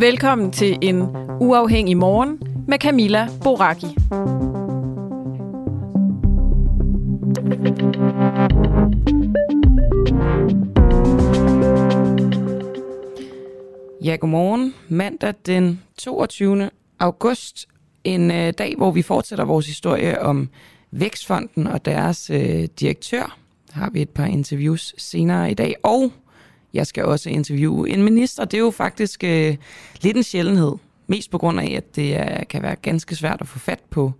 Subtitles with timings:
[0.00, 1.02] Velkommen til en
[1.40, 3.86] uafhængig morgen med Camilla Boraki.
[14.04, 14.74] Ja, godmorgen.
[14.88, 16.70] Mandag den 22.
[16.98, 17.68] august.
[18.04, 20.48] En øh, dag, hvor vi fortsætter vores historie om
[20.90, 23.38] Vækstfonden og deres øh, direktør.
[23.72, 25.74] Har vi et par interviews senere i dag.
[25.82, 26.12] Og
[26.74, 28.44] jeg skal også interviewe en minister.
[28.44, 29.56] Det er jo faktisk øh,
[30.02, 30.72] lidt en sjældenhed.
[31.06, 34.12] Mest på grund af, at det er, kan være ganske svært at få fat på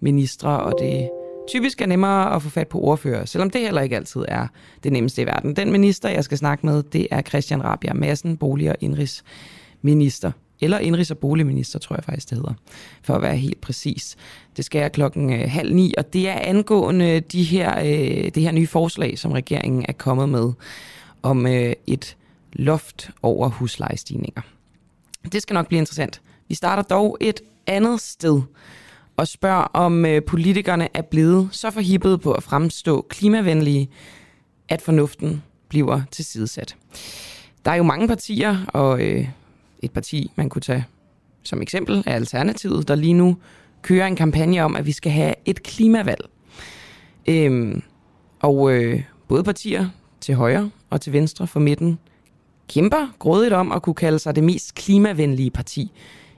[0.00, 1.08] ministre, og det
[1.48, 4.46] typisk er nemmere at få fat på ordfører, selvom det heller ikke altid er
[4.84, 5.56] det nemmeste i verden.
[5.56, 10.32] Den minister, jeg skal snakke med, det er Christian Rabia Madsen, bolig- og indrigsminister.
[10.60, 12.54] Eller indrigs- og boligminister, tror jeg faktisk, det hedder,
[13.02, 14.16] for at være helt præcis.
[14.56, 18.42] Det skal jeg klokken øh, halv ni, og det er angående de her, øh, det
[18.42, 20.52] her nye forslag, som regeringen er kommet med
[21.22, 22.16] om øh, et
[22.52, 24.42] loft over huslejestigninger.
[25.32, 26.20] Det skal nok blive interessant.
[26.48, 28.42] Vi starter dog et andet sted
[29.16, 33.90] og spørger, om øh, politikerne er blevet så forhippet på at fremstå klimavenlige,
[34.68, 36.76] at fornuften bliver tilsidesat.
[37.64, 39.28] Der er jo mange partier, og øh,
[39.82, 40.84] et parti, man kunne tage
[41.42, 43.36] som eksempel, er Alternativet, der lige nu
[43.82, 46.28] kører en kampagne om, at vi skal have et klimavalg.
[47.26, 47.82] Øhm,
[48.40, 49.88] og øh, både partier
[50.20, 51.98] til højre og til venstre for midten
[52.68, 55.92] kæmper grådigt om at kunne kalde sig det mest klimavenlige parti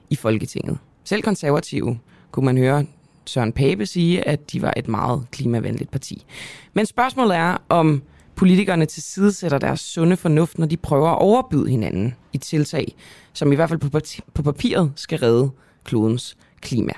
[0.09, 0.77] i Folketinget.
[1.03, 1.99] Selv konservative
[2.31, 2.85] kunne man høre
[3.25, 6.25] Søren Pape sige, at de var et meget klimavenligt parti.
[6.73, 8.03] Men spørgsmålet er, om
[8.35, 12.95] politikerne til side sætter deres sunde fornuft, når de prøver at overbyde hinanden i tiltag,
[13.33, 13.99] som i hvert fald på,
[14.33, 15.51] på papiret skal redde
[15.83, 16.91] klodens klima.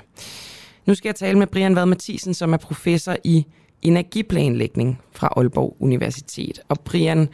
[0.86, 3.46] Nu skal jeg tale med Brian Vad Mathisen, som er professor i
[3.84, 6.60] energiplanlægning fra Aalborg Universitet.
[6.68, 7.28] Og Brian,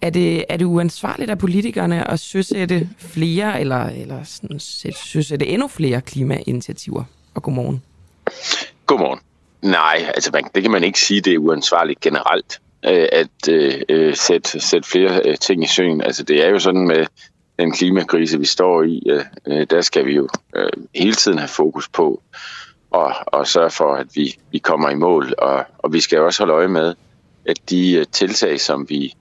[0.00, 4.60] er det, er det uansvarligt af politikerne at søsætte flere, eller, eller sådan,
[4.94, 7.04] søsætte endnu flere klimainitiativer?
[7.34, 7.82] Og godmorgen.
[8.86, 9.20] Godmorgen.
[9.62, 13.82] Nej, altså man, det kan man ikke sige, det er uansvarligt generelt øh, at øh,
[13.88, 16.00] øh sætte, sætte flere øh, ting i søen.
[16.00, 17.06] Altså det er jo sådan med
[17.58, 21.48] den klimakrise, vi står i, øh, øh der skal vi jo øh, hele tiden have
[21.48, 22.22] fokus på
[22.90, 25.34] og, og sørge for, at vi, vi kommer i mål.
[25.38, 26.94] Og, og vi skal også holde øje med,
[27.46, 29.14] at de øh, tiltag, som vi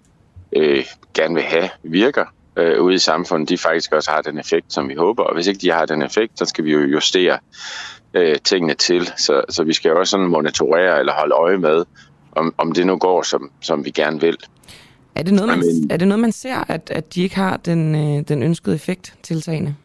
[0.55, 4.73] øh, gerne vil have, virker øh, ude i samfundet, de faktisk også har den effekt,
[4.73, 5.23] som vi håber.
[5.23, 7.39] Og hvis ikke de har den effekt, så skal vi jo justere
[8.13, 9.11] øh, tingene til.
[9.17, 11.85] Så, så vi skal jo også sådan monitorere eller holde øje med,
[12.31, 14.37] om, om det nu går, som, som vi gerne vil.
[15.15, 17.95] Er det noget, man, er det noget, man ser, at, at de ikke har den,
[17.95, 19.75] øh, den ønskede effekt, tiltagene?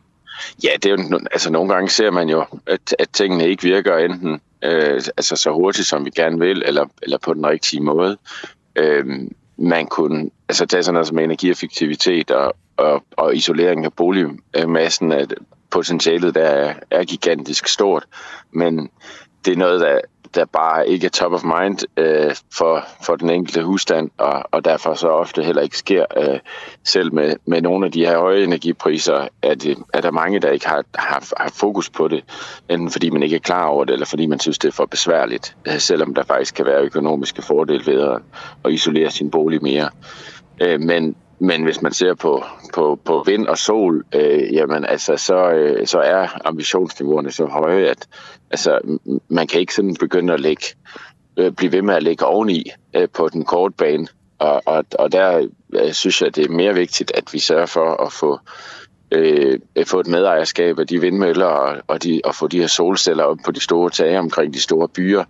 [0.64, 3.96] Ja, det er jo, altså nogle gange ser man jo, at, at tingene ikke virker
[3.96, 8.16] enten øh, altså så hurtigt, som vi gerne vil, eller, eller på den rigtige måde.
[8.76, 9.04] Øh,
[9.56, 15.34] man kunne altså tage sådan noget som energieffektivitet og, og, og isolering af boligmassen, at
[15.70, 18.06] potentialet der er, er gigantisk stort,
[18.52, 18.90] men
[19.44, 20.00] det er noget, der,
[20.34, 24.64] der bare ikke er top of mind øh, for, for den enkelte husstand, og, og
[24.64, 26.04] derfor så ofte heller ikke sker.
[26.16, 26.38] Øh,
[26.84, 30.50] selv med, med nogle af de her høje energipriser, er, det, er der mange, der
[30.50, 32.24] ikke har, har, har fokus på det,
[32.68, 34.86] enten fordi man ikke er klar over det, eller fordi man synes, det er for
[34.86, 38.18] besværligt, øh, selvom der faktisk kan være økonomiske fordele ved at,
[38.64, 39.90] at isolere sin bolig mere.
[40.60, 45.16] Øh, men, men hvis man ser på, på, på vind og sol, øh, jamen altså,
[45.16, 48.08] så, øh, så er ambitionsniveauerne så høje, at
[48.50, 50.64] altså, man kan ikke sådan begynde at lægge,
[51.36, 54.06] øh, blive ved med at lægge oveni øh, på den korte bane.
[54.38, 58.06] Og, og, og der øh, synes jeg, det er mere vigtigt, at vi sørger for
[58.06, 58.38] at få,
[59.10, 63.24] øh, få et medejerskab af de vindmøller og, og, de, og få de her solceller
[63.24, 65.24] op på de store tage omkring de store byer,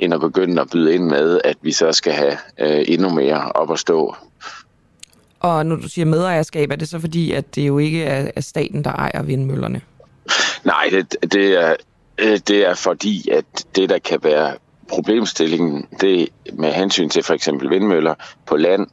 [0.00, 3.52] end at begynde at byde ind med, at vi så skal have øh, endnu mere
[3.52, 4.14] op at stå
[5.40, 8.40] og når du siger medejerskab, er det så fordi, at det jo ikke er, er
[8.40, 9.80] staten, der ejer vindmøllerne?
[10.64, 11.74] Nej, det, det, er,
[12.18, 13.44] Øh, det er fordi, at
[13.76, 14.54] det, der kan være
[14.88, 18.14] problemstillingen, det med hensyn til for eksempel vindmøller
[18.46, 18.86] på land,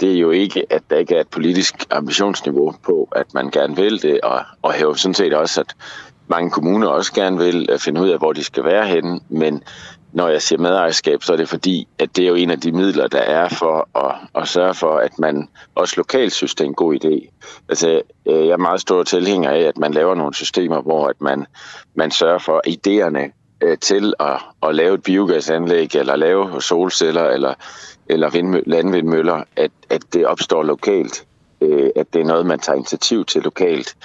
[0.00, 3.76] det er jo ikke, at der ikke er et politisk ambitionsniveau på, at man gerne
[3.76, 5.74] vil det, og, og hæver sådan set også, at
[6.28, 9.62] mange kommuner også gerne vil øh, finde ud af, hvor de skal være henne, men
[10.12, 12.72] når jeg siger medejerskab, så er det fordi, at det er jo en af de
[12.72, 16.68] midler, der er for at, at sørge for, at man også lokalt synes, det er
[16.68, 17.30] en god idé.
[17.68, 21.20] Altså, øh, jeg er meget stor tilhænger af, at man laver nogle systemer, hvor at
[21.20, 21.46] man,
[21.94, 27.54] man sørger for idéerne øh, til at, at lave et biogasanlæg, eller lave solceller, eller,
[28.06, 31.26] eller vindmø- landvindmøller, at, at det opstår lokalt.
[31.60, 33.96] Øh, at det er noget, man tager initiativ til lokalt.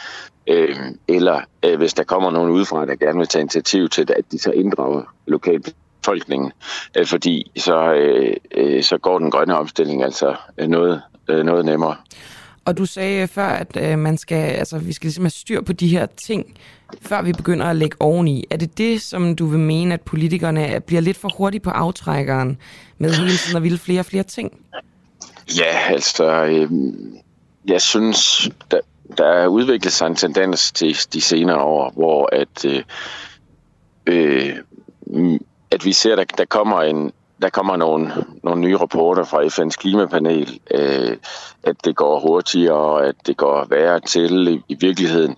[1.07, 1.41] Eller
[1.77, 4.51] hvis der kommer nogen udefra, der gerne vil tage initiativ til det, at de så
[4.51, 5.75] inddrager lokalt
[6.05, 6.51] befolkningen,
[6.97, 10.35] øh, fordi så, øh, øh, så går den grønne omstilling altså
[10.67, 11.95] noget, øh, noget nemmere.
[12.65, 15.73] Og du sagde før, at øh, man skal, altså, vi skal ligesom have styr på
[15.73, 16.57] de her ting,
[17.01, 18.45] før vi begynder at lægge oveni.
[18.49, 22.57] Er det det, som du vil mene, at politikerne bliver lidt for hurtigt på aftrækkeren
[22.97, 24.51] med hele tiden at ville flere og flere ting?
[25.57, 26.71] Ja, altså, øh,
[27.67, 28.79] jeg synes, der,
[29.17, 32.83] der er udviklet sig en tendens til de senere år, hvor at, øh,
[34.07, 34.55] øh,
[35.75, 37.11] at vi ser, at der, der kommer en,
[37.41, 38.11] der kommer nogle,
[38.43, 41.17] nogle nye rapporter fra FN's klimapanel, øh,
[41.63, 45.35] at det går hurtigere, at det går værre til i, i virkeligheden.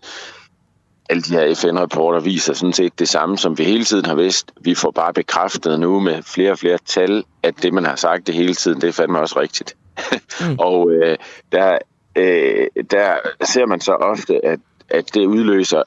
[1.10, 4.52] Alle de her FN-rapporter viser sådan set det samme, som vi hele tiden har vidst.
[4.62, 8.28] Vi får bare bekræftet nu med flere og flere tal, at det, man har sagt
[8.28, 9.76] det hele tiden, det er fandme også rigtigt.
[10.42, 10.56] Mm.
[10.60, 11.18] og øh,
[11.52, 11.78] der,
[12.16, 15.84] øh, der ser man så ofte, at, at det udløser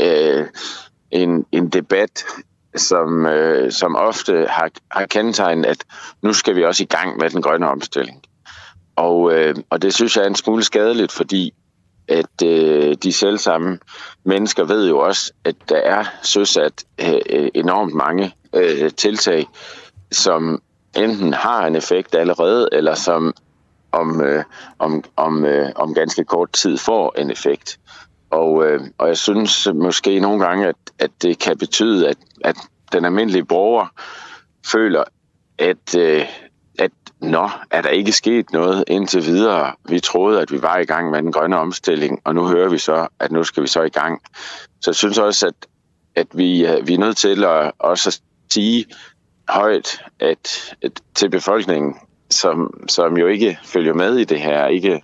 [0.00, 0.46] øh,
[1.10, 2.24] en, en debat
[2.78, 5.84] som, øh, som ofte har, har kendetegnet, at
[6.22, 8.22] nu skal vi også i gang med den grønne omstilling.
[8.96, 11.54] Og, øh, og det synes jeg er en smule skadeligt, fordi
[12.08, 13.78] at øh, de selv samme
[14.24, 19.46] mennesker ved jo også, at der er søsat øh, enormt mange øh, tiltag,
[20.12, 20.62] som
[20.96, 23.34] enten har en effekt allerede, eller som
[23.92, 24.44] om, øh,
[24.78, 27.78] om, om, øh, om ganske kort tid får en effekt.
[28.30, 32.56] Og, øh, og jeg synes måske nogle gange, at, at det kan betyde, at, at
[32.92, 33.86] den almindelige borger
[34.66, 35.04] føler,
[35.58, 36.24] at, øh,
[36.78, 36.90] at
[37.20, 39.72] nå, er der ikke sket noget indtil videre.
[39.88, 42.78] Vi troede, at vi var i gang med den grønne omstilling, og nu hører vi
[42.78, 44.22] så, at nu skal vi så i gang.
[44.80, 45.66] Så jeg synes også, at,
[46.14, 48.20] at vi, øh, vi er nødt til at også
[48.50, 48.86] sige
[49.48, 51.94] højt at, at til befolkningen,
[52.30, 55.02] som, som jo ikke følger med i det her, ikke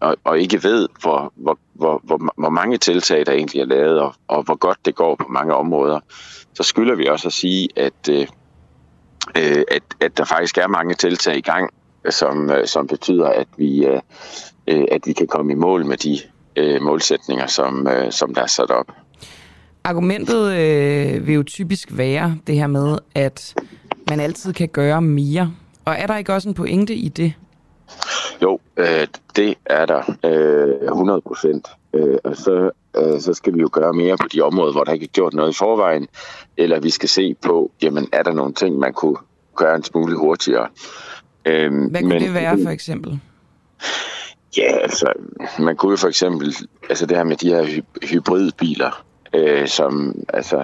[0.00, 4.00] og, og ikke ved, hvor, hvor, hvor, hvor, hvor mange tiltag, der egentlig er lavet,
[4.00, 6.00] og, og hvor godt det går på mange områder,
[6.54, 8.26] så skylder vi også at sige, at, øh,
[9.36, 11.70] øh at, at der faktisk er mange tiltag i gang,
[12.10, 14.00] som, øh, som betyder, at vi, øh,
[14.66, 16.18] øh, at vi kan komme i mål med de
[16.56, 18.92] øh, målsætninger, som, øh, som der er sat op.
[19.84, 23.54] Argumentet øh, vil jo typisk være det her med, at
[24.10, 25.52] man altid kan gøre mere.
[25.84, 27.34] Og er der ikke også en pointe i det?
[28.42, 29.06] Jo, øh,
[29.36, 31.68] det er der øh, 100 procent.
[31.94, 34.92] Øh, og så, øh, så skal vi jo gøre mere på de områder, hvor der
[34.92, 36.08] ikke er gjort noget i forvejen,
[36.56, 39.16] eller vi skal se på, jamen er der nogle ting, man kunne
[39.56, 40.68] gøre en smule hurtigere.
[41.44, 43.20] Øh, Hvad kunne men, det være for eksempel?
[44.56, 45.12] Ja, altså,
[45.58, 46.54] man kunne jo for eksempel,
[46.90, 49.04] altså det her med de her hy- hybridbiler,
[49.34, 50.62] øh, som altså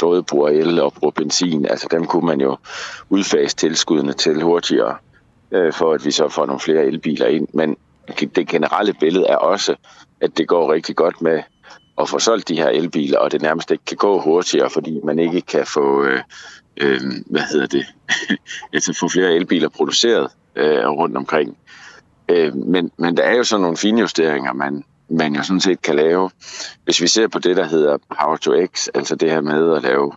[0.00, 2.56] både bruger el og bruger benzin, altså dem kunne man jo
[3.10, 4.96] udfase tilskuddene til hurtigere
[5.54, 7.48] øh, for at vi så får nogle flere elbiler ind.
[7.54, 7.76] Men
[8.34, 9.74] det generelle billede er også,
[10.20, 11.42] at det går rigtig godt med
[12.00, 15.18] at få solgt de her elbiler, og det nærmest ikke kan gå hurtigere, fordi man
[15.18, 16.20] ikke kan få, øh,
[16.76, 17.86] øh, hvad hedder det,
[18.72, 21.56] altså få flere elbiler produceret øh, rundt omkring.
[22.28, 25.96] Øh, men, men der er jo sådan nogle finjusteringer, man, man jo sådan set kan
[25.96, 26.30] lave.
[26.84, 29.82] Hvis vi ser på det, der hedder Power to X, altså det her med at
[29.82, 30.12] lave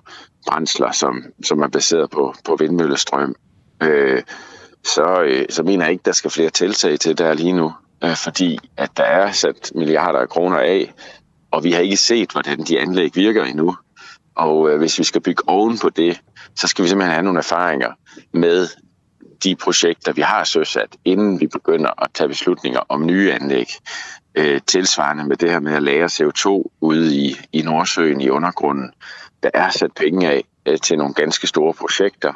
[0.48, 3.36] brændsler, som, som er baseret på, på vindmøllestrøm,
[3.84, 4.24] øh,
[4.88, 7.74] så, øh, så mener jeg ikke, der skal flere tiltag til der lige nu,
[8.04, 10.94] øh, fordi at der er sat milliarder af kroner af,
[11.52, 13.78] og vi har ikke set, hvordan de anlæg virker endnu.
[14.36, 16.22] Og øh, hvis vi skal bygge oven på det,
[16.56, 17.92] så skal vi simpelthen have nogle erfaringer
[18.34, 18.68] med
[19.44, 23.68] de projekter, vi har søsat, inden vi begynder at tage beslutninger om nye anlæg.
[24.36, 28.92] Øh, tilsvarende med det her med at lære CO2 ude i, i Nordsøen i undergrunden.
[29.44, 32.34] Der er sat penge af øh, til nogle ganske store projekter,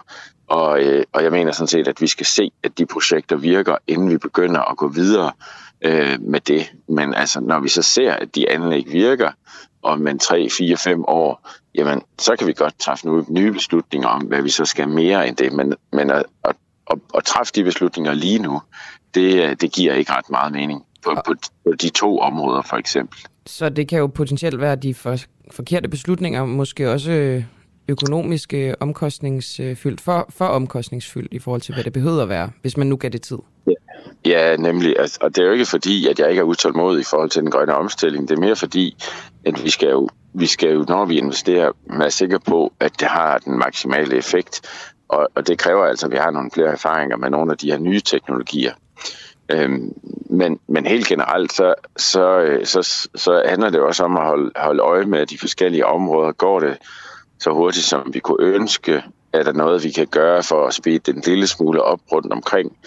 [0.51, 3.75] og, øh, og jeg mener sådan set, at vi skal se, at de projekter virker,
[3.87, 5.31] inden vi begynder at gå videre
[5.81, 6.71] øh, med det.
[6.87, 9.31] Men altså, når vi så ser, at de anlæg virker
[9.83, 14.07] om en 3, 4, 5 år, jamen, så kan vi godt træffe nogle nye beslutninger
[14.07, 15.53] om, hvad vi så skal mere end det.
[15.53, 16.55] Men, men at, at,
[16.91, 18.61] at, at træffe de beslutninger lige nu,
[19.15, 23.19] det, det giver ikke ret meget mening på, på, på de to områder for eksempel.
[23.45, 25.17] Så det kan jo potentielt være de for,
[25.51, 27.43] forkerte beslutninger, måske også
[27.91, 32.77] økonomisk øh, omkostningsfyldt, for, for omkostningsfyldt i forhold til, hvad det behøver at være, hvis
[32.77, 33.37] man nu gav det tid?
[33.67, 33.73] Ja,
[34.25, 34.99] ja nemlig.
[34.99, 37.41] Altså, og det er jo ikke fordi, at jeg ikke er utålmodig i forhold til
[37.41, 38.29] den grønne omstilling.
[38.29, 38.97] Det er mere fordi,
[39.45, 43.07] at vi skal jo, vi skal jo når vi investerer, være sikre på, at det
[43.07, 44.61] har den maksimale effekt.
[45.09, 47.71] Og, og det kræver altså, at vi har nogle flere erfaringer med nogle af de
[47.71, 48.73] her nye teknologier.
[49.51, 49.93] Øhm,
[50.29, 54.51] men, men helt generelt, så, så, øh, så, så handler det også om at holde,
[54.55, 56.31] holde øje med de forskellige områder.
[56.31, 56.77] Går det
[57.41, 59.03] så hurtigt, som vi kunne ønske?
[59.33, 62.77] Er der noget, vi kan gøre for at speede den lille smule op rundt omkring?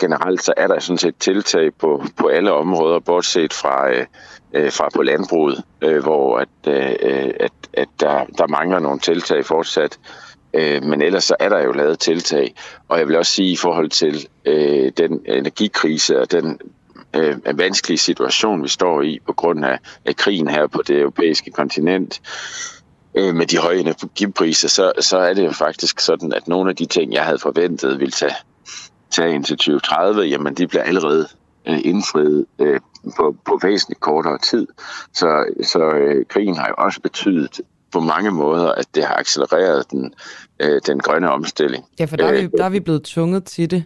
[0.00, 4.06] Generelt så er der sådan set tiltag på, på alle områder, bortset fra, øh,
[4.52, 9.44] øh fra på landbruget, øh, hvor at, øh, at, at der, der mangler nogle tiltag
[9.44, 9.98] fortsat.
[10.54, 12.54] Øh, men ellers så er der jo lavet tiltag.
[12.88, 16.60] Og jeg vil også sige i forhold til øh, den energikrise og den
[17.16, 21.50] øh, vanskelige situation, vi står i på grund af, af krigen her på det europæiske
[21.50, 22.20] kontinent,
[23.14, 26.76] øh, med de høje energipriser, så, så er det jo faktisk sådan, at nogle af
[26.76, 28.34] de ting, jeg havde forventet ville tage,
[29.10, 31.28] tage ind til 2030, jamen de bliver allerede
[31.68, 32.80] øh, indfriet øh,
[33.16, 34.66] på, på væsentligt kortere tid.
[35.12, 37.60] Så, så øh, krigen har jo også betydet
[37.92, 40.14] på mange måder, at det har accelereret den,
[40.60, 41.84] øh, den grønne omstilling.
[42.00, 43.84] Ja, for der er, vi, øh, der er vi blevet tvunget til det,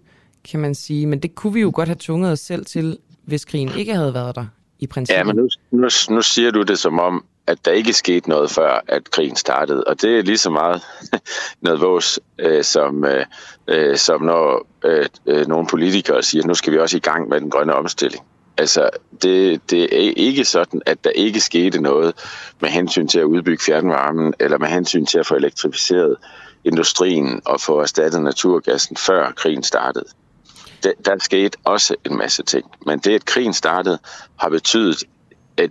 [0.51, 1.07] kan man sige.
[1.07, 4.15] Men det kunne vi jo godt have tvunget os selv til, hvis krigen ikke havde
[4.15, 4.47] været der
[4.79, 5.19] i princippet.
[5.19, 8.51] Ja, men nu, nu, nu siger du det som om, at der ikke skete noget
[8.51, 9.85] før, at krigen startede.
[9.85, 10.83] Og det er lige så meget
[11.63, 13.27] noget vores, øh, som, øh,
[13.69, 17.29] øh, som når øh, øh, nogle politikere siger, at nu skal vi også i gang
[17.29, 18.25] med den grønne omstilling.
[18.59, 18.91] Altså,
[19.23, 22.15] det, det er ikke sådan, at der ikke skete noget
[22.61, 26.17] med hensyn til at udbygge fjernvarmen, eller med hensyn til at få elektrificeret
[26.65, 30.05] industrien og få erstattet naturgassen, før krigen startede.
[30.83, 32.71] Der, der skete også en masse ting.
[32.87, 33.99] Men det, at krigen startede,
[34.37, 35.05] har betydet,
[35.57, 35.71] at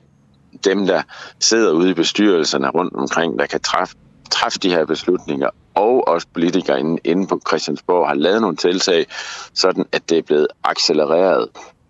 [0.64, 1.02] dem, der
[1.40, 3.96] sidder ude i bestyrelserne rundt omkring, der kan træffe,
[4.32, 9.06] træffe de her beslutninger, og også politikere inde, inde på Christiansborg har lavet nogle tiltag,
[9.54, 11.50] sådan at det er blevet accelereret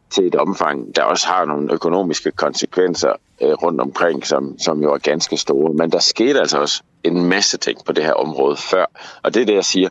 [0.09, 4.93] til et omfang, der også har nogle økonomiske konsekvenser øh, rundt omkring, som, som jo
[4.93, 5.73] er ganske store.
[5.73, 8.85] Men der skete altså også en masse ting på det her område før.
[9.23, 9.89] Og det er det, jeg siger,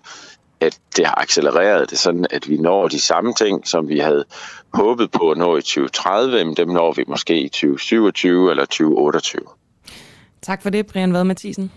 [0.65, 4.25] at det har accelereret det sådan, at vi når de samme ting, som vi havde
[4.75, 9.43] håbet på at nå i 2030, men dem når vi måske i 2027 eller 2028.
[10.43, 11.73] Tak for det, Brian Vad Mathisen.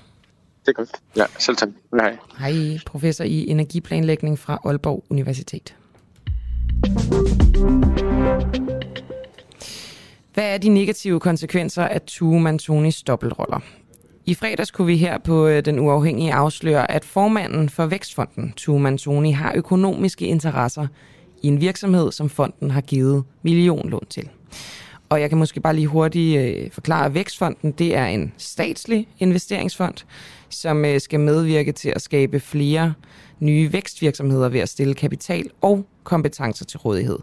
[0.66, 0.90] Det er godt.
[1.16, 1.70] Ja, selv tak.
[2.00, 2.18] Hej.
[2.40, 5.76] Hej, professor i energiplanlægning fra Aalborg Universitet.
[10.34, 13.60] Hvad er de negative konsekvenser af Tue Mantonis dobbeltroller?
[14.30, 18.80] I fredags kunne vi her på øh, Den Uafhængige afsløre, at formanden for Vækstfonden, Tue
[18.80, 20.88] Mantoni, har økonomiske interesser
[21.44, 24.30] i en virksomhed, som fonden har givet millionlån til.
[25.10, 29.08] Og jeg kan måske bare lige hurtigt øh, forklare, at Vækstfonden det er en statslig
[29.20, 29.96] investeringsfond,
[30.50, 32.94] som øh, skal medvirke til at skabe flere
[33.40, 37.20] nye vækstvirksomheder ved at stille kapital og kompetencer til rådighed.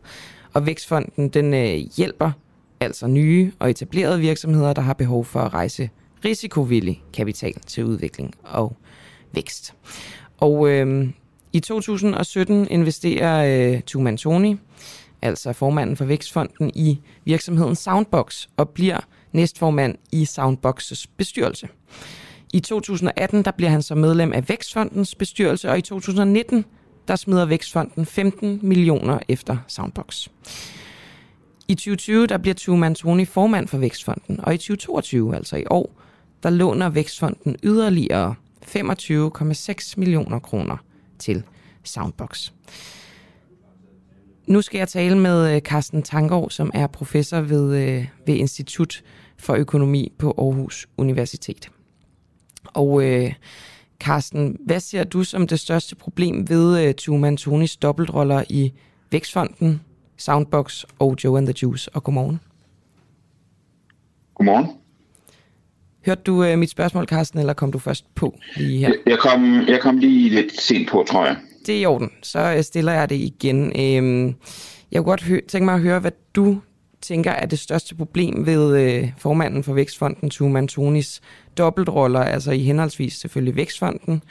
[0.53, 2.31] Og Vækstfonden den øh, hjælper
[2.81, 5.91] altså nye og etablerede virksomheder, der har behov for at rejse
[6.25, 8.77] risikovillig kapital til udvikling og
[9.33, 9.75] vækst.
[10.39, 11.09] Og øh,
[11.53, 14.57] i 2017 investerer øh, Tuman Tony,
[15.23, 19.01] altså formanden for Vækstfonden, i virksomheden Soundbox og bliver
[19.33, 21.69] næstformand i Soundboxes bestyrelse.
[22.53, 26.65] I 2018 der bliver han så medlem af Vækstfondens bestyrelse, og i 2019
[27.09, 30.29] der smider Vækstfonden 15 millioner efter Soundbox.
[31.69, 36.04] I 2020 der bliver Tuman Tony formand for Vækstfonden, og i 2022, altså i år,
[36.45, 38.35] der låner Vækstfonden yderligere
[38.65, 40.77] 25,6 millioner kroner
[41.19, 41.43] til
[41.85, 42.53] Soundbox.
[44.47, 49.03] Nu skal jeg tale med øh, Carsten Tangård, som er professor ved, øh, ved Institut
[49.37, 51.71] for Økonomi på Aarhus Universitet.
[52.65, 53.35] Og øh,
[54.01, 58.73] Carsten, hvad ser du som det største problem ved øh, Tuman Tonis dobbeltroller i
[59.11, 59.81] Vækstfonden,
[60.17, 61.91] Soundbox og Joe and the Juice?
[61.95, 62.41] Og godmorgen.
[64.35, 64.84] Godmorgen.
[66.07, 68.93] Hørte du øh, mit spørgsmål, Carsten, eller kom du først på lige her?
[69.07, 71.37] Jeg kom, jeg kom lige lidt sent på, tror jeg.
[71.67, 72.11] Det er i orden.
[72.23, 73.67] Så øh, stiller jeg det igen.
[73.81, 74.35] Øhm,
[74.93, 76.61] jeg kunne godt hø- tænke mig at høre, hvad du
[77.03, 81.21] tænker er det største problem ved øh, formanden for Vækstfonden, Tuman Tonis
[81.59, 84.23] dobbeltroller, altså i henholdsvis selvfølgelig Vækstfonden,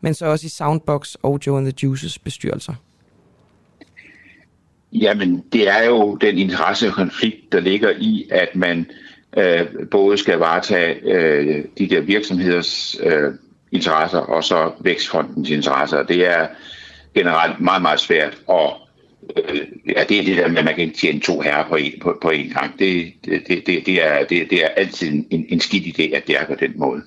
[0.00, 2.74] men så også i Soundbox og Joe and the Juices bestyrelser?
[4.92, 8.86] Jamen, det er jo den interessekonflikt, der ligger i, at man
[9.36, 13.32] øh, både skal varetage øh, de der virksomheders øh,
[13.72, 16.02] interesser og så vækstfondens interesser.
[16.02, 16.46] Det er
[17.14, 18.70] generelt meget, meget svært at
[19.36, 19.60] øh,
[19.96, 22.18] ja, det er det der med, at man kan tjene to herrer på en, på,
[22.22, 22.78] på en gang.
[22.78, 26.36] Det, det, det, det, er, det, det er altid en, en skidt idé, at det
[26.40, 27.02] er på den måde.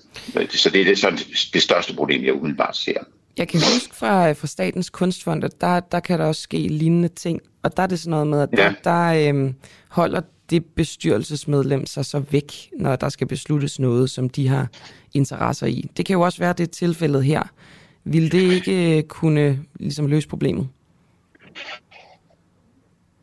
[0.49, 1.19] Så det er det, sådan,
[1.53, 2.97] det største problem, jeg umiddelbart ser.
[3.37, 7.07] Jeg kan huske fra, fra Statens Kunstfond, at der, der kan der også ske lignende
[7.07, 7.41] ting.
[7.63, 8.73] Og der er det sådan noget med, at der, ja.
[8.83, 9.55] der øhm,
[9.89, 14.67] holder det bestyrelsesmedlem sig så væk, når der skal besluttes noget, som de har
[15.13, 15.89] interesser i.
[15.97, 17.43] Det kan jo også være det tilfældet her.
[18.03, 20.67] Vil det ikke øh, kunne ligesom løse problemet?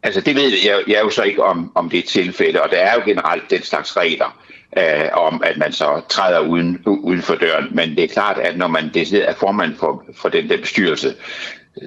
[0.02, 2.70] Altså det ved jeg, jeg er jo så ikke om, om det er tilfælde, og
[2.70, 4.42] der er jo generelt den slags regler
[4.78, 7.68] øh, om, at man så træder uden, uden for døren.
[7.70, 11.14] Men det er klart, at når man det er formand for, for den der bestyrelse,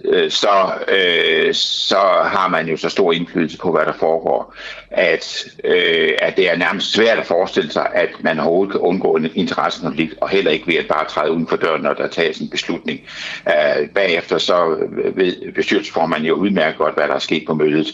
[0.06, 4.56] Øh, så, øh, så har man jo så stor indflydelse på, hvad der foregår,
[4.92, 9.16] at, øh, at det er nærmest svært at forestille sig, at man overhovedet kan undgå
[9.16, 12.40] en interessekonflikt, og heller ikke ved at bare træde uden for døren, når der tages
[12.40, 13.00] en beslutning.
[13.48, 14.78] Øh, bagefter så
[15.16, 17.88] ved bestyrelsesformanden jo udmærket godt, hvad der er sket på mødet,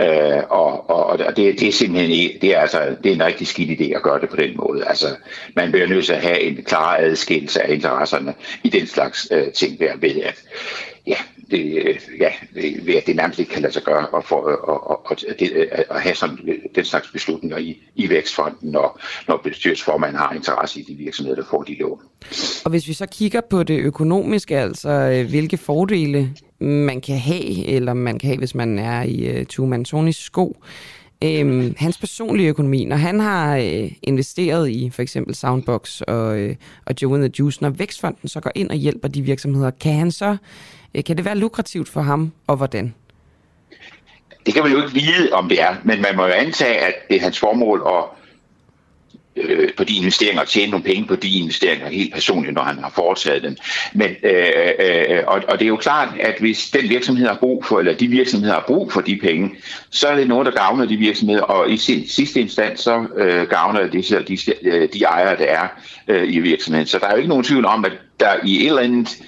[0.00, 3.46] øh, og, og, og det, det er simpelthen det er, altså, det er en rigtig
[3.46, 4.84] skidt idé at gøre det på den måde.
[4.86, 5.06] Altså,
[5.56, 9.52] man bliver nødt til at have en klar adskillelse af interesserne i den slags øh,
[9.52, 10.42] ting der ved, at
[11.10, 11.16] ja,
[11.50, 11.86] det,
[12.20, 14.40] ja, det, det nærmest ikke kan lade sig gøre at, for,
[15.10, 16.38] at, at, at, at have sådan
[16.74, 21.44] den slags beslutninger i, i vækstfonden, når, når bestyrelsesformanden har interesse i de virksomheder, der
[21.50, 22.00] får de lån.
[22.64, 27.66] Og hvis vi så kigger på det økonomiske, altså øh, hvilke fordele man kan have,
[27.66, 30.56] eller man kan have, hvis man er i uh, Tuman Tonis sko,
[31.24, 36.56] Øhm, hans personlige økonomi, når han har øh, investeret i for eksempel Soundbox og, øh,
[36.86, 39.94] og Joe and the Juice, når Vækstfonden så går ind og hjælper de virksomheder, kan
[39.94, 40.36] han så
[40.94, 42.94] Øh, kan det være lukrativt for ham, og hvordan?
[44.46, 46.94] Det kan man jo ikke vide, om det er, men man må jo antage, at
[47.08, 48.04] det er hans formål at
[49.36, 52.78] øh, på de investeringer og tjene nogle penge på de investeringer helt personligt, når han
[52.78, 53.56] har foretaget dem.
[53.92, 54.46] Men, øh,
[54.78, 57.78] øh, øh, og, og det er jo klart, at hvis den virksomhed har brug for,
[57.78, 59.50] eller de virksomheder har brug for de penge,
[59.90, 63.80] så er det noget, der gavner de virksomheder, og i sidste instans så øh, gavner
[63.80, 65.68] det de, de, de ejere, der er
[66.08, 66.86] øh, i virksomheden.
[66.86, 69.18] Så der er jo ikke nogen tvivl om, at der i et eller andet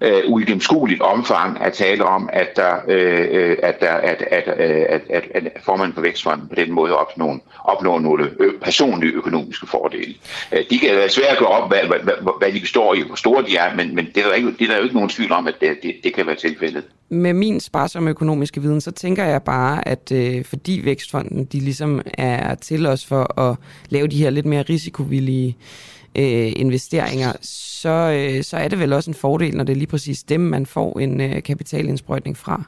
[0.00, 4.84] øh, uigennemskueligt omfang at tale om, at der, øh, øh at, der at, at, øh,
[4.88, 9.66] at, at, at formanden på Vækstfonden på den måde opnår, opnår nogle øh, personlige økonomiske
[9.66, 10.14] fordele.
[10.52, 13.02] Øh, de kan være svære at gå op, hvad, hvad, hvad, hvad de består i,
[13.06, 14.94] hvor store de er, men, men det, er der ikke, det er der jo ikke
[14.94, 16.84] nogen tvivl om, at det, det, det kan være tilfældet.
[17.08, 22.00] Med min sparsomme økonomiske viden, så tænker jeg bare, at øh, fordi Vækstfonden de ligesom
[22.18, 23.56] er til os for at
[23.88, 28.92] lave de her lidt mere risikovillige øh, Øh, investeringer, så, øh, så er det vel
[28.92, 32.64] også en fordel, når det er lige præcis dem, man får en øh, kapitalindsprøjtning fra.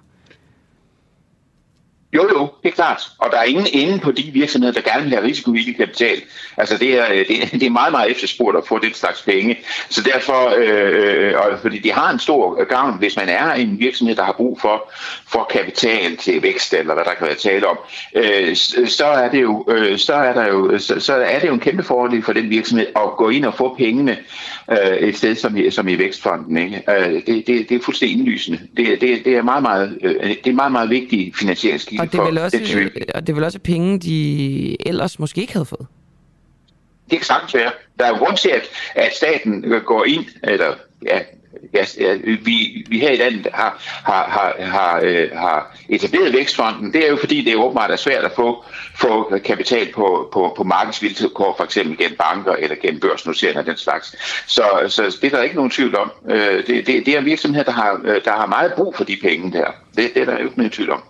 [2.12, 3.02] Jo, jo, det er klart.
[3.18, 6.22] Og der er ingen ende på de virksomheder, der gerne vil have risikovillig kapital.
[6.56, 7.26] Altså det er, øh,
[7.60, 9.58] det, er meget, meget efterspurgt at få den slags penge.
[9.88, 13.78] Så derfor, øh, øh og fordi de har en stor gavn, hvis man er en
[13.78, 14.92] virksomhed, der har brug for,
[15.26, 17.78] for kapital til vækst, eller hvad der kan være tale om,
[18.14, 18.56] øh,
[18.86, 21.60] så er det jo, øh, så er der jo, så, så er det jo en
[21.60, 24.18] kæmpe fordel for den virksomhed at gå ind og få pengene
[24.70, 26.56] øh, et sted som i, som i Vækstfonden.
[26.56, 26.82] Ikke?
[26.88, 28.60] Øh, det, det, det er fuldstændig indlysende.
[28.76, 32.20] Det, det, det er meget, meget, øh, det er meget, meget vigtig finansieringskilde og det,
[32.20, 35.86] vil også, det og det er vel også penge, de ellers måske ikke havde fået?
[37.10, 37.70] Det kan sagtens være.
[37.98, 38.62] Der er jo grund til, at,
[38.94, 40.74] at staten går ind, eller
[41.06, 41.18] ja,
[41.74, 41.84] ja,
[42.42, 47.10] vi, vi her i landet har, har, har, har, øh, har etableret Vækstfonden, det er
[47.10, 48.64] jo fordi, det er åbenbart er svært at få,
[48.96, 53.76] få kapital på, på, på markedsvilkår, for eksempel gennem banker eller gennem børsnoteringer og den
[53.76, 54.16] slags.
[54.46, 56.12] Så, så det er der ikke nogen tvivl om.
[56.30, 59.18] Øh, det, det, det er virksomheder, der har, øh, der har meget brug for de
[59.22, 59.66] penge der.
[59.96, 61.02] Det, det er der jo ikke nogen tvivl om.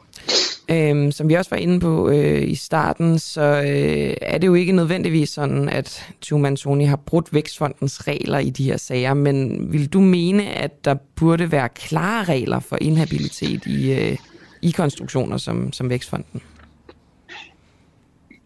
[0.70, 4.54] Øhm, som vi også var inde på øh, i starten, så øh, er det jo
[4.54, 9.66] ikke nødvendigvis sådan, at Truman Sony har brudt Vækstfondens regler i de her sager, men
[9.72, 14.16] vil du mene, at der burde være klare regler for inhabilitet i, øh,
[14.62, 16.42] i konstruktioner som, som Vækstfonden?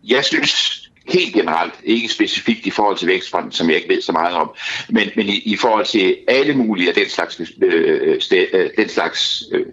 [0.04, 4.12] Jeg synes helt generelt, ikke specifikt i forhold til Vækstfonden, som jeg ikke ved så
[4.12, 4.50] meget om,
[4.88, 8.70] men, men i, i forhold til alle mulige af den slags, øh, øh sted, øh,
[8.78, 9.66] den slags øh,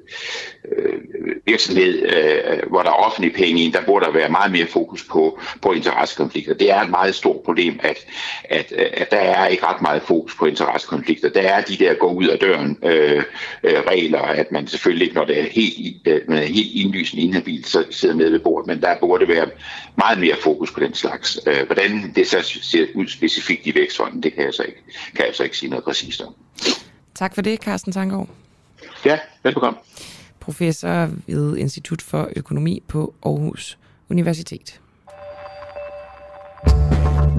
[0.65, 0.99] øh,
[1.45, 5.03] virksomhed, øh, hvor der er offentlige penge i, der burde der være meget mere fokus
[5.03, 6.53] på, på interessekonflikter.
[6.53, 7.97] Det er et meget stort problem, at,
[8.43, 11.29] at, at der er ikke ret meget fokus på interessekonflikter.
[11.29, 13.23] Der er de der gå ud af døren øh,
[13.63, 17.23] øh, regler, at man selvfølgelig ikke, når det er helt, øh, man er helt indlysende
[17.23, 19.47] inhabil, så sidder med ved bordet, men der burde være
[19.97, 21.39] meget mere fokus på den slags.
[21.47, 24.83] Øh, hvordan det så ser ud specifikt i vækstfonden, det kan jeg så ikke,
[25.15, 26.35] kan jeg så ikke sige noget præcist om.
[27.15, 28.27] Tak for det, Carsten Tanggaard.
[29.05, 29.79] Ja, velkommen
[30.49, 33.77] professor ved Institut for Økonomi på Aarhus
[34.09, 34.79] Universitet.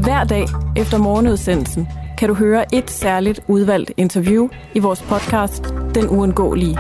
[0.03, 0.46] Hver dag
[0.77, 6.79] efter morgenudsendelsen kan du høre et særligt udvalgt interview i vores podcast Den Uundgåelige.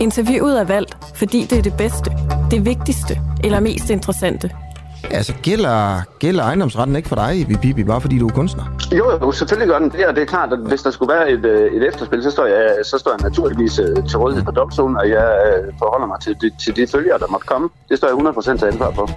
[0.00, 2.10] Interviewet er valgt, fordi det er det bedste,
[2.50, 4.50] det vigtigste eller mest interessante–
[5.10, 8.64] Altså, gælder, gælder ejendomsretten ikke for dig, Bibi, bare fordi du er kunstner?
[8.92, 11.30] Jo, jo, selvfølgelig gør den det, og det er klart, at hvis der skulle være
[11.30, 14.52] et, øh, et efterspil, så står, jeg, så står jeg naturligvis øh, til rådighed for
[14.52, 17.68] domstolen, og jeg øh, forholder mig til, til de følger, der måtte komme.
[17.88, 18.16] Det står jeg
[18.54, 19.10] 100% til ansvar for.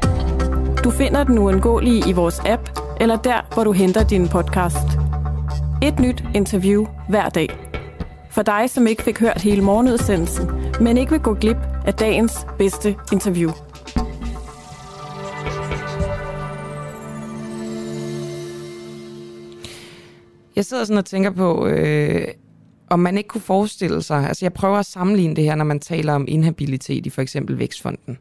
[0.83, 4.87] Du finder den uundgåelige i vores app, eller der, hvor du henter din podcast.
[5.81, 7.69] Et nyt interview hver dag.
[8.31, 12.47] For dig, som ikke fik hørt hele morgenudsendelsen, men ikke vil gå glip af dagens
[12.57, 13.51] bedste interview.
[20.59, 22.27] Jeg sidder sådan og tænker på, øh,
[22.89, 25.79] om man ikke kunne forestille sig, altså jeg prøver at sammenligne det her, når man
[25.79, 28.17] taler om inhabilitet i for eksempel Vækstfonden.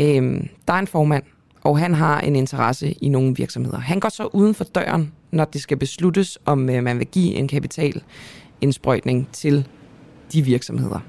[0.00, 1.22] Øh, der er en formand,
[1.62, 3.78] og han har en interesse i nogle virksomheder.
[3.78, 7.34] Han går så uden for døren, når det skal besluttes, om øh, man vil give
[7.34, 9.68] en kapitalindsprøjtning til
[10.32, 11.00] de virksomheder.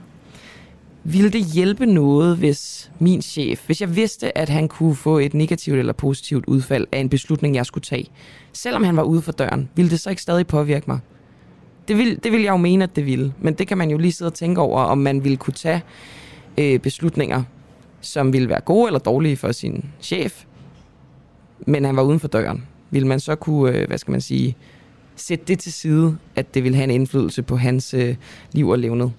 [1.09, 5.33] Ville det hjælpe noget, hvis min chef, hvis jeg vidste, at han kunne få et
[5.33, 8.07] negativt eller positivt udfald af en beslutning, jeg skulle tage,
[8.53, 10.99] selvom han var ude for døren, ville det så ikke stadig påvirke mig?
[11.87, 13.33] Det vil, det vil jeg jo mene, at det ville.
[13.41, 15.81] Men det kan man jo lige sidde og tænke over, om man ville kunne tage
[16.57, 17.43] øh, beslutninger,
[18.01, 20.43] som ville være gode eller dårlige for sin chef,
[21.59, 22.65] men han var uden for døren.
[22.89, 24.55] Vil man så kunne, øh, hvad skal man sige,
[25.15, 28.15] sætte det til side, at det vil have en indflydelse på hans øh,
[28.51, 29.11] liv og levnet?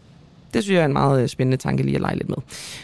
[0.55, 2.37] Det synes jeg er en meget øh, spændende tanke lige at lege lidt med.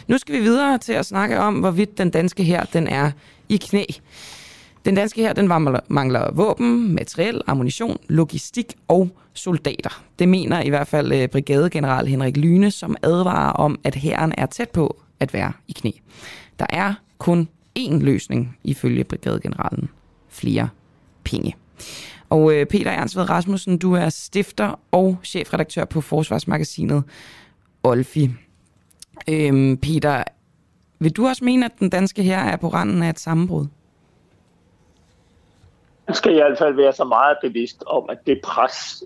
[0.07, 3.11] Nu skal vi videre til at snakke om, hvorvidt den danske her den er
[3.49, 3.83] i knæ.
[4.85, 5.47] Den danske her den
[5.89, 10.03] mangler våben, materiel, ammunition, logistik og soldater.
[10.19, 14.45] Det mener i hvert fald øh, brigadegeneral Henrik Lyne, som advarer om, at hæren er
[14.45, 15.91] tæt på at være i knæ.
[16.59, 17.49] Der er kun
[17.79, 19.89] én løsning ifølge brigadegeneralen.
[20.29, 20.69] Flere
[21.23, 21.55] penge.
[22.29, 27.03] Og øh, Peter Ernst Rasmussen, du er stifter og chefredaktør på Forsvarsmagasinet
[27.85, 28.29] Olfi.
[29.29, 30.23] Øhm, Peter,
[30.99, 33.65] vil du også mene, at den danske her er på randen af et sammenbrud?
[36.07, 39.03] Man skal i hvert fald være så meget bevidst om, at det pres,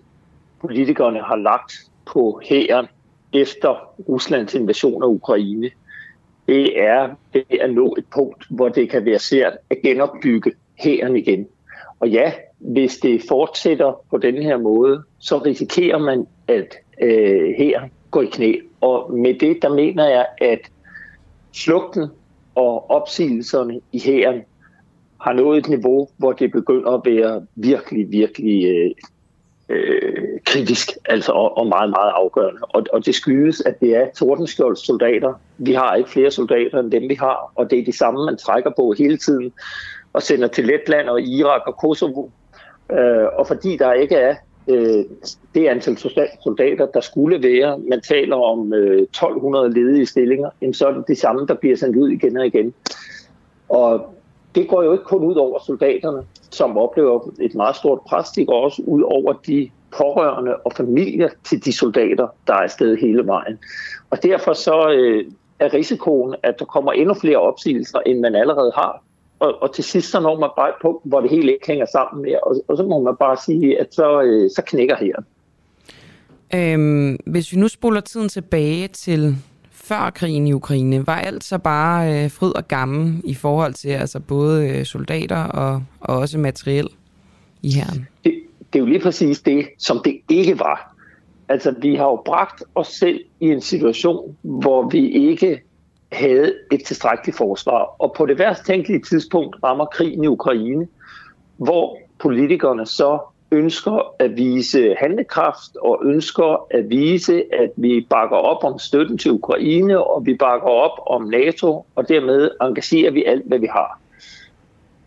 [0.62, 1.74] politikerne har lagt
[2.06, 2.88] på hæren
[3.34, 5.70] efter Ruslands invasion af Ukraine,
[6.48, 10.52] det er, det er at nå et punkt, hvor det kan være svært at genopbygge
[10.76, 11.48] hæren igen.
[12.00, 17.92] Og ja, hvis det fortsætter på den her måde, så risikerer man, at øh, hæren
[18.12, 18.54] gå i knæ.
[18.82, 20.60] Og med det, der mener jeg, at
[21.54, 22.08] slugten
[22.56, 24.42] og opsigelserne i hæren
[25.22, 28.92] har nået et niveau, hvor det begynder at være virkelig, virkelig øh,
[29.70, 32.62] øh, kritisk altså, og, og meget, meget afgørende.
[32.62, 35.34] Og, og det skyldes, at det er Tordenskjolds soldater.
[35.58, 38.38] Vi har ikke flere soldater end dem, vi har, og det er de samme, man
[38.38, 39.54] trækker på hele tiden
[40.14, 42.30] og sender til Letland og Irak og Kosovo.
[42.92, 44.36] Øh, og fordi der ikke er
[44.70, 45.06] øh,
[45.56, 45.98] det antal
[46.44, 51.16] soldater, der skulle være, man taler om øh, 1200 ledige stillinger, så er det de
[51.16, 52.74] samme, der bliver sendt ud igen og igen.
[53.70, 54.16] Og
[54.56, 58.30] det går jo ikke kun ud over soldaterne, som oplever et meget stort pres.
[58.30, 62.98] Det går også ud over de pårørende og familier til de soldater, der er afsted
[62.98, 63.60] hele vejen.
[64.10, 65.26] Og derfor så øh,
[65.60, 69.04] er risikoen, at der kommer endnu flere opsigelser, end man allerede har.
[69.40, 71.86] Og, og til sidst så når man bare et punkt, hvor det hele ikke hænger
[71.92, 75.16] sammen mere, og, og så må man bare sige, at så, øh, så knækker her.
[76.56, 79.36] Øhm, hvis vi nu spoler tiden tilbage til
[79.72, 83.90] før krigen i Ukraine, var alt så bare øh, fryd og gammel i forhold til
[83.90, 86.88] altså både øh, soldater og, og også materiel
[87.62, 88.08] i herren?
[88.24, 88.34] Det,
[88.74, 90.96] det er jo lige præcis det, som det ikke var.
[91.50, 95.62] Altså, vi har jo bragt os selv i en situation, hvor vi ikke
[96.12, 97.96] havde et tilstrækkeligt forsvar.
[98.00, 100.88] Og på det værst tænkelige tidspunkt rammer krigen i Ukraine,
[101.58, 103.20] hvor politikerne så
[103.52, 109.32] ønsker at vise handlekraft og ønsker at vise, at vi bakker op om støtten til
[109.32, 114.00] Ukraine, og vi bakker op om NATO, og dermed engagerer vi alt, hvad vi har.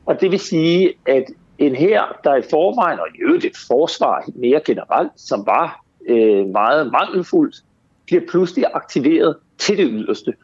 [0.07, 1.25] Og det vil sige, at
[1.59, 6.47] en her, der i forvejen, og i øvrigt et forsvar mere generelt, som var øh,
[6.47, 7.57] meget mangelfuldt,
[8.07, 10.35] bliver pludselig aktiveret til det yderste.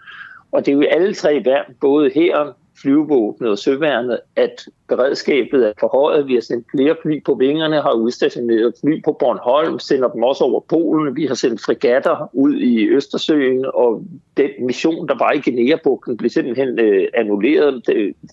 [0.53, 5.73] Og det er jo alle tre værn, både her, flyvevåbnet og søværnet, at beredskabet er
[5.81, 6.27] forhøjet.
[6.27, 10.45] Vi har sendt flere fly på vingerne, har udstationeret fly på Bornholm, sender dem også
[10.45, 11.17] over Polen.
[11.17, 14.03] Vi har sendt frigatter ud i Østersøen, og
[14.37, 17.83] den mission, der var i Guinea-bugten, blev simpelthen øh, annulleret.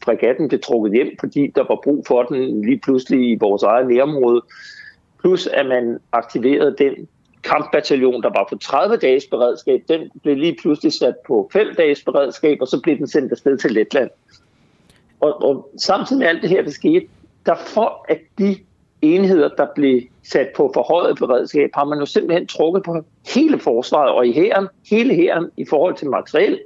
[0.04, 3.88] Fregatten blev trukket hjem, fordi der var brug for den lige pludselig i vores eget
[3.88, 4.42] nærområde.
[5.20, 7.08] Plus at man aktiverede den
[7.46, 12.04] kampbataljon, der var på 30 dages beredskab, den blev lige pludselig sat på 5 dages
[12.04, 14.10] beredskab, og så blev den sendt afsted til Letland.
[15.20, 17.08] Og, og samtidig med alt det her, der skete,
[17.46, 18.58] der for at de
[19.02, 23.06] enheder, der blev sat på forhøjet beredskab, har man jo simpelthen trukket på
[23.36, 26.60] hele forsvaret og i hæren, hele hæren i forhold til materiel,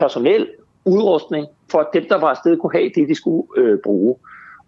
[0.00, 0.48] personel,
[0.84, 4.16] udrustning, for at dem, der var afsted, kunne have det, de skulle øh, bruge.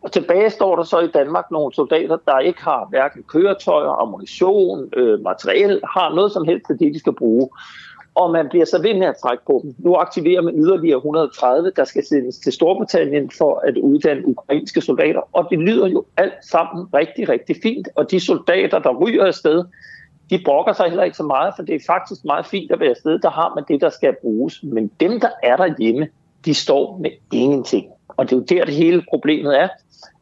[0.03, 4.89] Og tilbage står der så i Danmark nogle soldater, der ikke har hverken køretøjer, ammunition,
[4.97, 7.49] øh, materiel, har noget som helst til det, de skal bruge.
[8.15, 9.75] Og man bliver så ved med at trække på dem.
[9.79, 15.21] Nu aktiverer man yderligere 130, der skal sendes til Storbritannien for at uddanne ukrainske soldater.
[15.33, 17.89] Og det lyder jo alt sammen rigtig, rigtig fint.
[17.97, 19.65] Og de soldater, der ryger afsted,
[20.31, 22.91] de brokker sig heller ikke så meget, for det er faktisk meget fint at være
[22.91, 23.19] afsted.
[23.19, 24.63] Der har man det, der skal bruges.
[24.63, 26.09] Men dem, der er derhjemme,
[26.45, 27.87] de står med ingenting.
[28.21, 29.69] Og det er jo der, det hele problemet er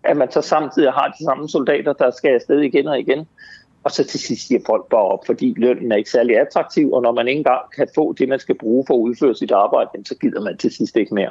[0.04, 3.26] at man så samtidig har de samme soldater, der skal afsted igen og igen.
[3.84, 7.02] og så til sidst siger folk bare op, fordi lønnen er ikke særlig attraktiv, og
[7.02, 9.88] når man ikke engang kan få det, man skal bruge for at udføre sit arbejde,
[10.04, 11.30] så gider man til sidst ikke mere.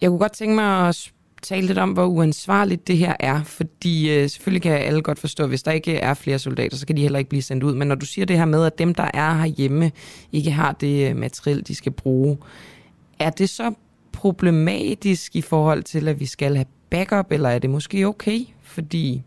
[0.00, 1.10] Jeg kunne godt tænke mig at
[1.42, 5.42] tale lidt om, hvor uansvarligt det her er, fordi øh, selvfølgelig kan alle godt forstå,
[5.42, 7.74] at hvis der ikke er flere soldater, så kan de heller ikke blive sendt ud.
[7.74, 9.92] Men når du siger det her med, at dem, der er herhjemme,
[10.32, 12.38] ikke har det øh, materiel, de skal bruge,
[13.18, 13.74] er det så
[14.24, 18.38] problematisk i forhold til, at vi skal have backup, eller er det måske okay?
[18.62, 19.22] Fordi,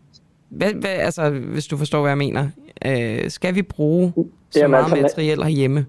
[0.48, 2.48] hvad, hvad, altså, hvis du forstår, hvad jeg mener,
[2.86, 4.12] øh, skal vi bruge
[4.50, 5.86] så Jamen, meget altså, materiel herhjemme?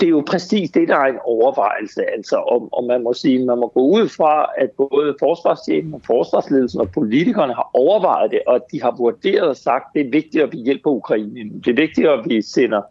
[0.00, 2.02] det er jo præcis det, der er en overvejelse.
[2.16, 6.00] Altså, om, om man må sige, man må gå ud fra, at både forsvarschefen og
[6.06, 10.44] forsvarsledelsen og politikerne har overvejet det, og de har vurderet og sagt, det er vigtigt,
[10.44, 11.60] at vi hjælper Ukraine.
[11.64, 12.82] Det er vigtigt, at vi sender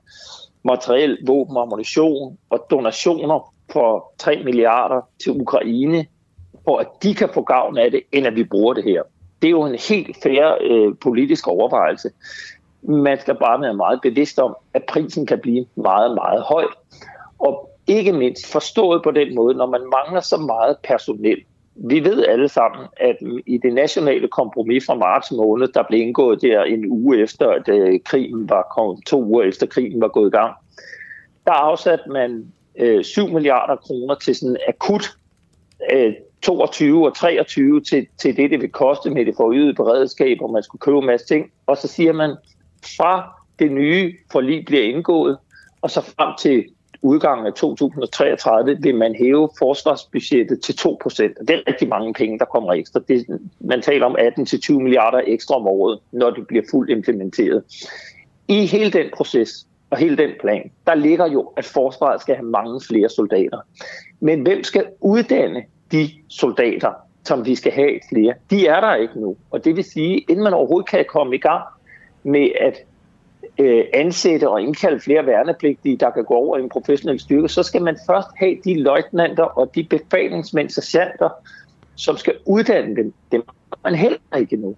[0.64, 6.06] materiel, våben, ammunition og donationer for 3 milliarder til Ukraine,
[6.64, 9.04] for at de kan få gavn af det, end at vi bruger det her.
[9.42, 12.10] Det er jo en helt fair øh, politisk overvejelse.
[12.82, 16.66] Man skal bare være meget bevidst om, at prisen kan blive meget, meget høj.
[17.40, 21.38] Og ikke mindst forstået på den måde, når man mangler så meget personel.
[21.76, 26.42] Vi ved alle sammen, at i det nationale kompromis fra marts måned, der blev indgået
[26.42, 30.28] der en uge efter, at øh, krigen var kommet, to uger efter krigen var gået
[30.28, 30.54] i gang,
[31.46, 35.18] der afsatte man øh, 7 milliarder kroner til sådan akut
[35.94, 40.52] øh, 22 og 23 til, til det, det vil koste med det forøgede beredskab, og
[40.52, 41.52] man skulle købe en masse ting.
[41.68, 42.36] Og så siger man,
[42.98, 45.38] fra det nye forlig bliver indgået,
[45.82, 46.66] og så frem til
[47.02, 50.86] udgangen af 2033 vil man hæve forsvarsbudgettet til 2%.
[51.40, 53.00] Og Det er rigtig mange penge, der kommer ekstra.
[53.08, 53.26] Det,
[53.60, 57.64] man taler om 18-20 milliarder ekstra om året, når det bliver fuldt implementeret.
[58.48, 62.46] I hele den proces og hele den plan, der ligger jo, at forsvaret skal have
[62.46, 63.60] mange flere soldater.
[64.20, 68.34] Men hvem skal uddanne de soldater, som vi skal have flere?
[68.50, 69.36] De er der ikke nu.
[69.52, 71.64] Og det vil sige, inden man overhovedet kan komme i gang
[72.24, 72.78] med at
[73.60, 77.64] øh, ansætte og indkalde flere værnepligtige, der kan gå over i en professionel styrke, så
[77.64, 81.30] skal man først have de løjtnanter og de befalingsmænd, sergeanter,
[81.96, 83.14] som skal uddanne dem.
[83.32, 84.76] Dem har man heller ikke nu.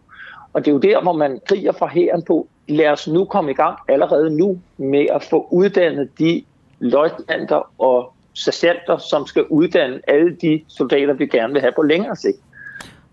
[0.53, 3.51] Og det er jo der, hvor man kriger fra hæren på, lad os nu komme
[3.51, 6.43] i gang allerede nu med at få uddannet de
[6.79, 12.15] løjtnanter og sergeanter, som skal uddanne alle de soldater, vi gerne vil have på længere
[12.15, 12.37] sigt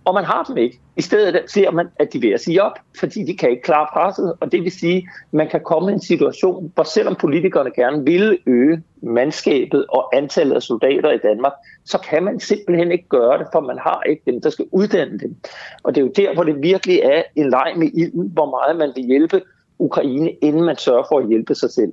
[0.05, 0.81] og man har dem ikke.
[0.97, 4.35] I stedet ser man, at de vil sige op, fordi de kan ikke klare presset,
[4.41, 8.05] og det vil sige, at man kan komme i en situation, hvor selvom politikerne gerne
[8.05, 11.53] vil øge mandskabet og antallet af soldater i Danmark,
[11.85, 15.19] så kan man simpelthen ikke gøre det, for man har ikke dem, der skal uddanne
[15.19, 15.37] dem.
[15.83, 18.77] Og det er jo der, hvor det virkelig er en leg med ilden, hvor meget
[18.77, 19.43] man vil hjælpe
[19.79, 21.93] Ukraine, inden man sørger for at hjælpe sig selv.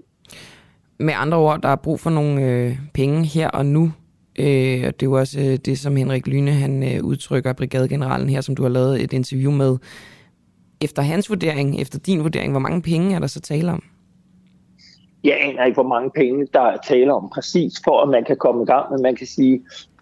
[0.99, 3.91] Med andre ord, der er brug for nogle øh, penge her og nu
[4.37, 8.29] Øh, og det er jo også øh, det, som Henrik Lyne han øh, udtrykker, brigadegeneralen
[8.29, 9.77] her, som du har lavet et interview med.
[10.81, 13.83] Efter hans vurdering, efter din vurdering, hvor mange penge er der så tale om?
[15.23, 18.37] Jeg aner ikke, hvor mange penge der er tale om præcis, for at man kan
[18.37, 19.61] komme i gang, men man kan sige,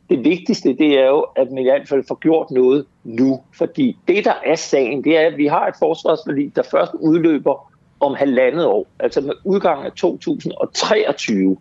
[0.10, 3.42] det vigtigste, det er jo, at man i hvert fald får gjort noget nu.
[3.54, 7.72] Fordi det, der er sagen, det er, at vi har et forsvarsforlig, der først udløber
[8.00, 11.58] om halvandet år, altså med udgangen af 2023.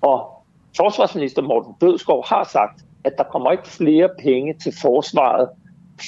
[0.00, 0.41] Og
[0.76, 5.48] Forsvarsminister Morten Bødskov har sagt, at der kommer ikke flere penge til forsvaret,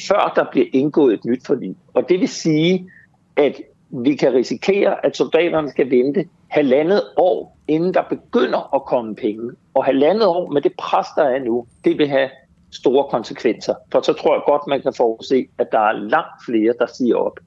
[0.09, 1.77] før der bliver indgået et nyt forlig.
[1.95, 2.91] Og det vil sige,
[3.37, 9.15] at vi kan risikere, at soldaterne skal vente halvandet år, inden der begynder at komme
[9.15, 9.51] penge.
[9.75, 12.31] Og halvandet år med det pres, der er nu, det vil have
[12.73, 13.75] store konsekvenser.
[13.93, 17.17] For så tror jeg godt, man kan forudse, at der er langt flere, der siger
[17.17, 17.39] op.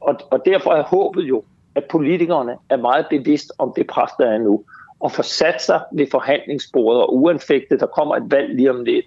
[0.00, 1.42] Og, og derfor er håbet jo,
[1.74, 4.64] at politikerne er meget bevidst om det pres, der er nu
[5.02, 9.06] og få sat sig ved forhandlingsbordet, og uanfægtet, der kommer et valg lige om lidt,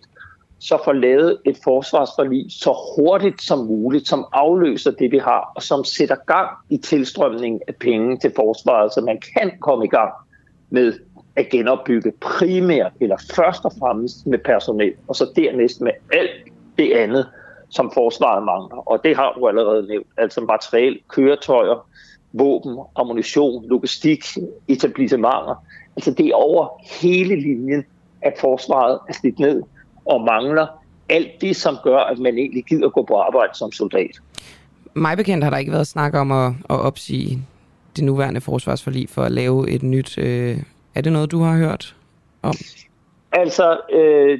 [0.60, 5.64] så få lavet et forsvarsforlig så hurtigt som muligt, som afløser det, vi har, og
[5.64, 10.12] som sætter gang i tilstrømningen af penge til forsvaret, så man kan komme i gang
[10.70, 10.94] med
[11.36, 16.32] at genopbygge primært eller først og fremmest med personel, og så dernæst med alt
[16.78, 17.28] det andet,
[17.70, 18.90] som forsvaret mangler.
[18.90, 21.88] Og det har du allerede nævnt, altså materiel, køretøjer,
[22.34, 24.24] våben, ammunition, logistik,
[24.68, 25.66] etablissementer.
[25.96, 27.86] Altså det er over hele linjen,
[28.22, 29.62] at forsvaret er slidt ned
[30.06, 30.68] og mangler
[31.10, 34.12] alt det, som gør, at man egentlig gider gå på arbejde som soldat.
[34.94, 37.40] Mig bekendt har der ikke været snak om at, at opsige
[37.96, 40.18] det nuværende forsvarsforlig for at lave et nyt.
[40.18, 40.58] Øh,
[40.96, 41.96] er det noget, du har hørt
[42.42, 42.54] om?
[43.32, 44.40] Altså, øh,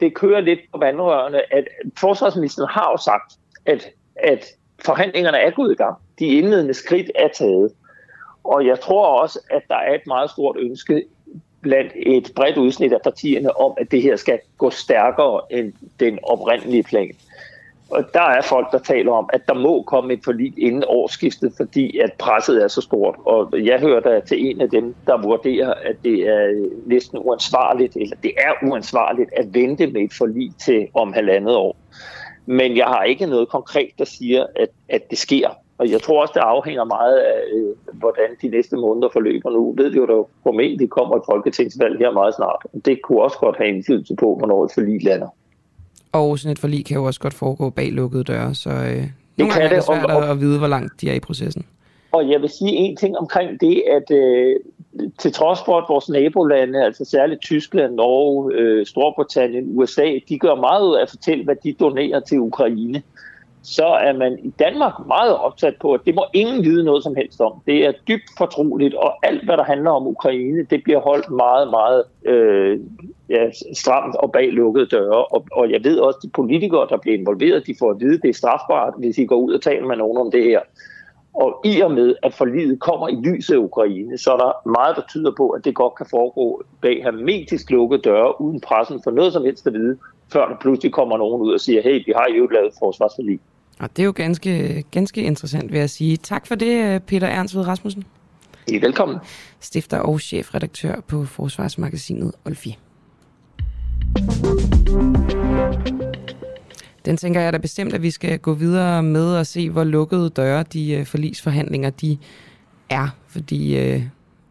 [0.00, 1.64] det kører lidt på vandrørene, at
[1.98, 3.32] forsvarsministeren har jo sagt,
[3.66, 4.44] at, at
[4.84, 5.96] forhandlingerne er gået i gang.
[6.18, 7.72] De indledende skridt er taget.
[8.48, 11.04] Og jeg tror også, at der er et meget stort ønske
[11.60, 16.18] blandt et bredt udsnit af partierne om, at det her skal gå stærkere end den
[16.22, 17.10] oprindelige plan.
[17.90, 21.52] Og der er folk, der taler om, at der må komme et forlig inden årsskiftet,
[21.56, 23.14] fordi at presset er så stort.
[23.24, 27.96] Og jeg hører da til en af dem, der vurderer, at det er næsten uansvarligt,
[27.96, 31.76] eller det er uansvarligt at vente med et forlig til om halvandet år.
[32.46, 35.48] Men jeg har ikke noget konkret, der siger, at, at det sker.
[35.78, 39.74] Og jeg tror også, det afhænger meget af, øh, hvordan de næste måneder forløber nu.
[39.76, 42.84] Ved jo, der formentlig kommer et folketingsvalg her meget snart.
[42.84, 45.28] Det kunne også godt have indflydelse på, hvornår et forlig lander.
[46.12, 49.12] Og sådan et forlig kan jo også godt foregå bag lukkede døre, så øh, det
[49.38, 51.66] nogle gange er det svært og, at vide, hvor langt de er i processen.
[52.12, 54.56] Og jeg vil sige en ting omkring det, at øh,
[55.18, 60.54] til trods for, at vores nabolande, altså særligt Tyskland, Norge, øh, Storbritannien, USA, de gør
[60.54, 63.02] meget ud af at fortælle, hvad de donerer til Ukraine,
[63.76, 67.14] så er man i Danmark meget opsat på, at det må ingen vide noget som
[67.14, 67.52] helst om.
[67.66, 71.70] Det er dybt fortroligt, og alt, hvad der handler om Ukraine, det bliver holdt meget,
[71.70, 72.80] meget øh,
[73.28, 75.24] ja, stramt og bag lukkede døre.
[75.24, 78.14] Og, og jeg ved også, at de politikere, der bliver involveret, de får at vide,
[78.14, 80.60] at det er strafbart, hvis I går ud og taler med nogen om det her.
[81.34, 84.96] Og i og med, at forlidet kommer i lyset af Ukraine, så er der meget,
[84.96, 89.10] der tyder på, at det godt kan foregå bag hermetisk lukkede døre, uden pressen for
[89.10, 89.98] noget som helst at vide,
[90.32, 93.40] før der pludselig kommer nogen ud og siger, hey, vi har jo lavet forsvarsforlig.
[93.80, 96.16] Og det er jo ganske, ganske interessant, vil jeg sige.
[96.16, 98.04] Tak for det, Peter Ernst ved Rasmussen.
[98.68, 99.18] I er velkommen.
[99.60, 102.78] Stifter og chefredaktør på Forsvarsmagasinet Olfi.
[107.04, 110.30] Den tænker jeg da bestemt, at vi skal gå videre med og se, hvor lukkede
[110.30, 112.18] døre de øh, forlisforhandlinger de
[112.90, 113.08] er.
[113.28, 114.02] Fordi øh,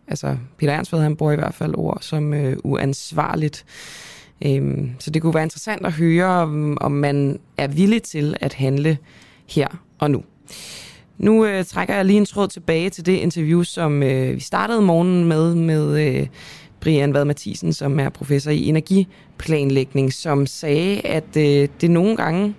[0.07, 3.65] altså, Peter Ernstved, han bruger i hvert fald ord som øh, uansvarligt.
[4.45, 8.53] Øhm, så det kunne være interessant at høre, om, om man er villig til at
[8.53, 8.97] handle
[9.47, 9.67] her
[9.99, 10.23] og nu.
[11.17, 14.81] Nu øh, trækker jeg lige en tråd tilbage til det interview, som øh, vi startede
[14.81, 16.27] morgenen med, med øh,
[16.79, 22.55] Brian Vad Mathisen, som er professor i energiplanlægning, som sagde, at øh, det nogle gange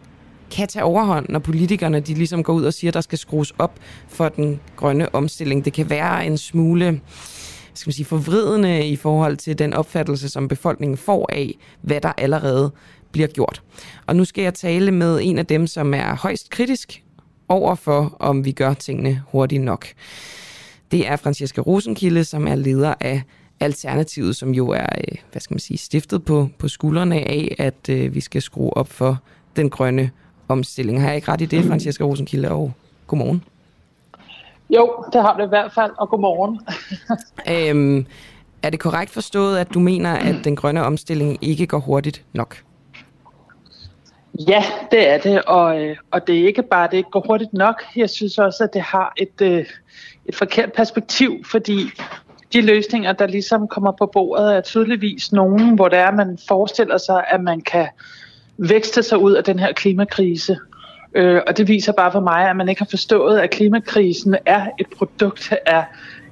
[0.50, 3.52] kan tage overhånd, når politikerne de ligesom går ud og siger, at der skal skrues
[3.58, 5.64] op for den grønne omstilling.
[5.64, 7.00] Det kan være en smule
[7.78, 12.12] skal man sige, forvridende i forhold til den opfattelse, som befolkningen får af, hvad der
[12.18, 12.70] allerede
[13.12, 13.62] bliver gjort.
[14.06, 17.02] Og nu skal jeg tale med en af dem, som er højst kritisk
[17.48, 19.86] over for, om vi gør tingene hurtigt nok.
[20.90, 23.22] Det er Francesca Rosenkilde, som er leder af
[23.60, 27.88] Alternativet, som jo er, øh, hvad skal man sige, stiftet på, på skuldrene af, at
[27.88, 29.18] øh, vi skal skrue op for
[29.56, 30.10] den grønne
[30.48, 31.00] omstilling.
[31.00, 32.50] Har jeg ikke ret i det, Francesca Rosenkilde?
[32.50, 32.72] Og
[33.06, 33.42] godmorgen.
[34.70, 36.60] Jo, det har du i hvert fald, og godmorgen.
[37.54, 38.06] øhm,
[38.62, 42.56] er det korrekt forstået, at du mener, at den grønne omstilling ikke går hurtigt nok?
[44.48, 47.24] Ja, det er det, og, øh, og det er ikke bare, at det ikke går
[47.26, 47.82] hurtigt nok.
[47.96, 49.66] Jeg synes også, at det har et, øh,
[50.26, 51.80] et forkert perspektiv, fordi
[52.52, 56.98] de løsninger, der ligesom kommer på bordet, er tydeligvis nogen, hvor det er, man forestiller
[56.98, 57.88] sig, at man kan
[58.58, 60.58] vækste sig ud af den her klimakrise.
[61.14, 64.66] Øh, og det viser bare for mig, at man ikke har forstået, at klimakrisen er
[64.78, 65.84] et produkt af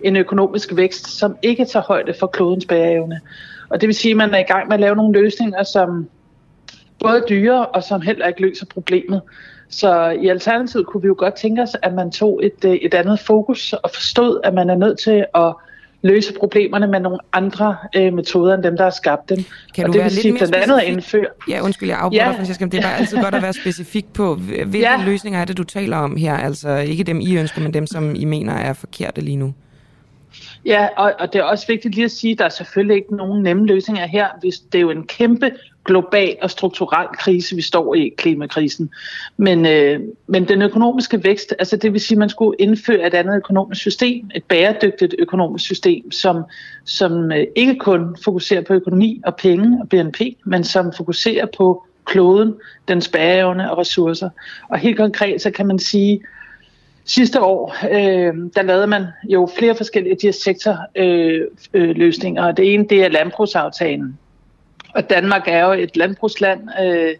[0.02, 3.20] en økonomisk vækst, som ikke tager højde for klodens bæreevne.
[3.68, 6.08] Og det vil sige, at man er i gang med at lave nogle løsninger, som
[6.98, 9.22] både dyre og som heller ikke løser problemet.
[9.68, 12.94] Så i Alternativet kunne vi jo godt tænke os, at man tog et, øh, et
[12.94, 15.54] andet fokus og forstod, at man er nødt til at
[16.02, 19.44] løse problemerne med nogle andre øh, metoder end dem, der har skabt dem.
[19.74, 21.26] Kan du og det være vil lidt sige, mere blandt andet at indføre...
[21.48, 22.30] Ja, undskyld, jeg afbryder, ja.
[22.30, 25.04] Franciska, det er bare altid godt at være specifik på, hvilke ja.
[25.04, 26.36] løsninger er det, du taler om her?
[26.36, 29.54] Altså ikke dem, I ønsker, men dem, som I mener er forkerte lige nu.
[30.66, 33.16] Ja, og, og det er også vigtigt lige at sige, at der er selvfølgelig ikke
[33.16, 34.28] nogen nemme løsninger her.
[34.40, 35.50] Hvis det er jo en kæmpe
[35.84, 38.90] global og strukturel krise, vi står i, klimakrisen.
[39.36, 43.14] Men, øh, men den økonomiske vækst, altså det vil sige, at man skulle indføre et
[43.14, 46.44] andet økonomisk system, et bæredygtigt økonomisk system, som,
[46.84, 51.86] som øh, ikke kun fokuserer på økonomi og penge og BNP, men som fokuserer på
[52.04, 52.54] kloden,
[52.88, 54.30] dens bæreevne og ressourcer.
[54.68, 56.20] Og helt konkret, så kan man sige,
[57.06, 61.46] Sidste år, øh, der lavede man jo flere forskellige de her sektorløsninger.
[61.74, 62.52] Øh, øh, løsninger.
[62.52, 64.18] det ene, det er landbrugsaftalen.
[64.94, 66.60] Og Danmark er jo et landbrugsland.
[66.82, 67.14] Øh,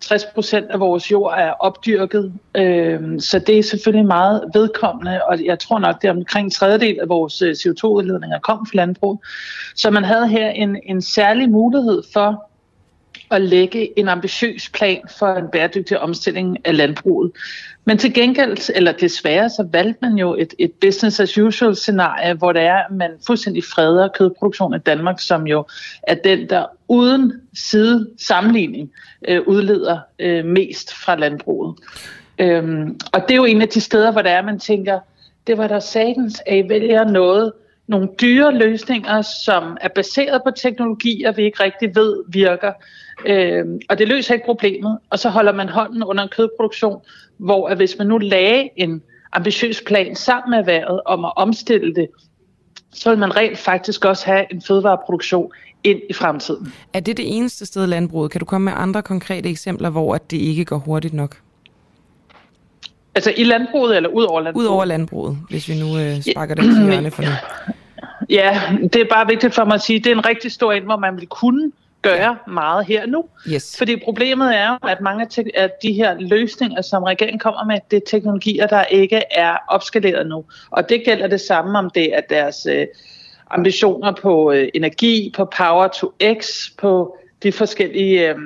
[0.00, 5.44] 60 procent af vores jord er opdyrket, øh, så det er selvfølgelig meget vedkommende, og
[5.44, 9.22] jeg tror nok, det er omkring en tredjedel af vores øh, CO2-udledninger kom fra landbrug.
[9.76, 12.45] Så man havde her en, en særlig mulighed for
[13.30, 17.32] at lægge en ambitiøs plan for en bæredygtig omstilling af landbruget.
[17.84, 22.34] Men til gengæld, eller desværre, så valgte man jo et, et business as usual scenarie,
[22.34, 25.64] hvor det er, at man fuldstændig freder kødproduktion i Danmark, som jo
[26.02, 28.90] er den, der uden side sammenligning
[29.28, 31.78] øh, udleder øh, mest fra landbruget.
[32.38, 34.98] Øhm, og det er jo en af de steder, hvor det er, man tænker,
[35.46, 37.52] det var der satans, at I vælger noget,
[37.88, 42.72] nogle dyre løsninger, som er baseret på teknologier, vi ikke rigtig ved virker.
[43.26, 44.98] Øh, og det løser ikke problemet.
[45.10, 47.00] Og så holder man hånden under en kødproduktion,
[47.36, 51.94] hvor at hvis man nu lagde en ambitiøs plan sammen med erhvervet om at omstille
[51.94, 52.08] det,
[52.92, 55.52] så vil man rent faktisk også have en fødevareproduktion
[55.84, 56.72] ind i fremtiden.
[56.92, 58.30] Er det det eneste sted landbruget?
[58.30, 61.36] Kan du komme med andre konkrete eksempler, hvor det ikke går hurtigt nok?
[63.16, 64.66] Altså i landbruget eller ud over landbruget?
[64.66, 67.28] Ud over landbruget, hvis vi nu øh, sparker den til hjørne for nu.
[68.30, 70.72] Ja, det er bare vigtigt for mig at sige, at det er en rigtig stor
[70.72, 73.24] ind, hvor man vil kunne gøre meget her nu.
[73.48, 73.74] Yes.
[73.78, 78.00] Fordi problemet er at mange af de her løsninger, som regeringen kommer med, det er
[78.10, 80.44] teknologier, der ikke er opskaleret nu.
[80.70, 82.86] Og det gælder det samme, om det er deres øh,
[83.50, 86.46] ambitioner på øh, energi, på power to x,
[86.78, 88.36] på de forskellige øh,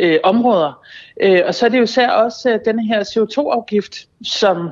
[0.00, 0.82] øh, områder.
[1.20, 4.70] Øh, og så er det jo især også øh, her CO2-afgift, som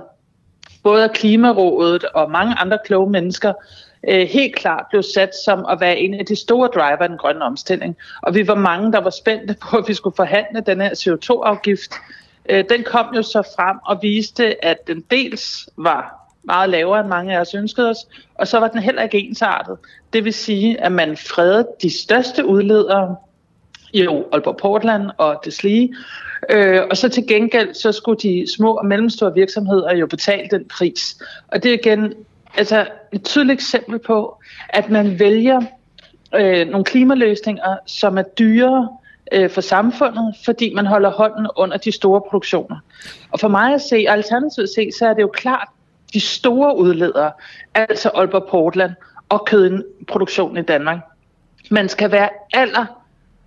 [0.83, 3.53] både Klimarådet og mange andre kloge mennesker
[4.09, 7.19] øh, helt klart blev sat som at være en af de store driver i den
[7.19, 7.97] grønne omstilling.
[8.23, 11.95] Og vi var mange, der var spændte på, at vi skulle forhandle den her CO2-afgift.
[12.49, 17.09] Øh, den kom jo så frem og viste, at den dels var meget lavere, end
[17.09, 17.99] mange af os ønskede os,
[18.35, 19.79] og så var den heller ikke ensartet.
[20.13, 23.17] Det vil sige, at man fredede de største udledere,
[23.95, 25.95] jo Aalborg Portland og deslige,
[26.51, 30.65] øh, og så til gengæld, så skulle de små og mellemstore virksomheder jo betale den
[30.69, 31.17] pris.
[31.49, 32.15] Og det er igen
[32.57, 35.61] altså et tydeligt eksempel på, at man vælger
[36.35, 38.89] øh, nogle klimaløsninger, som er dyrere
[39.33, 42.77] øh, for samfundet, fordi man holder hånden under de store produktioner.
[43.31, 45.69] Og for mig at se, alternativt se, så er det jo klart,
[46.13, 47.33] de store udledere,
[47.75, 48.93] altså Aalborg Portland
[49.29, 50.99] og kødproduktionen i Danmark,
[51.71, 53.04] man skal være aller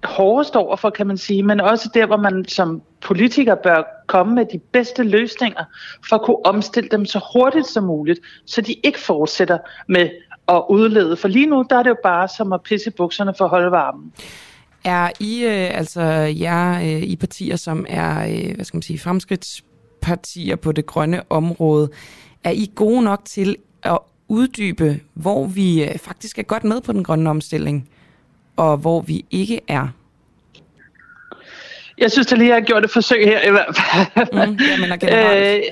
[0.08, 4.36] hårdest over for, kan man sige, men også der, hvor man som politiker bør komme
[4.36, 5.64] med de bedste løsninger
[6.10, 10.10] for at kunne omstille dem så hurtigt som muligt, så de ikke fortsætter med
[10.48, 11.18] at udlede.
[11.18, 13.72] For lige nu, der er det jo bare som at pisse bukserne for at holde
[13.72, 14.14] varmen.
[14.84, 16.02] Er I, øh, altså
[16.40, 21.22] jer øh, i partier, som er, øh, hvad skal man sige, fremskridtspartier på det grønne
[21.30, 21.90] område,
[22.44, 26.94] er I gode nok til at uddybe, hvor vi øh, faktisk er godt med på
[26.94, 27.90] den grønne omstilling,
[28.58, 29.88] og hvor vi ikke er?
[31.98, 34.48] Jeg synes, at lige har gjort et forsøg her i hvert fald.
[34.48, 35.00] Mm, jamen,
[35.58, 35.64] øh,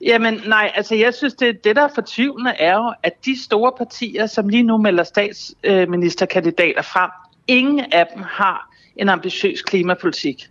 [0.00, 3.72] jamen nej, altså jeg synes, det, det der er fortvivlende er jo, at de store
[3.78, 7.10] partier, som lige nu melder statsministerkandidater frem,
[7.46, 10.48] ingen af dem har en ambitiøs klimapolitik.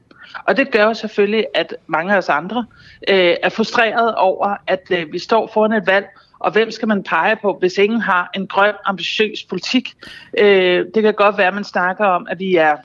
[0.47, 2.65] Og det gør jo selvfølgelig, at mange af os andre
[3.09, 6.05] øh, er frustreret over, at øh, vi står foran et valg,
[6.39, 9.93] og hvem skal man pege på, hvis ingen har en grøn, ambitiøs politik?
[10.37, 12.75] Øh, det kan godt være, at man snakker om, at vi er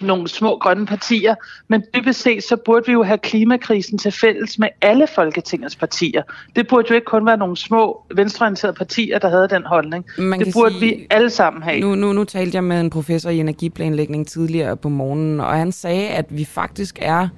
[0.00, 1.34] nogle små grønne partier,
[1.68, 6.22] men dybest set så burde vi jo have klimakrisen til fælles med alle Folketingets partier.
[6.56, 10.04] Det burde jo ikke kun være nogle små venstreorienterede partier, der havde den holdning.
[10.18, 11.80] Man det burde sige, vi alle sammen have.
[11.80, 15.72] Nu, nu, nu talte jeg med en professor i energiplanlægning tidligere på morgenen, og han
[15.72, 17.28] sagde, at vi faktisk er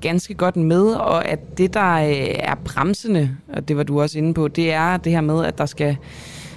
[0.00, 4.18] ganske godt med, og at det, der øh, er bremsende, og det var du også
[4.18, 5.96] inde på, det er det her med, at der skal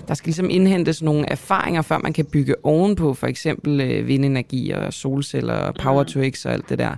[0.08, 4.72] der skal ligesom indhentes nogle erfaringer, før man kan bygge ovenpå, for eksempel øh, vindenergi
[4.72, 6.96] og solceller og power to x og alt det der.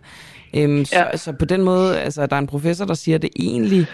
[0.53, 1.17] Øhm, så, ja.
[1.17, 3.85] så på den måde, altså der er en professor, der siger, at det egentlig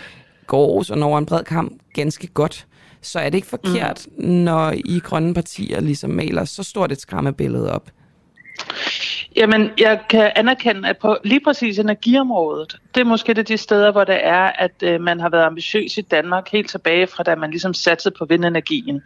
[0.47, 2.67] går sådan over en bred kamp ganske godt.
[3.01, 4.25] Så er det ikke forkert, mm.
[4.25, 7.89] når I grønne partier ligesom maler så stort et skræmmebillede op?
[9.35, 13.91] Jamen, jeg kan anerkende, at på lige præcis energiområdet, det er måske det de steder,
[13.91, 17.35] hvor det er, at øh, man har været ambitiøs i Danmark helt tilbage fra, da
[17.35, 19.01] man ligesom satsede på vindenergien.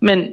[0.00, 0.32] Men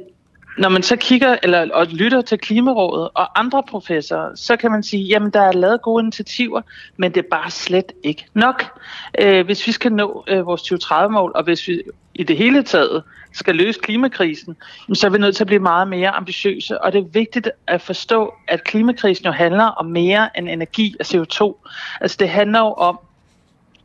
[0.58, 4.82] når man så kigger eller og lytter til Klimarådet og andre professorer, så kan man
[4.82, 6.62] sige, jamen der er lavet gode initiativer,
[6.96, 8.64] men det er bare slet ikke nok.
[9.20, 11.82] Øh, hvis vi skal nå øh, vores 2030-mål, og hvis vi
[12.14, 13.02] i det hele taget
[13.32, 14.56] skal løse klimakrisen,
[14.94, 16.82] så er vi nødt til at blive meget mere ambitiøse.
[16.82, 21.06] Og det er vigtigt at forstå, at klimakrisen jo handler om mere end energi og
[21.06, 21.68] CO2.
[22.00, 22.98] Altså det handler jo om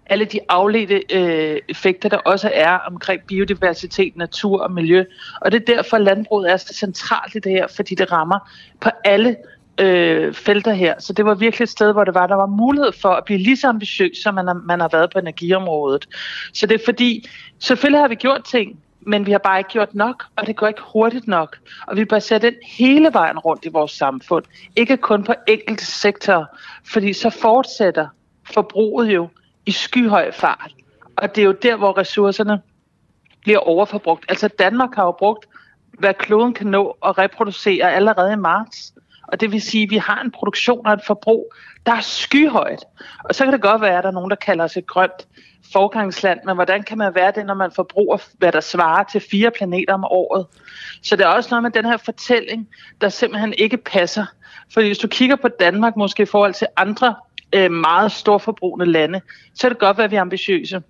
[0.10, 5.04] alle de afledte øh, effekter, der også er omkring biodiversitet, natur og miljø.
[5.42, 8.40] Og det er derfor, landbruget er så centralt i det her, fordi det rammer
[8.82, 9.36] på alle
[9.80, 10.96] øh, felter her.
[11.00, 13.40] Så det var virkelig et sted, hvor det var, der var mulighed for at blive
[13.40, 16.08] lige så ambitiøs, som man har, man har været på energiområdet.
[16.54, 19.96] Så det er fordi, selvfølgelig har vi gjort ting, men vi har bare ikke gjort
[19.96, 21.58] nok, og det går ikke hurtigt nok.
[21.88, 25.86] Og vi bør sætte den hele vejen rundt i vores samfund, ikke kun på enkelte
[25.86, 26.46] sektorer,
[26.86, 28.08] fordi så fortsætter
[28.54, 29.30] forbruget jo
[29.66, 30.72] i skyhøj fart.
[31.16, 32.62] Og det er jo der, hvor ressourcerne
[33.42, 34.26] bliver overforbrugt.
[34.30, 35.46] Altså Danmark har jo brugt,
[36.00, 38.94] hvad kloden kan nå at reproducere allerede i marts.
[39.28, 41.54] Og det vil sige, at vi har en produktion og et forbrug,
[41.86, 42.86] der er skyhøjt.
[43.24, 45.28] Og så kan det godt være, at der er nogen, der kalder os et grønt
[45.74, 49.52] forgangsland, men hvordan kan man være det, når man forbruger, hvad der svarer til fire
[49.52, 50.46] planeter om året?
[51.04, 52.68] Så det er også noget med den her fortælling,
[53.02, 54.26] der simpelthen ikke passer.
[54.74, 57.16] Fordi hvis du kigger på Danmark, måske i forhold til andre
[57.56, 59.22] øh, meget storforbrugende lande,
[59.56, 60.82] så er det godt, at vi er ambitiøse.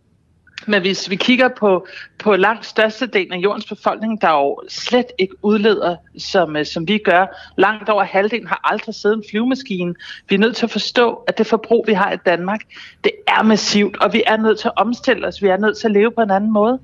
[0.66, 1.88] Men hvis vi kigger på,
[2.20, 6.98] på langt størstedelen af jordens befolkning, der jo slet ikke udleder, som, øh, som vi
[6.98, 9.96] gør, langt over halvdelen har aldrig siddet en flyvemaskine.
[10.30, 12.62] Vi er nødt til at forstå, at det forbrug, vi har i Danmark,
[13.04, 15.42] det er massivt, og vi er nødt til at omstille os.
[15.42, 16.80] Vi er nødt til at leve på en anden måde.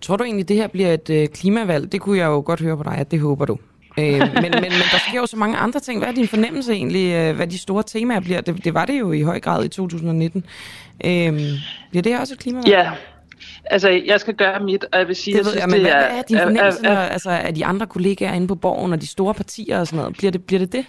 [0.00, 1.92] Tror du egentlig, det her bliver et øh, klimavalg?
[1.92, 3.58] Det kunne jeg jo godt høre på dig, at det håber du
[3.98, 5.98] øh, men, men, men der sker jo så mange andre ting.
[5.98, 8.40] Hvad er din fornemmelse egentlig, øh, hvad de store temaer bliver?
[8.40, 10.44] Det, det var det jo i høj grad i 2019.
[11.04, 11.32] Øh,
[11.90, 12.68] bliver det også et klimavalg?
[12.68, 12.90] Ja,
[13.64, 15.98] altså jeg skal gøre mit, og jeg vil sige, det jeg synes, det men er...
[15.98, 18.92] hvad er din fornemmelse, er, er, når, altså, af de andre kollegaer inde på borgen,
[18.92, 20.16] og de store partier og sådan noget?
[20.16, 20.72] Bliver det bliver det?
[20.72, 20.84] det?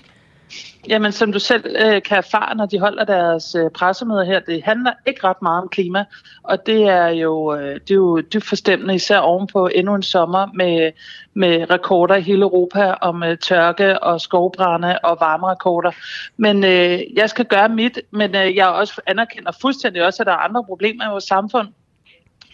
[0.87, 4.63] Jamen, som du selv øh, kan erfare, når de holder deres øh, pressemøder her, det
[4.63, 6.05] handler ikke ret meget om klima,
[6.43, 10.47] og det er jo, øh, det er jo dybt forstemmende, især ovenpå endnu en sommer
[10.53, 10.91] med,
[11.33, 15.91] med rekorder i hele Europa om øh, tørke og skovbrænde og varmerekorder.
[16.37, 20.33] Men øh, jeg skal gøre mit, men øh, jeg også anerkender fuldstændig også, at der
[20.33, 21.67] er andre problemer i vores samfund,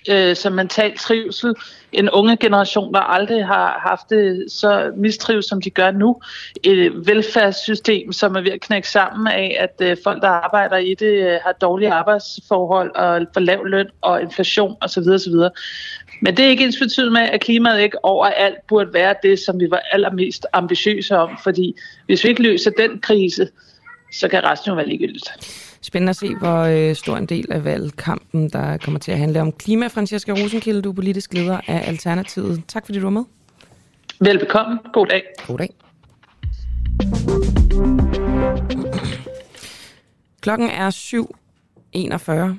[0.10, 1.54] øh, som mental trivsel.
[1.92, 6.22] En unge generation, der aldrig har haft det så mistrives, som de gør nu.
[6.64, 10.94] Et velfærdssystem, som er ved at knække sammen af, at øh, folk, der arbejder i
[10.94, 15.04] det, øh, har dårlige arbejdsforhold og for lav løn og inflation osv.
[15.14, 15.34] osv.
[16.22, 19.60] Men det er ikke ens betydet med, at klimaet ikke overalt burde være det, som
[19.60, 21.38] vi var allermest ambitiøse om.
[21.44, 21.76] Fordi
[22.06, 23.50] hvis vi ikke løser den krise,
[24.14, 25.32] så kan resten jo være ligegyldigt.
[25.82, 29.42] Spændende at se, hvor øh, stor en del af valgkampen, der kommer til at handle
[29.42, 29.88] om klima.
[29.88, 32.64] Francesca Rosenkilde, du er politisk leder af Alternativet.
[32.68, 33.24] Tak fordi du var med.
[34.20, 34.80] Velbekomme.
[34.94, 35.24] God dag.
[35.48, 35.74] God dag.
[40.42, 40.90] Klokken er
[42.52, 42.56] 7.41,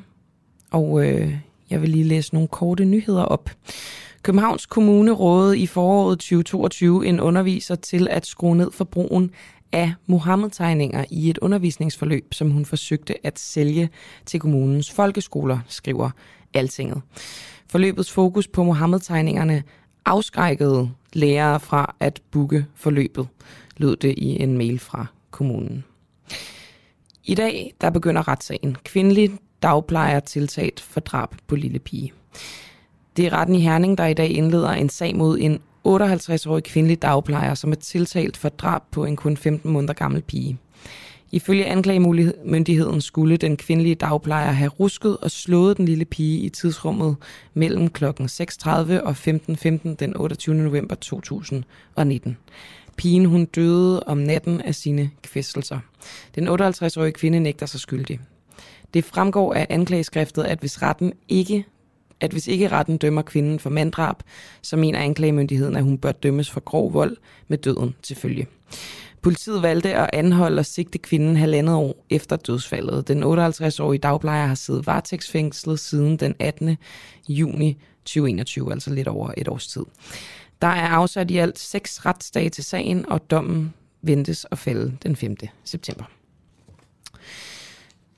[0.70, 1.34] og øh,
[1.70, 3.50] jeg vil lige læse nogle korte nyheder op.
[4.22, 9.30] Københavns Kommune rådede i foråret 2022 en underviser til at skrue ned for brugen
[9.72, 13.90] af Mohammed-tegninger i et undervisningsforløb, som hun forsøgte at sælge
[14.26, 16.10] til kommunens folkeskoler, skriver
[16.54, 17.02] Altinget.
[17.68, 19.62] Forløbets fokus på Mohammed-tegningerne
[20.04, 23.28] afskrækkede lærere fra at booke forløbet,
[23.76, 25.84] lød det i en mail fra kommunen.
[27.24, 28.76] I dag der begynder retssagen.
[28.84, 29.30] Kvindelig
[29.62, 32.12] dagplejer tiltalt for drab på lille pige.
[33.16, 37.02] Det er retten i Herning, der i dag indleder en sag mod en 58-årig kvindelig
[37.02, 40.58] dagplejer, som er tiltalt for drab på en kun 15 måneder gammel pige.
[41.32, 47.16] Ifølge anklagemyndigheden skulle den kvindelige dagplejer have rusket og slået den lille pige i tidsrummet
[47.54, 48.04] mellem kl.
[48.04, 48.68] 6.30
[49.00, 50.54] og 15.15 den 28.
[50.54, 52.36] november 2019.
[52.96, 55.78] Pigen hun døde om natten af sine kvæstelser.
[56.34, 58.20] Den 58-årige kvinde nægter sig skyldig.
[58.94, 61.64] Det fremgår af anklageskriftet, at hvis retten ikke
[62.20, 64.16] at hvis ikke retten dømmer kvinden for manddrab,
[64.62, 67.16] så mener anklagemyndigheden, at hun bør dømmes for grov vold
[67.48, 68.46] med døden til følge.
[69.22, 73.08] Politiet valgte at anholde og sigte kvinden halvandet år efter dødsfaldet.
[73.08, 76.76] Den 58-årige dagplejer har siddet varetægtsfængslet siden den 18.
[77.28, 79.84] juni 2021, altså lidt over et års tid.
[80.62, 85.16] Der er afsat i alt seks retsdage til sagen, og dommen ventes at falde den
[85.16, 85.36] 5.
[85.64, 86.04] september.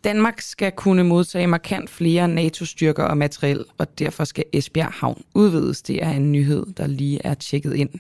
[0.05, 5.83] Danmark skal kunne modtage markant flere NATO-styrker og materiel, og derfor skal Esbjerg Havn udvides.
[5.83, 7.91] Det er en nyhed, der lige er tjekket ind.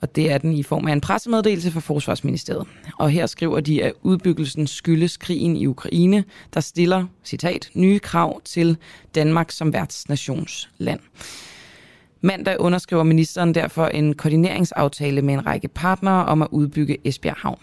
[0.00, 2.66] Og det er den i form af en pressemeddelelse fra Forsvarsministeriet.
[2.98, 6.24] Og her skriver de, at udbyggelsen skyldes krigen i Ukraine,
[6.54, 8.76] der stiller, citat, nye krav til
[9.14, 11.00] Danmark som værtsnationsland.
[12.20, 17.58] Mandag underskriver ministeren derfor en koordineringsaftale med en række partnere om at udbygge Esbjerg Havn.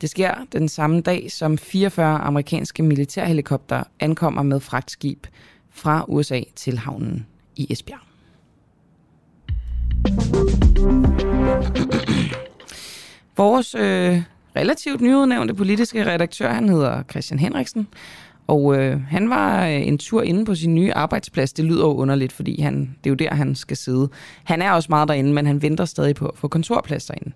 [0.00, 5.26] Det sker den samme dag, som 44 amerikanske militærhelikopter ankommer med fragtskib
[5.70, 7.26] fra USA til havnen
[7.56, 8.00] i Esbjerg.
[13.36, 14.22] Vores øh,
[14.56, 17.88] relativt nyudnævnte politiske redaktør, han hedder Christian Henriksen,
[18.46, 21.52] og øh, han var øh, en tur inde på sin nye arbejdsplads.
[21.52, 24.08] Det lyder jo underligt, fordi han, det er jo der, han skal sidde.
[24.44, 27.32] Han er også meget derinde, men han venter stadig på at få kontorplads derinde.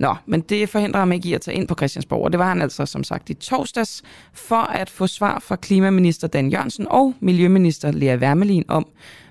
[0.00, 2.48] Nå, men det forhindrer ham ikke i at tage ind på Christiansborg, og det var
[2.48, 7.14] han altså som sagt i torsdags, for at få svar fra klimaminister Dan Jørgensen og
[7.20, 8.86] miljøminister Lea Wermelin om,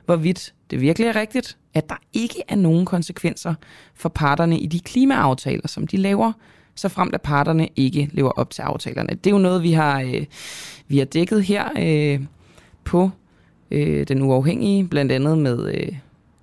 [0.06, 3.54] hvorvidt det virkelig er rigtigt, at der ikke er nogen konsekvenser
[3.96, 6.32] for parterne i de klimaaftaler, som de laver,
[6.76, 9.10] så frem at parterne ikke lever op til aftalerne.
[9.10, 10.26] Det er jo noget, vi har, øh,
[10.88, 12.20] vi har dækket her øh,
[12.84, 13.10] på
[13.72, 15.96] øh, Den Uafhængige, blandt andet med øh,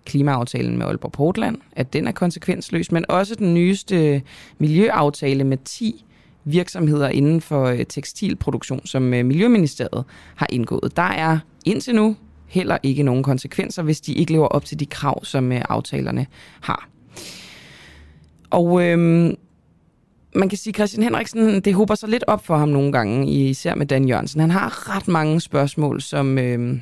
[0.07, 4.23] klimaaftalen med Aalborg Portland, at den er konsekvensløs, men også den nyeste
[4.59, 6.05] miljøaftale med 10
[6.45, 10.05] virksomheder inden for øh, tekstilproduktion, som øh, Miljøministeriet
[10.35, 10.97] har indgået.
[10.97, 14.87] Der er indtil nu heller ikke nogen konsekvenser, hvis de ikke lever op til de
[14.87, 16.27] krav, som øh, aftalerne
[16.61, 16.89] har.
[18.51, 19.35] Og øhm,
[20.35, 23.27] man kan sige, at Christian Henriksen, det håber sig lidt op for ham nogle gange,
[23.27, 24.41] især med Dan Jørgensen.
[24.41, 26.81] Han har ret mange spørgsmål, som, øhm,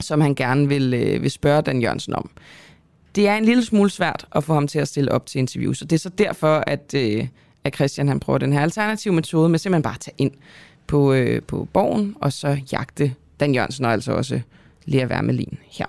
[0.00, 2.30] som han gerne vil, øh, vil spørge Dan Jørgensen om.
[3.14, 5.78] Det er en lille smule svært at få ham til at stille op til interviews,
[5.78, 7.26] så det er så derfor, at, øh,
[7.64, 10.32] at Christian han prøver den her alternative metode med simpelthen bare at tage ind
[10.86, 14.40] på, øh, på borgen, og så jagte Dan Jørgensen og altså også
[14.84, 15.86] Lea Wermelin her.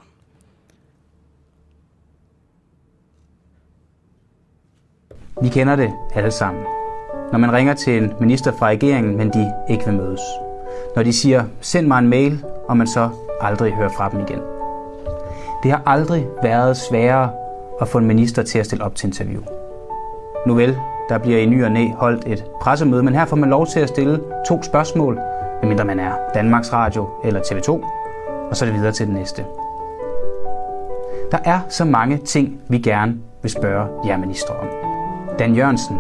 [5.42, 6.64] Vi kender det alle sammen.
[7.32, 10.22] Når man ringer til en minister fra regeringen, men de ikke vil mødes.
[10.96, 13.10] Når de siger, send mig en mail, og man så
[13.42, 14.40] aldrig høre fra dem igen.
[15.64, 17.30] Det har aldrig været sværere
[17.82, 19.42] at få en minister til at stille op til interview.
[20.48, 20.78] Nu vel,
[21.10, 23.80] der bliver i ny og næ holdt et pressemøde, men her får man lov til
[23.80, 25.20] at stille to spørgsmål,
[25.62, 27.72] medmindre man er Danmarks Radio eller TV2,
[28.50, 29.46] og så er det videre til det næste.
[31.32, 34.68] Der er så mange ting, vi gerne vil spørge jer minister om.
[35.40, 35.98] Dan Jørgensen,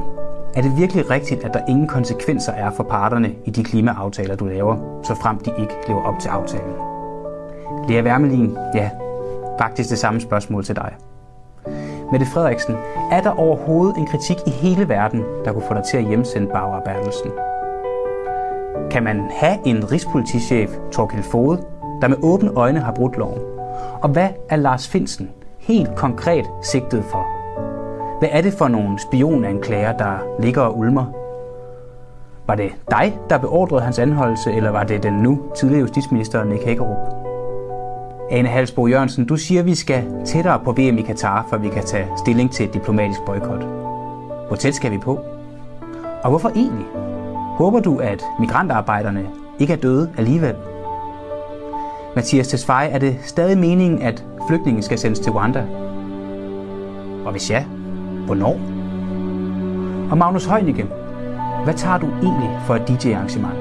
[0.56, 4.46] er det virkelig rigtigt, at der ingen konsekvenser er for parterne i de klimaaftaler, du
[4.46, 6.91] laver, så frem de ikke lever op til aftalen?
[7.88, 8.89] Lea Wermelin, ja,
[9.59, 10.95] faktisk det samme spørgsmål til dig.
[12.11, 12.76] Mette Frederiksen,
[13.11, 16.47] er der overhovedet en kritik i hele verden, der kunne få dig til at hjemsende
[16.47, 17.32] Barbara Bertelsen?
[18.91, 21.61] Kan man have en rigspolitichef, Torkild Fode,
[22.01, 23.41] der med åbne øjne har brudt loven?
[24.01, 27.26] Og hvad er Lars Finsen helt konkret sigtet for?
[28.19, 31.05] Hvad er det for nogle spionanklager, der ligger og ulmer?
[32.47, 36.63] Var det dig, der beordrede hans anholdelse, eller var det den nu tidligere justitsminister Nick
[36.65, 37.20] Hækkerup?
[38.32, 41.69] Ane Halsbo Jørgensen, du siger, at vi skal tættere på VM i Katar, for vi
[41.69, 43.63] kan tage stilling til et diplomatisk boykot.
[44.47, 45.19] Hvor tæt skal vi på?
[46.23, 46.86] Og hvorfor egentlig?
[47.57, 49.29] Håber du, at migrantarbejderne
[49.59, 50.55] ikke er døde alligevel?
[52.15, 55.65] Mathias Tesfaye, er det stadig meningen, at flygtninge skal sendes til Rwanda?
[57.25, 57.65] Og hvis ja,
[58.25, 58.59] hvornår?
[60.11, 60.86] Og Magnus Heunicke,
[61.63, 63.55] hvad tager du egentlig for et DJ-arrangement?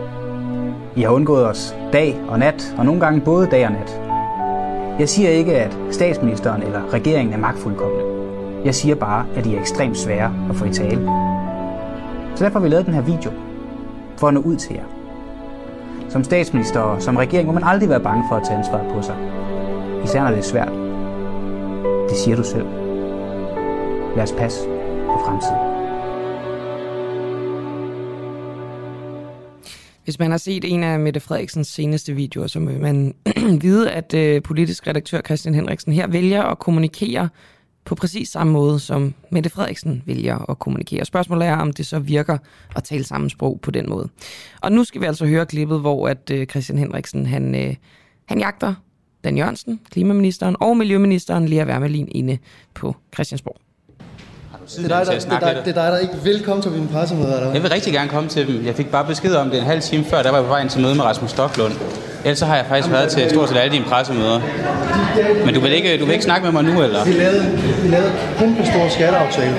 [0.96, 4.09] I har undgået os dag og nat, og nogle gange både dag og nat.
[5.00, 8.04] Jeg siger ikke, at statsministeren eller regeringen er magtfuldkommende.
[8.64, 11.10] Jeg siger bare, at de er ekstremt svære at få i tale.
[12.34, 13.30] Så derfor har vi lavet den her video,
[14.16, 14.84] for at nå ud til jer.
[16.08, 19.02] Som statsminister og som regering må man aldrig være bange for at tage ansvaret på
[19.02, 19.16] sig.
[20.04, 20.72] Især når det er svært.
[22.08, 22.66] Det siger du selv.
[24.16, 24.68] Lad os passe
[25.06, 25.69] på fremtiden.
[30.10, 33.14] Hvis man har set en af Mette Frederiksens seneste videoer, så vil man
[33.62, 37.28] vide, at øh, politisk redaktør Christian Henriksen her vælger at kommunikere
[37.84, 41.04] på præcis samme måde, som Mette Frederiksen vælger at kommunikere.
[41.04, 42.38] Spørgsmålet er, om det så virker
[42.76, 44.08] at tale samme sprog på den måde.
[44.60, 47.74] Og nu skal vi altså høre klippet, hvor at øh, Christian Henriksen han, øh,
[48.24, 48.74] han jagter
[49.24, 52.38] Dan Jørgensen, klimaministeren og miljøministeren Lea Wermelin inde
[52.74, 53.69] på Christiansborg.
[54.76, 56.70] Det er, dig, der, det, er dig, det er dig, der ikke vil komme til
[56.70, 58.66] mine pressemøder, eller Jeg vil rigtig gerne komme til dem.
[58.66, 60.60] Jeg fik bare besked om det en halv time før, der var jeg på vej
[60.60, 61.72] ind til møde med Rasmus Stocklund.
[62.24, 64.40] Ellers så har jeg faktisk været til stort set alle dine pressemøder.
[65.44, 67.04] Men du vil ikke, du vil ikke snakke med mig nu, eller?
[67.04, 69.54] Vi lavede, vi lavede en kæmpe stor skatteaftale,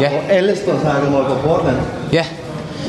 [0.00, 0.08] Ja.
[0.10, 1.76] hvor alle står og snakker om på Portland.
[2.12, 2.16] Ja,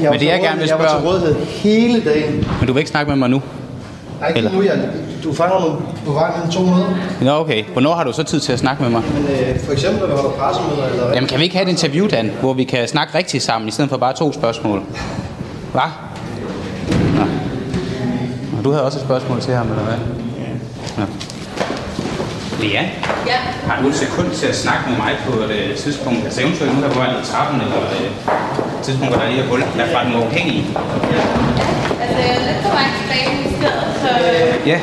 [0.01, 1.07] Jeg men det til jeg gerne vil rådighed- Jeg var til spørge...
[1.09, 2.47] rådighed hele dagen.
[2.59, 3.41] Men du vil ikke snakke med mig nu?
[4.19, 4.51] Nej, ikke Eller?
[4.51, 4.79] nu, jeg,
[5.23, 6.85] du fanger mig på vej mellem to møder.
[7.21, 7.63] Nå, okay.
[7.73, 9.01] Hvornår har du så tid til at snakke med mig?
[9.13, 11.71] Men øh, for eksempel, når vi holder pressemøder, eller Jamen, kan vi ikke have et
[11.71, 14.81] interview, Dan, hvor vi kan snakke rigtigt sammen, i stedet for bare to spørgsmål?
[15.71, 15.81] Hvad?
[17.15, 17.23] Nå.
[18.57, 19.97] Og du havde også et spørgsmål til ham, eller hvad?
[20.97, 21.03] Ja.
[22.65, 22.83] Lea?
[23.31, 23.37] Ja.
[23.69, 26.21] Har du et sekund til at snakke med mig på et øh, tidspunkt?
[26.27, 28.05] Altså eventuelt nu her på vej ned trappen, eller øh,
[28.79, 30.63] et tidspunkt, hvor der lige er hul, der er fra den uafhængige.
[32.03, 34.09] Altså, jeg er lidt på vej tilbage i stedet, så...
[34.71, 34.79] Ja.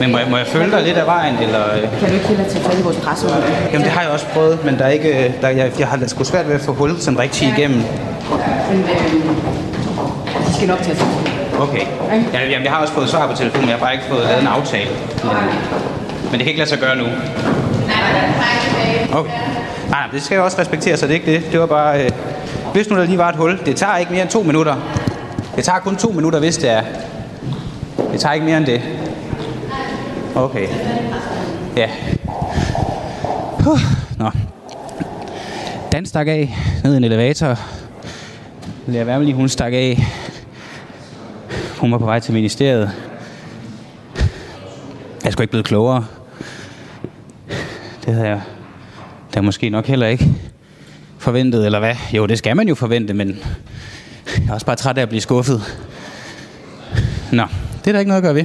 [0.00, 1.62] Men må jeg, må jeg følge dig lidt af vejen, eller...
[1.74, 1.82] øh?
[2.00, 3.42] Kan du ikke hellere tage fat i vores pressemøde?
[3.72, 5.98] Jamen, det har jeg også prøvet, men der er ikke, øh, der, jeg, jeg har
[6.06, 7.82] sgu svært ved at få hul sådan rigtig igennem.
[8.70, 9.12] Men øh,
[10.46, 11.06] de skal nok tage sig.
[11.60, 11.84] Okay.
[12.32, 14.24] Ja, jamen, jeg har også fået svar på telefonen, men jeg har bare ikke fået
[14.24, 14.90] lavet en aftale.
[15.24, 15.32] Men
[16.30, 17.04] men det kan ikke lade sig gøre nu.
[19.12, 19.30] Okay.
[19.88, 21.52] Nej, det skal jo også respektere, så det er ikke det.
[21.52, 22.04] Det var bare...
[22.04, 22.10] Øh,
[22.72, 24.76] hvis nu der lige var et hul, det tager ikke mere end to minutter.
[25.56, 26.82] Det tager kun to minutter, hvis det er.
[28.12, 28.82] Det tager ikke mere end det.
[30.34, 30.68] Okay.
[31.76, 31.90] Ja.
[33.60, 33.80] Puh.
[34.18, 34.30] Nå.
[35.92, 37.58] Dan stak af ned i en elevator.
[38.86, 40.06] Lea Wermelin, hun stak af.
[41.78, 42.90] Hun var på vej til ministeriet.
[45.24, 46.04] Jeg skulle ikke blive klogere.
[48.08, 48.42] Det havde jeg
[49.34, 50.24] da måske nok heller ikke
[51.18, 51.94] forventet, eller hvad?
[52.14, 55.20] Jo, det skal man jo forvente, men jeg er også bare træt af at blive
[55.20, 55.60] skuffet.
[57.32, 57.42] Nå,
[57.78, 58.44] det er der ikke noget at gøre ved.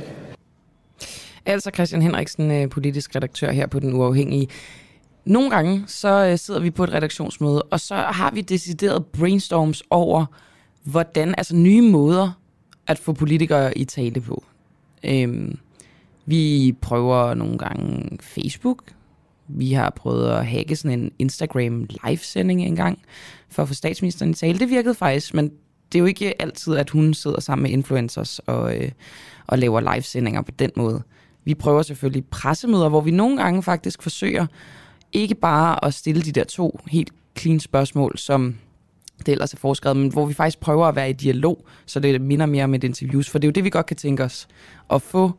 [1.46, 4.48] Altså Christian Henriksen, øh, politisk redaktør her på Den Uafhængige.
[5.26, 9.84] Nogle gange så øh, sidder vi på et redaktionsmøde, og så har vi decideret brainstorms
[9.90, 10.26] over,
[10.84, 12.32] hvordan, altså nye måder
[12.88, 14.44] at få politikere i tale på.
[15.04, 15.58] Øhm,
[16.26, 18.84] vi prøver nogle gange Facebook.
[19.48, 23.00] Vi har prøvet at hacke sådan en Instagram live-sending engang
[23.50, 24.60] for at få statsministeren i tale.
[24.60, 25.52] Det virkede faktisk, men
[25.92, 28.92] det er jo ikke altid, at hun sidder sammen med influencers og, øh,
[29.48, 31.04] og laver live-sendinger på den måde.
[31.44, 34.46] Vi prøver selvfølgelig pressemøder, hvor vi nogle gange faktisk forsøger
[35.12, 38.56] ikke bare at stille de der to helt clean spørgsmål, som
[39.26, 42.22] det ellers er foreskrevet, men hvor vi faktisk prøver at være i dialog, så det
[42.22, 43.30] minder mere om et interviews.
[43.30, 44.48] For det er jo det, vi godt kan tænke os,
[44.94, 45.32] at få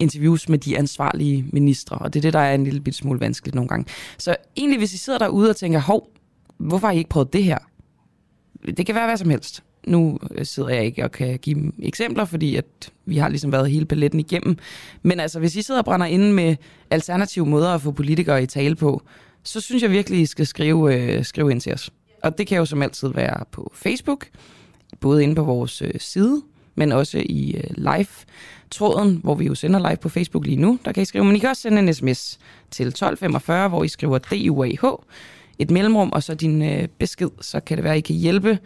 [0.00, 3.54] interviews med de ansvarlige ministre, og det er det, der er en lille smule vanskeligt
[3.54, 3.86] nogle gange.
[4.18, 6.08] Så egentlig, hvis I sidder derude og tænker, hov,
[6.58, 7.58] hvorfor har I ikke prøvet det her?
[8.76, 9.62] Det kan være hvad som helst.
[9.86, 13.52] Nu øh, sidder jeg ikke og kan give dem eksempler, fordi at vi har ligesom
[13.52, 14.58] været hele paletten igennem.
[15.02, 16.56] Men altså, hvis I sidder og brænder inde med
[16.90, 19.02] alternative måder at få politikere i tale på,
[19.42, 21.90] så synes jeg virkelig, I skal skrive, øh, skrive ind til os.
[22.22, 24.26] Og det kan jo som altid være på Facebook,
[25.00, 26.42] både inde på vores øh, side,
[26.80, 30.78] men også i øh, live-tråden, hvor vi jo sender live på Facebook lige nu.
[30.84, 32.38] Der kan I skrive, men I kan også sende en sms
[32.70, 34.94] til 1245, hvor I skriver DUAH,
[35.58, 38.58] et mellemrum, og så din øh, besked, så kan det være, at I kan hjælpe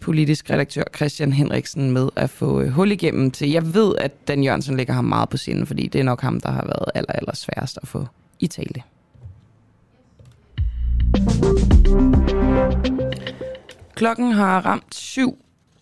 [0.00, 3.50] politisk redaktør Christian Henriksen med at få øh, hul igennem til.
[3.50, 6.40] Jeg ved, at Dan Jørgensen ligger ham meget på sinde, fordi det er nok ham,
[6.40, 8.06] der har været aller, aller sværest at få
[8.40, 8.82] i tale.
[13.94, 14.94] Klokken har ramt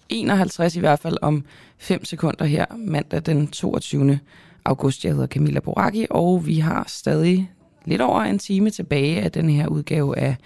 [0.08, 1.44] 51 i hvert fald om
[1.78, 4.20] 5 sekunder her mandag den 22.
[4.64, 5.04] august.
[5.04, 7.50] Jeg hedder Camilla Boraki, og vi har stadig
[7.84, 10.36] lidt over en time tilbage af den her udgave af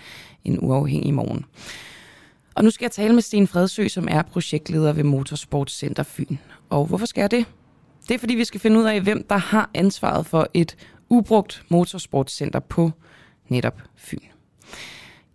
[0.44, 1.44] En Uafhængig Morgen.
[2.54, 6.36] Og nu skal jeg tale med Sten Fredsø, som er projektleder ved Motorsportscenter Fyn.
[6.70, 7.44] Og hvorfor skal jeg det?
[8.08, 10.76] Det er fordi, vi skal finde ud af, hvem der har ansvaret for et
[11.08, 12.90] ubrugt motorsportscenter på
[13.48, 14.18] netop Fyn.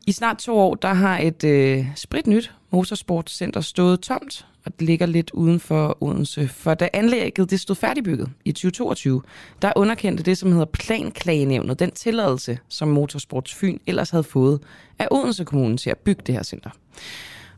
[0.07, 5.05] I snart to år, der har et øh, spritnyt Motorsportcenter stået tomt, og det ligger
[5.05, 6.47] lidt uden for Odense.
[6.47, 9.21] For da anlægget det stod færdigbygget i 2022,
[9.61, 14.59] der underkendte det, som hedder planklagenævnet, den tilladelse, som Motorsports Fyn ellers havde fået
[14.99, 16.69] af Odense Kommune til at bygge det her center.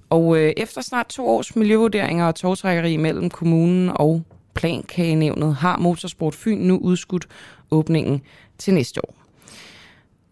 [0.09, 6.35] Og øh, efter snart to års miljøvurderinger og togtrækkeri mellem kommunen og planklagenævnet, har Motorsport
[6.35, 7.27] Fyn nu udskudt
[7.71, 8.21] åbningen
[8.57, 9.15] til næste år.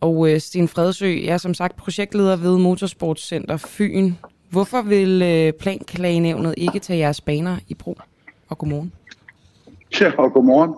[0.02, 4.14] Og øh, Sten Fredsø, jeg er som sagt projektleder ved Motorsportscenter Fyn.
[4.50, 7.98] Hvorfor vil øh, planklagenævnet ikke tage jeres baner i brug?
[8.50, 8.94] Og godmorgen.
[10.02, 10.74] Ja, og godmorgen.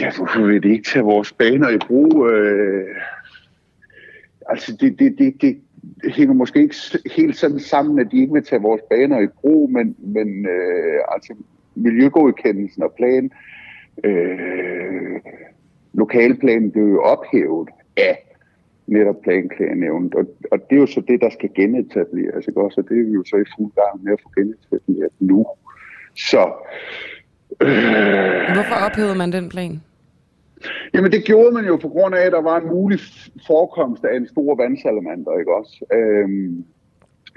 [0.00, 2.28] Ja, hvorfor vil de ikke tage vores baner i brug?
[2.30, 2.96] Øh,
[4.48, 5.60] altså, det, det, det, det
[6.14, 6.76] hænger måske ikke
[7.16, 11.00] helt sådan sammen, at de ikke vil tage vores baner i brug, men, men øh,
[11.08, 11.34] altså,
[11.74, 13.30] miljøgodkendelsen og plan,
[14.04, 15.20] øh,
[15.92, 18.31] lokalplanen blev jo ophævet af
[18.86, 20.14] netop planklagenævnet.
[20.14, 22.80] Og, og det er jo så det, der skal genetableres, ikke også?
[22.80, 25.46] Og det er vi jo så i fuld gang med at få genetableret nu.
[26.16, 26.52] Så...
[27.60, 29.80] Øh, Hvorfor ophævede man den plan?
[30.94, 32.98] Jamen det gjorde man jo på grund af, at der var en mulig
[33.46, 35.84] forekomst af en stor vandsalamander, ikke også?
[35.94, 36.64] Øhm,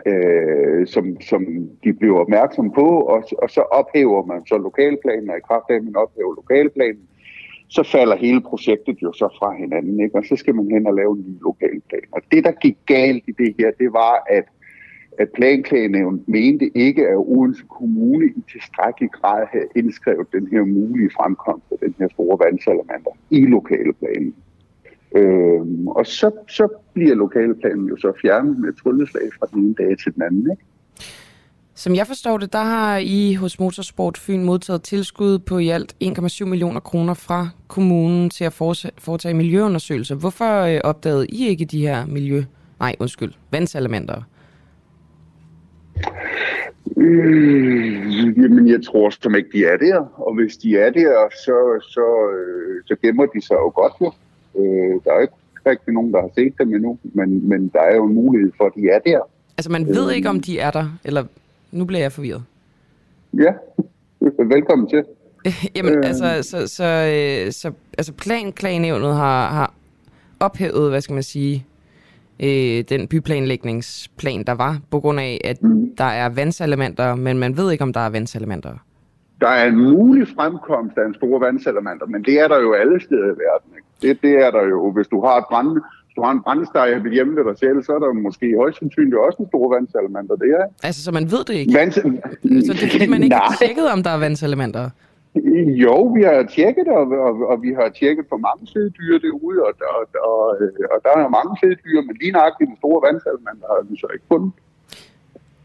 [0.06, 1.46] øh, som, som
[1.84, 5.76] de blev opmærksom på, og, og så ophæver man så lokalplanen, og i kraft af,
[5.76, 7.08] at man ophæver lokalplanen,
[7.68, 10.16] så falder hele projektet jo så fra hinanden, ikke?
[10.16, 12.02] og så skal man hen og lave en ny lokalplan.
[12.12, 14.46] Og det, der gik galt i det her, det var, at,
[15.20, 21.10] at planklagenævnet mente ikke, at Odense Kommune i tilstrækkelig grad havde indskrevet den her mulige
[21.18, 24.36] fremkomst af den her store vandsalamander i lokalplanen.
[25.16, 29.98] Øhm, og så, så bliver lokalplanen jo så fjernet med trylleslag fra den ene dag
[29.98, 30.52] til den anden.
[30.52, 30.64] Ikke?
[31.78, 35.96] Som jeg forstår det, der har I hos Motorsport Fyn modtaget tilskud på i alt
[36.04, 38.54] 1,7 millioner kroner fra kommunen til at
[38.98, 40.16] foretage miljøundersøgelser.
[40.16, 42.44] Hvorfor øh, opdagede I ikke de her miljø...
[42.80, 44.24] Nej, undskyld, vandsalamandere?
[46.98, 50.00] Øh, jamen, jeg tror som ikke, de er der.
[50.28, 52.06] Og hvis de er der, så, så,
[52.38, 54.12] øh, så gemmer de sig jo godt jo.
[54.62, 55.34] Øh, der er ikke
[55.66, 58.66] rigtig nogen, der har set dem endnu, men, men der er jo en mulighed for,
[58.66, 59.20] at de er der.
[59.58, 61.24] Altså, man ved øh, ikke, om de er der, eller
[61.76, 62.44] nu bliver jeg forvirret.
[63.34, 63.54] Ja,
[64.44, 65.04] velkommen til.
[65.76, 66.04] Jamen, øh.
[66.06, 69.74] altså, så, så, øh, så altså planklagenævnet har, har
[70.40, 71.66] ophævet, hvad skal man sige,
[72.40, 75.96] øh, den byplanlægningsplan, der var, på grund af, at mm.
[75.98, 78.72] der er vandsalamenter, men man ved ikke, om der er vandsalamenter.
[79.42, 83.02] Der er en mulig fremkomst af en stor vandsalamander, men det er der jo alle
[83.02, 83.72] steder i verden.
[83.76, 83.88] Ikke?
[84.02, 84.92] Det, det er der jo.
[84.92, 85.82] Hvis du har et brand,
[86.16, 86.88] du har en brændesteg
[87.18, 90.36] hjemme ved dig selv, så er der måske højst sandsynligt også en stor vandsalamander.
[90.36, 90.66] Det er.
[90.88, 91.74] Altså, så man ved det ikke?
[91.78, 91.92] Vand...
[92.68, 94.90] Så det fordi, man ikke har tjekket, om der er vandsalamandere?
[95.84, 99.60] Jo, vi har tjekket, og, og, og vi har tjekket for mange fede dyr derude,
[99.68, 100.42] og, og, og,
[100.94, 104.08] og der er mange fede dyr, men lige nøjagtigt den store vandsalamander har vi så
[104.14, 104.52] ikke fundet.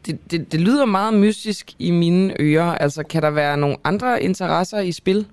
[0.07, 2.75] Det, det, det lyder meget mystisk i mine ører.
[2.85, 5.27] Altså, kan der være nogle andre interesser i spil?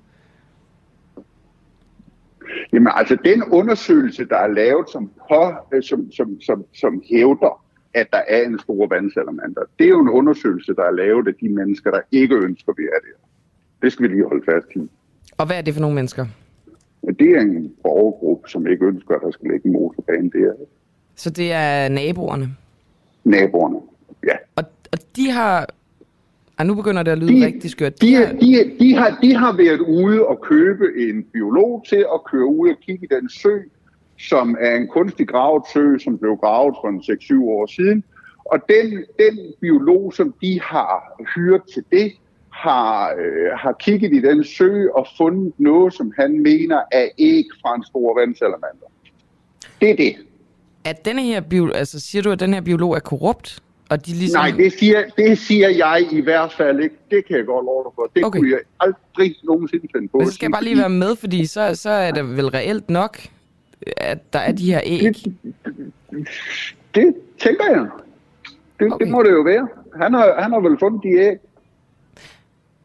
[2.74, 7.64] Jamen altså, den undersøgelse, der er lavet, som, på, øh, som, som, som, som hævder,
[7.94, 11.34] at der er en stor vandsalamander, det er jo en undersøgelse, der er lavet af
[11.42, 13.18] de mennesker, der ikke ønsker, at vi er der.
[13.82, 14.90] Det skal vi lige holde fast i.
[15.38, 16.26] Og hvad er det for nogle mennesker?
[17.20, 20.54] Det er en borgergruppe, som ikke ønsker, at der skal ligge en motorbane der.
[21.16, 22.56] Så det er naboerne?
[23.24, 23.80] Naboerne,
[24.24, 24.36] ja.
[24.56, 25.70] Og, og de har...
[26.60, 28.02] Ej, nu begynder det at lyde de, rigtig skørt.
[28.02, 32.20] De, de, de, de, har, de har været ude og købe en biolog til at
[32.32, 33.58] køre ud og kigge i den sø,
[34.20, 37.00] som er en kunstig gravet sø, som blev gravet for en
[37.42, 38.04] 6-7 år siden.
[38.46, 42.14] Og den, den biolog, som de har hyret til det,
[42.50, 47.46] har, øh, har kigget i den sø og fundet noget, som han mener er æg
[47.62, 48.88] fra en stor vandsalamander.
[49.82, 50.16] Det er det.
[50.86, 53.64] At denne her bio, altså siger du, at den her biolog er korrupt?
[53.90, 54.40] Og de ligesom...
[54.40, 56.96] Nej, det siger, det siger jeg i hvert fald ikke.
[57.12, 58.12] Det kan jeg godt love dig for.
[58.16, 58.40] Det okay.
[58.40, 60.18] kunne jeg aldrig nogensinde finde på.
[60.18, 62.90] Men så skal jeg bare lige være med, fordi så, så er det vel reelt
[62.90, 63.18] nok,
[63.98, 65.02] at der er de her æg.
[65.02, 66.28] Det,
[66.96, 67.88] det tænker jeg.
[68.80, 69.06] Det, okay.
[69.06, 69.68] det må det jo være.
[70.02, 71.38] Han har, han har vel fundet de æg.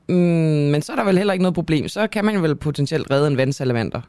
[0.08, 1.88] Mm, men så er der vel heller ikke noget problem.
[1.88, 4.00] Så kan man vel potentielt redde en vandsalamander.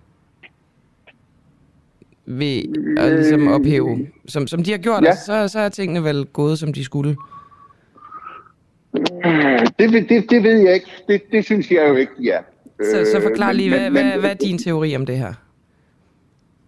[2.25, 2.63] Ved
[2.97, 4.07] at ligesom ophæve.
[4.27, 5.07] Som, som de har gjort, Ja.
[5.09, 7.15] altså, så, så er tingene vel gået, som de skulle.
[9.79, 10.87] Det, det, det ved jeg ikke.
[11.07, 12.37] Det, det synes jeg jo ikke, ja.
[12.83, 15.17] Så, så forklar Øh, lige, men- hvad, men- hvad, hvad er din teori om det
[15.17, 15.33] her?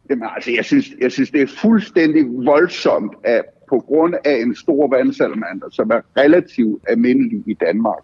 [0.09, 4.55] Jamen, altså, jeg synes, jeg synes, det er fuldstændig voldsomt, at på grund af en
[4.55, 7.99] stor vandsalamander, som er relativt almindelig i Danmark,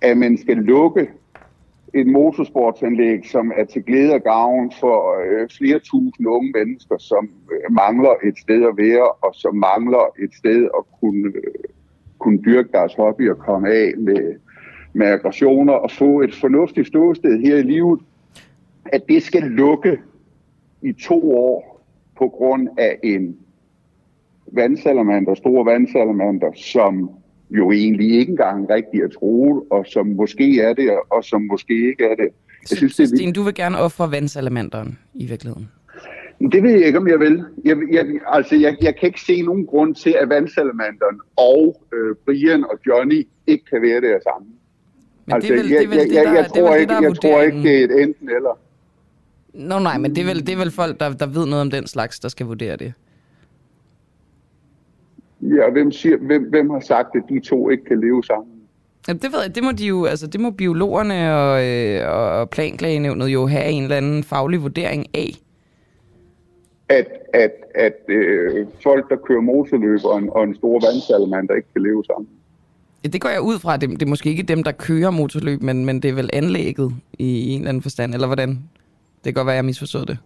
[0.00, 1.08] at man skal lukke
[1.94, 7.30] et motorsportsanlæg, som er til glæde og gavn for øh, flere tusind unge mennesker, som
[7.52, 11.64] øh, mangler et sted at være, og som mangler et sted at kunne, øh,
[12.18, 14.34] kunne dyrke deres hobby og komme af med,
[14.92, 18.00] med aggressioner og få et fornuftigt ståsted her i livet,
[18.86, 19.98] at det skal lukke
[20.82, 21.82] i to år
[22.18, 23.36] på grund af en
[24.52, 27.10] vandsalamander, store vandsalamander, som
[27.50, 31.88] jo egentlig ikke engang rigtig er troet, og som måske er det, og som måske
[31.90, 32.28] ikke er det.
[32.70, 35.68] Jeg synes, det er du vil gerne ofre vandsalamanderen i virkeligheden.
[36.52, 37.44] Det ved jeg ikke, om jeg vil.
[37.64, 42.14] Jeg, jeg, altså, jeg, jeg kan ikke se nogen grund til, at vandsalamanderen og øh,
[42.24, 44.50] Brian og Johnny ikke kan være der sammen.
[45.26, 47.62] Men altså, det er vel- jeg, det jeg, der- jeg, tror ikke, jeg tror ikke,
[47.62, 48.58] det er et enten eller.
[49.54, 51.70] Nå nej, men det er vel, det er vel folk, der, der ved noget om
[51.70, 52.92] den slags, der skal vurdere det.
[55.42, 58.52] Ja, hvem, siger, hvem, hvem har sagt, at de to ikke kan leve sammen?
[59.08, 62.50] Jamen, det ved jeg, det må de jo, altså det må biologerne og, øh, og
[62.50, 65.34] planklagenævnet jo have en eller anden faglig vurdering af.
[66.88, 71.68] At, at, at øh, folk, der kører motorløb og en, og en stor vandsalamander ikke
[71.72, 72.28] kan leve sammen.
[73.04, 75.62] Ja, det går jeg ud fra, det, det er måske ikke dem, der kører motorløb,
[75.62, 78.48] men, men det er vel anlægget i, en eller anden forstand, eller hvordan?
[78.48, 80.18] Det kan godt være, jeg misforstod det.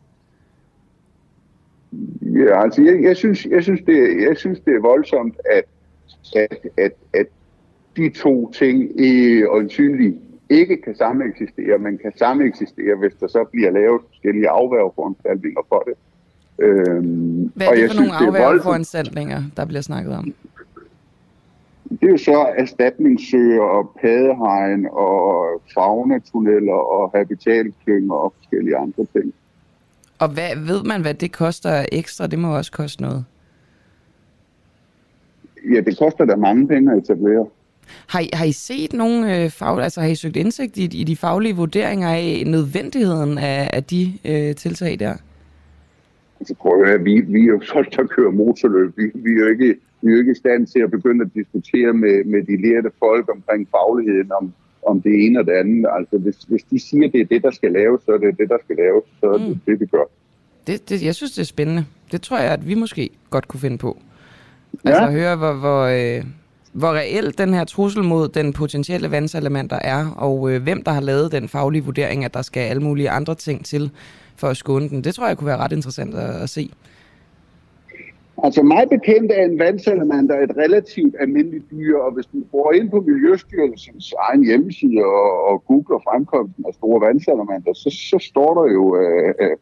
[2.34, 5.64] Ja, altså jeg, jeg, synes, jeg, synes, det, er- jeg synes, det er voldsomt, at,
[6.36, 7.26] at, at, at
[7.96, 10.14] de to ting øh, øjensynligt
[10.50, 15.94] ikke kan sameksistere, men kan sameksistere, hvis der så bliver lavet forskellige afværgeforanstaltninger for det.
[16.58, 18.36] Øhm, Hvad er og det jeg for nogle er voldsomt.
[18.36, 20.34] afværgeforanstaltninger, der bliver snakket om?
[21.90, 29.34] Det er jo så erstatningssøer og padehegn og faunatunneller og habitatklynger og forskellige andre ting.
[30.18, 32.26] Og hvad, ved man, hvad det koster ekstra?
[32.26, 33.24] Det må også koste noget.
[35.74, 37.46] Ja, det koster da mange penge at etablere.
[38.06, 41.04] Har I, har I set nogle øh, fag, altså har I søgt indsigt i, i
[41.04, 45.14] de faglige vurderinger af nødvendigheden af, af de øh, tiltag der?
[46.40, 48.96] Altså prøv at høre, vi, vi er jo folk, der kører motorløb.
[48.96, 51.30] Vi, vi, er jo ikke, vi er jo ikke i stand til at begynde at
[51.34, 54.52] diskutere med, med de lærte folk omkring fagligheden, om,
[54.86, 55.86] om det ene og det andet.
[55.98, 58.48] Altså hvis, hvis de siger, det er det, der skal laves, så er det det,
[58.48, 59.04] der skal laves.
[59.20, 59.60] Så er det Mm.
[59.66, 60.04] det, vi gør.
[60.66, 61.84] Det, det, jeg synes, det er spændende.
[62.12, 63.98] Det tror jeg, at vi måske godt kunne finde på.
[64.84, 65.06] Altså Ja.
[65.06, 66.24] at høre, hvor, hvor, øh,
[66.72, 71.00] hvor reelt den her trussel mod den potentielle vandsalamenter er, og øh, hvem der har
[71.00, 73.90] lavet den faglige vurdering, at der skal alle mulige andre ting til
[74.36, 75.04] for at skåne den.
[75.04, 76.70] Det tror jeg kunne være ret interessant at, at se.
[78.46, 82.90] Altså mig bekendt er en vandsalamander et relativt almindeligt dyr, og hvis du går ind
[82.90, 88.72] på Miljøstyrelsens egen hjemmeside og, og googler fremkomsten af store vandsalamander, så, så står der
[88.72, 89.56] jo, øh, øh,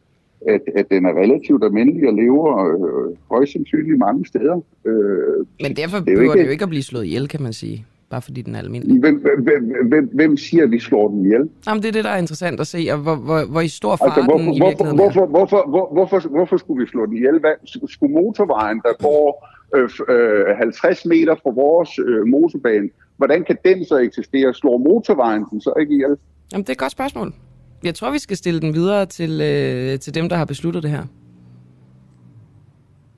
[0.53, 4.57] at, at den er relativt almindelig og lever øh, højst sandsynligt mange steder.
[4.85, 7.53] Øh, Men derfor det behøver ikke, det jo ikke at blive slået ihjel, kan man
[7.53, 7.85] sige.
[8.13, 8.99] Bare fordi den er almindelig.
[8.99, 11.49] Hvem, hvem, hvem, hvem siger, at vi slår den ihjel?
[11.67, 13.95] Jamen, det er det, der er interessant at se, og hvor, hvor, hvor i stor
[13.95, 17.05] fart altså, hvorfor, den i virkeligheden hvorfor, hvorfor, hvorfor, hvor, hvorfor, hvorfor skulle vi slå
[17.05, 17.39] den ihjel?
[17.39, 17.55] Hvad,
[17.87, 19.27] skulle motorvejen, der går
[19.75, 24.53] øh, øh, 50 meter fra vores øh, motorbane, hvordan kan den så eksistere?
[24.53, 26.15] Slår motorvejen den så ikke ihjel?
[26.51, 27.33] Jamen, det er et godt spørgsmål.
[27.83, 30.91] Jeg tror, vi skal stille den videre til, øh, til dem, der har besluttet det
[30.91, 31.03] her.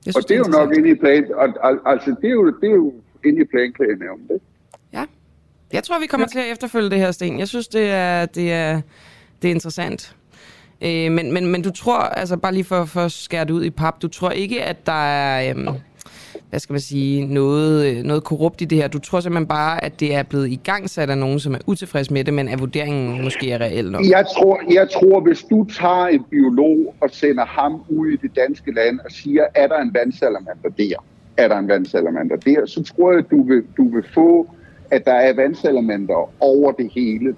[0.06, 1.24] Jeg synes, og det er, det er jo nok inde i plan,
[1.86, 2.92] altså det er jo, det er jo
[3.24, 4.40] inde i planklagenævnet, det.
[5.72, 6.40] Jeg tror, vi kommer ja.
[6.40, 7.38] til at efterfølge det her, Sten.
[7.38, 8.80] Jeg synes, det er, det er,
[9.42, 10.16] det er interessant.
[10.82, 13.64] Øh, men, men, men du tror, altså bare lige for, for at skære det ud
[13.64, 15.54] i pap, du tror ikke, at der er...
[15.56, 15.68] Øh,
[16.50, 18.88] hvad skal man sige, noget, noget korrupt i det her.
[18.88, 21.58] Du tror simpelthen bare, at det er blevet i gang sat af nogen, som er
[21.66, 24.04] utilfreds med det, men at vurderingen måske er reelt nok?
[24.10, 28.36] Jeg tror, jeg tror, hvis du tager en biolog og sender ham ud i det
[28.36, 31.04] danske land og siger, er der en vandsalamander der?
[31.36, 32.66] Er der en vandsalamander der?
[32.66, 34.50] Så tror jeg, du vil, du vil få,
[34.90, 37.36] at der er vandsalamander over det hele.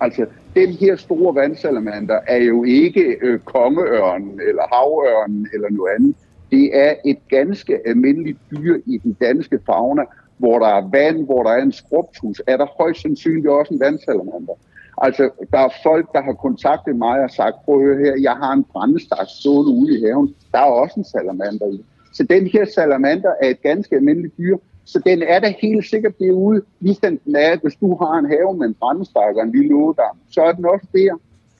[0.00, 6.14] Altså, den her store vandsalamander er jo ikke øh, kongeørnen eller havørnen eller noget andet.
[6.50, 10.02] Det er et ganske almindeligt dyr i den danske fauna,
[10.38, 13.80] hvor der er vand, hvor der er en skrubtus, er der højst sandsynligt også en
[13.80, 14.54] vandsalamander.
[15.02, 18.32] Altså, der er folk, der har kontaktet mig og sagt, prøv at høre her, jeg
[18.32, 20.34] har en brændestak stående ude i haven.
[20.52, 21.84] Der er også en salamander i.
[22.12, 24.56] Så den her salamander er et ganske almindeligt dyr,
[24.86, 28.56] så den er da helt sikkert derude, ligesom den er, hvis du har en have
[28.58, 31.14] med en brændestak og en lille ådam, så er den også der,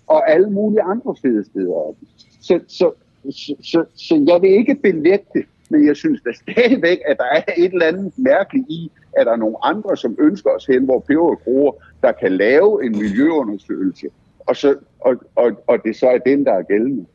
[0.06, 1.94] og alle mulige andre fede steder.
[2.40, 2.92] Så, så
[3.30, 7.24] så, så, så jeg vil ikke benægte, det, men jeg synes da stadigvæk, at der
[7.24, 10.84] er et eller andet mærkeligt i, at der er nogle andre, som ønsker os hen,
[10.84, 11.72] hvor peberkroger,
[12.02, 14.06] der kan lave en miljøundersøgelse,
[14.38, 17.06] og, så, og, og, og det så er den, der er gældende.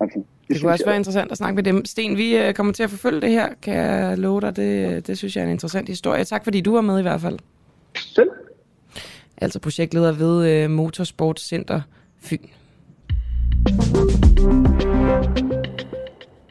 [0.00, 0.90] Altså, det, det kunne også jeg...
[0.90, 1.84] være interessant at snakke med dem.
[1.84, 4.56] Sten, vi øh, kommer til at forfølge det her, kan jeg love dig.
[4.56, 6.24] Det, det synes jeg er en interessant historie.
[6.24, 7.38] Tak fordi du var med i hvert fald.
[7.96, 8.28] Selv.
[9.36, 11.80] Altså projektleder ved uh, Motorsportcenter
[12.20, 12.38] Fyn.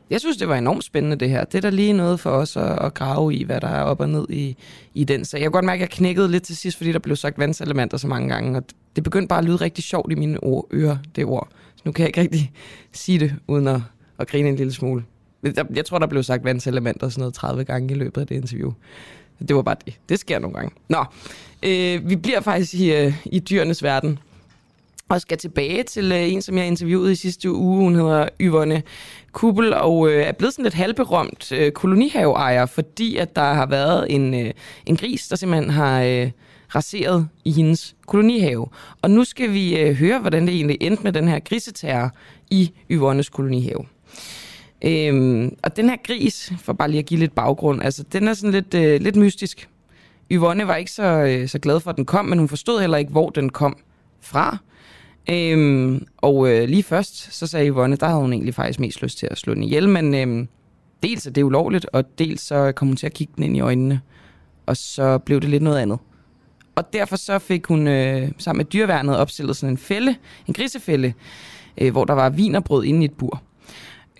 [0.10, 1.44] Jeg synes, det var enormt spændende det her.
[1.44, 4.00] Det er da lige noget for os at, at grave i, hvad der er op
[4.00, 4.58] og ned i,
[4.94, 5.40] i den sag.
[5.40, 7.98] Jeg kunne godt mærke, at jeg knækkede lidt til sidst, fordi der blev sagt vandselementer
[7.98, 8.64] så mange gange, og
[8.96, 10.38] det begyndte bare at lyde rigtig sjovt i mine
[10.74, 11.50] ører, det ord.
[11.88, 12.52] Nu kan jeg ikke rigtig
[12.92, 13.82] sige det, uden at,
[14.20, 15.04] at grine en lille smule.
[15.44, 18.36] Jeg, jeg tror, der blev sagt vandselementer sådan noget 30 gange i løbet af det
[18.36, 18.74] interview.
[19.48, 20.00] Det var bare det.
[20.10, 20.72] Det sker nogle gange.
[20.90, 21.06] Nå,
[21.64, 24.20] øh, vi bliver faktisk i, øh, i dyrenes verden
[25.10, 27.78] og skal tilbage til øh, en, som jeg interviewede i sidste uge.
[27.84, 28.84] Hun hedder Yvonne
[29.32, 34.06] Kubel og øh, er blevet sådan lidt halvberømt øh, kolonihaveejer, fordi at der har været
[34.16, 34.54] en, øh,
[34.86, 36.32] en gris, der simpelthen har øh,
[36.76, 38.68] raseret i hendes kolonihave.
[39.02, 42.12] Og nu skal vi øh, høre, hvordan det egentlig endte med den her griseterror
[42.50, 43.86] i Yvonnes kolonihave.
[44.82, 48.34] Øhm, og den her gris, for bare lige at give lidt baggrund, altså den er
[48.34, 49.70] sådan lidt, øh, lidt mystisk.
[50.32, 52.98] Yvonne var ikke så, øh, så glad for, at den kom, men hun forstod heller
[52.98, 53.78] ikke, hvor den kom
[54.22, 54.58] fra.
[55.30, 59.18] Øhm, og øh, lige først, så sagde Yvonne, der havde hun egentlig faktisk mest lyst
[59.18, 60.48] til at slå den ihjel, men øhm,
[61.04, 63.60] dels er det ulovligt, og dels så kom hun til at kigge den ind i
[63.60, 64.02] øjnene,
[64.66, 66.00] og så blev det lidt noget andet.
[66.78, 70.16] Og derfor så fik hun øh, sammen med dyreværnet opstillet sådan en fælde,
[70.48, 71.14] en grisefælde,
[71.78, 73.42] øh, hvor der var vinerbrød inde i et bur.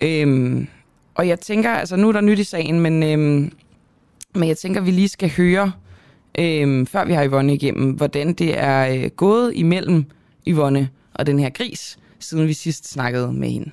[0.02, 0.68] Øhm,
[1.14, 3.52] og jeg tænker, altså nu er der nyt i sagen, men, øhm,
[4.34, 5.72] men jeg tænker, vi lige skal høre,
[6.38, 10.04] øhm, før vi har Yvonne igennem, hvordan det er øh, gået imellem
[10.46, 13.70] Yvonne og den her gris, siden vi sidst snakkede med hende.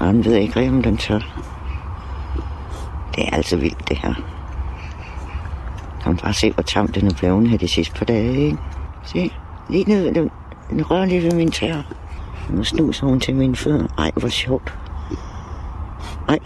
[0.00, 1.42] Jeg ved ikke om den tør.
[3.16, 4.31] Det er altså vildt, det her.
[6.02, 8.58] Kan man bare se, hvor tam den er blevet her de sidste par dage, ikke?
[9.04, 9.32] Se,
[9.70, 10.30] lige ned, den,
[10.70, 11.94] den rører lige ved min tær.
[12.50, 13.86] Nu snuser hun til mine fødder.
[13.98, 14.74] Ej, hvor sjovt.
[16.28, 16.38] Ej,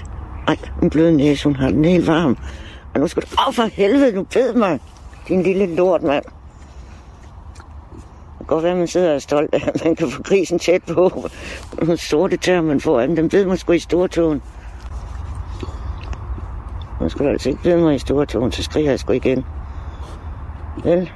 [0.48, 2.36] ej, en blød næse, hun har den helt varm.
[2.94, 3.26] Og nu skal du...
[3.48, 4.80] Åh, for helvede, du bed mig.
[5.28, 6.24] Din lille lort, mand
[8.46, 10.58] kan godt være, at man sidder og er stolt af, at man kan få grisen
[10.58, 11.28] tæt på.
[11.78, 14.42] Nogle sorte tæer, man får af den ved man sgu i stortåen.
[16.98, 19.46] Hun skulle altså ikke blive mig i stortåen, så skriger jeg sgu igen.
[20.84, 21.10] Vel?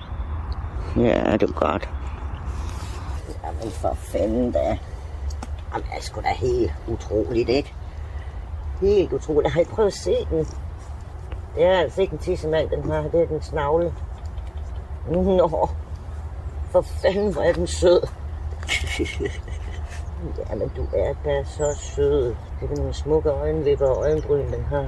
[0.97, 1.89] Ja, det er godt.
[3.45, 4.79] Jamen for fanden da.
[5.73, 7.75] Jamen, det er sgu da helt utroligt, ikke?
[8.81, 9.45] Helt utroligt.
[9.45, 10.47] Jeg har ikke prøvet at se den.
[11.55, 13.03] Det er altså ikke en tissemand, den har.
[13.03, 13.93] Det er den snagle.
[15.11, 15.69] Nå.
[16.71, 18.01] For fanden, hvor er den sød.
[20.51, 22.35] ja, men du er da så sød.
[22.61, 24.87] Det er nogle smukke øjenvipper og øjenbryn, den har.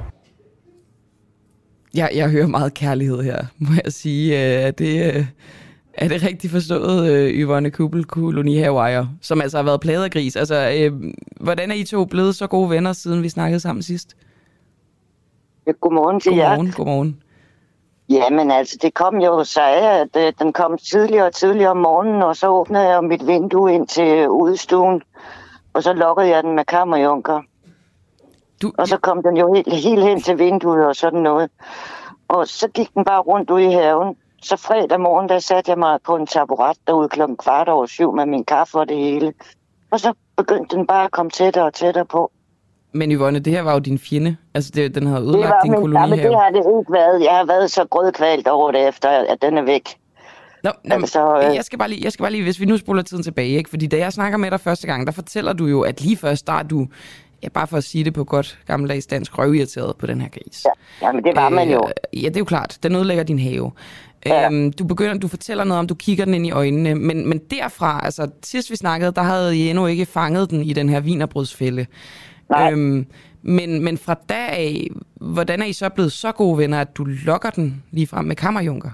[1.96, 4.32] Ja, jeg hører meget kærlighed her, må jeg sige.
[4.66, 5.26] Øh, det, øh,
[5.94, 10.36] Er det rigtigt forstået, øh, Yvonne Kuppel, kolonihavejer, som altså har været plaget af gris?
[10.36, 14.16] Altså, øh, hvordan er I to blevet så gode venner, siden vi snakkede sammen sidst?
[15.66, 16.48] Ja, godmorgen til jer.
[16.48, 17.22] Godmorgen, godmorgen.
[18.08, 21.76] Jamen altså, det kom jo så af, at øh, den kom tidligere og tidligere om
[21.76, 25.02] morgenen, og så åbnede jeg mit vindue ind til udstuen,
[25.72, 27.42] og så lukkede jeg den med kammerjunker.
[28.62, 31.50] Du, og så kom den jo helt, helt hen til vinduet og sådan noget.
[32.28, 34.16] Og så gik den bare rundt ude i haven.
[34.42, 38.14] Så fredag morgen, der satte jeg mig på en taburet derude klokken kvart over syv
[38.16, 39.32] med min kaffe og det hele.
[39.90, 42.32] Og så begyndte den bare at komme tættere og tættere på.
[42.92, 44.36] Men Yvonne, det her var jo din fjende.
[44.54, 46.28] Altså, det, den havde ødelagt din min, ja, men kolonihave.
[46.28, 47.24] det har det ikke været.
[47.24, 49.88] Jeg har været så grødkvalt over det, efter at den er væk.
[50.62, 52.76] Nå, nå, Altså, øh, jeg, skal bare lige, jeg skal bare lige, hvis vi nu
[52.76, 53.70] spoler tiden tilbage, ikke?
[53.70, 56.46] fordi da jeg snakker med dig første gang, der fortæller du jo, at lige først,
[56.46, 56.86] der er du,
[57.42, 60.64] ja, bare for at sige det på godt gammeldags dansk, røvirriteret på den her gris.
[60.64, 61.88] Ja, jamen det var man jo.
[62.14, 62.78] Øh, ja, det er jo klart.
[62.82, 63.72] Den ødelægger din have.
[64.26, 64.46] Ja.
[64.46, 67.38] Øhm, du begynder, du fortæller noget om, du kigger den ind i øjnene, men, men
[67.38, 71.00] derfra, altså sidst vi snakkede, der havde I endnu ikke fanget den i den her
[71.00, 71.86] vinerbrødsfælde.
[72.60, 73.06] Øhm,
[73.42, 77.04] men, men fra da af, hvordan er I så blevet så gode venner, at du
[77.04, 78.90] lokker den lige frem med kammerjunker?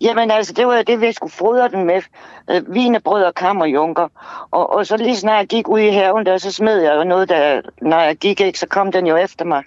[0.00, 2.02] Jamen altså, det var jo det, vi skulle fodre den med.
[2.50, 4.08] Øh, vinebrød og kammerjunker.
[4.50, 7.04] Og, og så lige snart jeg gik ud i haven der, så smed jeg jo
[7.04, 9.62] noget, der, når jeg gik ikke, så kom den jo efter mig.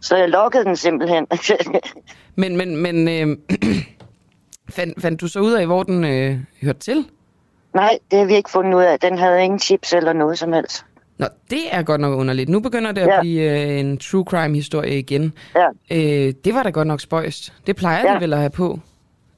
[0.00, 1.26] Så jeg lukkede den simpelthen.
[2.36, 3.36] Men, men, men øh,
[4.76, 7.04] fandt, fandt du så ud af, hvor den øh, hørte til?
[7.74, 9.00] Nej, det har vi ikke fundet ud af.
[9.00, 10.84] Den havde ingen chips eller noget som helst.
[11.18, 12.48] Nå, det er godt nok underligt.
[12.48, 13.20] Nu begynder det at Ja.
[13.20, 15.32] blive øh, en true crime-historie igen.
[15.54, 15.66] Ja.
[15.90, 17.52] Øh, det var da godt nok spøjst.
[17.66, 18.14] Det plejer ja.
[18.14, 18.78] De vel at have på.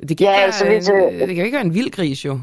[0.00, 1.90] Det kan, Ja, ikke altså, være, hvis, øh, det kan jo ikke være en vild
[1.90, 2.40] gris, jo.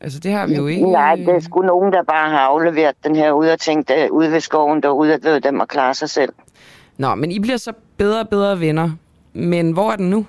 [0.00, 0.90] Altså, det har vi jo ikke.
[0.90, 4.12] Nej, det er sgu nogen, der bare har afleveret den her ud og tænkt, øh,
[4.12, 6.32] ude ved skoven derude, at ved, den må klare sig selv.
[6.98, 8.90] Nå, men I bliver så bedre og bedre venner.
[9.32, 10.26] Men hvor er den nu?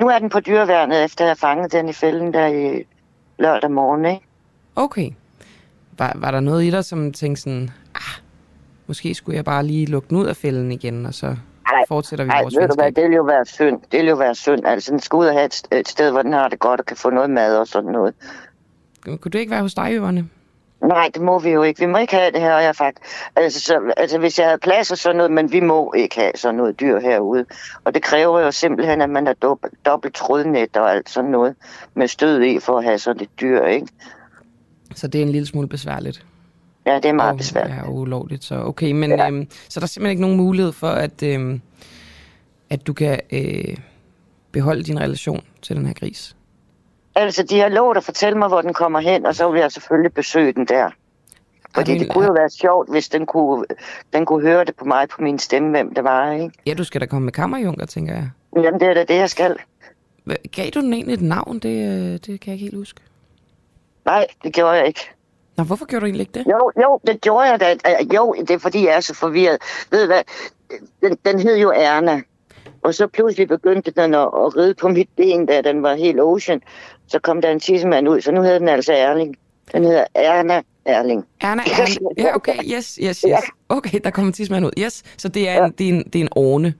[0.00, 2.84] Nu er den på dyreværnet, efter jeg fangede den i fælden der i
[3.38, 4.26] lørdag morgen, ikke?
[4.76, 5.10] Okay.
[5.98, 8.22] Var, var der noget i dig, som tænkte sådan, ah,
[8.86, 12.24] måske skulle jeg bare lige lukke den ud af fælden igen, og så Ej, fortsætter
[12.24, 13.80] vi Nej, vores ved du hvad, det vil jo være synd.
[13.92, 14.66] Det vil jo være synd.
[14.66, 16.86] Altså, den skal ud og have et, et sted, hvor den har det godt og
[16.86, 18.14] kan få noget mad og sådan noget.
[19.04, 20.28] Kunne du ikke være hos dig, Øverne?
[20.82, 21.80] Nej, det må vi jo ikke.
[21.80, 23.12] Vi må ikke have det her, jeg faktisk...
[23.36, 26.32] Altså, så, altså, hvis jeg havde plads og sådan noget, men vi må ikke have
[26.34, 27.44] sådan noget dyr herude.
[27.84, 31.54] Og det kræver jo simpelthen, at man har dobbelt, dobbelt trådnet og alt sådan noget
[31.94, 33.86] med stød i for at have sådan et dyr, ikke?
[34.94, 36.24] Så det er en lille smule besværligt.
[36.90, 37.76] Ja, det er meget og, besværligt.
[37.76, 38.44] Ja, ulovligt.
[38.44, 39.26] Så okay, men ja.
[39.28, 41.60] øhm, så der er simpelthen ikke nogen mulighed for, at, øhm,
[42.70, 43.76] at du kan øh,
[44.52, 46.36] beholde din relation til den her gris?
[47.14, 49.72] Altså, de har lovet at fortælle mig, hvor den kommer hen, og så vil jeg
[49.72, 50.90] selvfølgelig besøge den der.
[51.74, 53.64] Fordi men- det kunne jo være sjovt, hvis den kunne,
[54.12, 56.50] den kunne høre det på mig, på min stemme, hvem det var, ikke?
[56.66, 58.30] Ja, du skal da komme med kammerjunker, tænker jeg.
[58.56, 59.56] Jamen, det er da det, jeg skal.
[60.52, 61.58] Gav du den egentlig et navn?
[61.58, 63.00] Det, øh, det kan jeg ikke helt huske.
[64.04, 65.10] Nej, det gjorde jeg ikke.
[65.60, 66.46] Nå, hvorfor gjorde du egentlig ikke det?
[66.46, 67.72] Jo, jo, det gjorde jeg da.
[67.72, 69.58] Øh, Jo, det er fordi, jeg er så forvirret.
[69.90, 70.22] Ved du hvad?
[71.02, 72.20] Den, den hed jo Erna.
[72.82, 76.20] Og så pludselig begyndte den at, at ride på mit ben, da den var helt
[76.20, 76.60] ocean.
[77.06, 79.36] Så kom der en tissemand ud, så nu hedder den altså Erling.
[79.72, 81.24] Den hedder Erna Erling.
[81.40, 82.18] Erna Erling.
[82.18, 83.34] Ja, okay, yes, yes, yes.
[83.68, 84.70] Okay, der kommer tidsmand ud.
[84.78, 86.74] Yes, så det er en, det er en, det er en orne.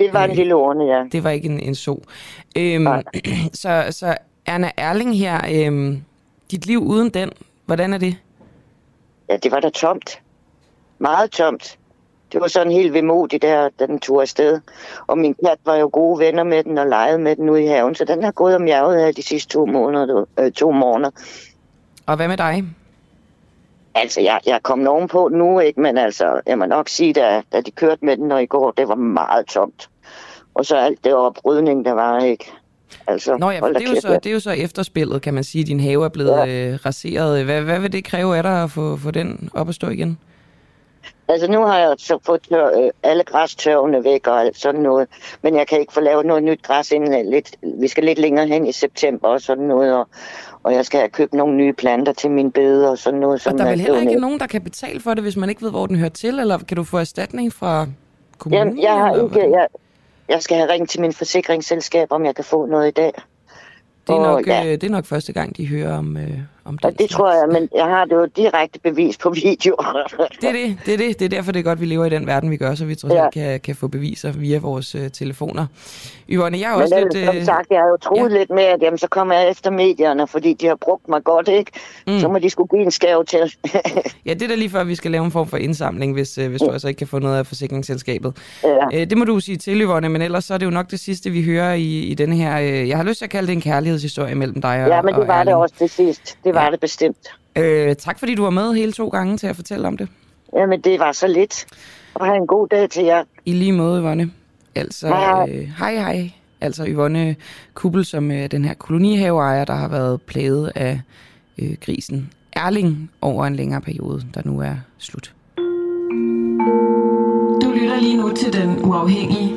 [0.00, 1.04] Det var en lille orne, ja.
[1.12, 2.02] Det var ikke en, en so.
[2.58, 2.86] Øhm,
[3.62, 4.16] så, så
[4.46, 6.02] Erna Erling her, øhm,
[6.50, 7.30] dit liv uden den,
[7.66, 8.16] hvordan er det?
[9.28, 10.20] Ja, det var da tomt.
[10.98, 11.78] Meget tomt.
[12.32, 14.60] Det var sådan helt vemodigt der, da den tog afsted.
[15.06, 17.66] Og min kat var jo gode venner med den og legede med den ude i
[17.66, 20.24] haven, så den har gået og mjaget her de sidste to måneder.
[20.38, 21.10] Øh, to måneder.
[22.06, 22.64] Og hvad med dig?
[23.94, 25.80] Altså, jeg, jeg er kommet ovenpå nu, ikke?
[25.80, 28.70] Men altså, jeg må nok sige, da, da de kørte med den og i går,
[28.70, 29.88] det var meget tomt.
[30.54, 32.52] Og så alt det oprydning, der var, ikke?
[33.06, 35.44] Altså, Nå ja, for det er, jo så, det er jo så efterspillet, kan man
[35.44, 35.64] sige.
[35.64, 36.46] Din have er blevet ja.
[36.46, 37.44] øh, raseret.
[37.44, 40.18] Hvad, hvad vil det kræve af dig at få, få den op at stå igen?
[41.28, 45.08] Altså nu har jeg så fået tør, øh, alle græstørvene væk og alt sådan noget.
[45.42, 47.56] Men jeg kan ikke få lavet noget nyt græs inden øh, lidt.
[47.80, 49.94] Vi skal lidt længere hen i september og sådan noget.
[49.94, 50.08] Og,
[50.62, 53.46] og jeg skal have købt nogle nye planter til min bede og sådan noget.
[53.46, 55.62] Og der er vel heller ikke nogen, der kan betale for det, hvis man ikke
[55.62, 56.38] ved, hvor den hører til?
[56.38, 57.86] Eller kan du få erstatning fra
[58.38, 58.66] kommunen?
[58.66, 59.66] Jamen, jeg, har ikke, jeg,
[60.28, 63.12] jeg skal have ringet til min forsikringsselskab, om jeg kan få noget i dag.
[64.06, 64.64] Det er, Og nok, ja.
[64.64, 66.98] øh, det er nok første gang, de hører om, øh, om det.
[66.98, 69.76] Det tror jeg, men jeg har det jo direkte bevis på video.
[70.40, 71.18] det er det, det er det.
[71.18, 72.96] Det er derfor, det er godt, vi lever i den verden, vi gør, så vi
[73.04, 73.30] alt ja.
[73.30, 75.66] kan, kan få beviser via vores uh, telefoner.
[76.30, 77.26] Yvonne, jeg er også men, lidt...
[77.26, 78.38] Som uh, sagt, jeg har jo troet ja.
[78.38, 81.48] lidt med, at jamen, så kommer jeg efter medierne, fordi de har brugt mig godt,
[81.48, 81.70] ikke?
[82.06, 82.18] Mm.
[82.18, 83.54] Så må de skulle give en skæv til.
[84.26, 86.46] ja, det er da lige før, vi skal lave en form for indsamling, hvis, uh,
[86.46, 88.36] hvis du altså ikke kan få noget af forsikringsselskabet.
[88.64, 88.86] Ja.
[88.86, 91.00] Uh, det må du sige til, Yvonne, men ellers så er det jo nok det
[91.00, 92.58] sidste, vi hører i, i denne her...
[92.58, 95.14] Uh, jeg har lyst til at kalde det en kærlighedshistorie mellem dig og Ja, men
[95.14, 96.38] det var og det også til sidst.
[96.44, 96.70] Det var ja.
[96.70, 97.28] det bestemt.
[97.58, 100.08] Øh, tak fordi du var med hele to gange til at fortælle om det.
[100.56, 101.66] Jamen, det var så lidt.
[102.14, 103.24] Og have en god dag til jer.
[103.44, 104.30] I lige måde, Yvonne.
[104.74, 105.94] Altså, hej, øh, hej.
[105.94, 106.30] hej.
[106.60, 107.36] Altså Yvonne
[107.74, 111.00] Kuppel, som øh, den her kolonihaveejer, der har været plaget af
[111.58, 115.34] øh, grisen Erling over en længere periode, der nu er slut.
[117.62, 119.54] Du lytter lige nu til Den Uafhængige.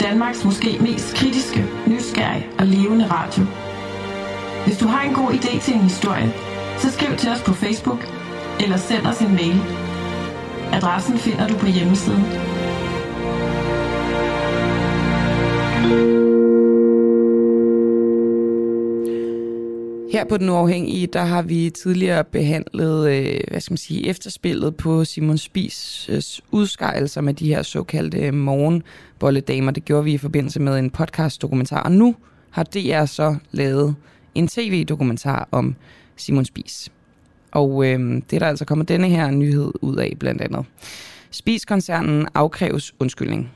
[0.00, 3.67] Danmarks måske mest kritiske, nysgerrige og levende radio.
[4.68, 6.32] Hvis du har en god idé til en historie,
[6.78, 7.98] så skriv til os på Facebook
[8.60, 9.60] eller send os en mail.
[10.72, 12.22] Adressen finder du på hjemmesiden.
[20.12, 24.76] Her på Den Uafhængige, der har vi tidligere behandlet, øh, hvad skal man sige, efterspillet
[24.76, 29.70] på Simon Spies øh, udskejelser med de her såkaldte morgenbolledamer.
[29.72, 32.14] Det gjorde vi i forbindelse med en podcast-dokumentar, og nu
[32.50, 33.94] har DR så lavet
[34.34, 35.74] en tv-dokumentar om
[36.16, 36.92] Simon Spies.
[37.50, 40.64] Og øh, det er der altså kommet denne her nyhed ud af blandt andet.
[41.30, 43.50] Spis-koncernen afkræves undskyldning.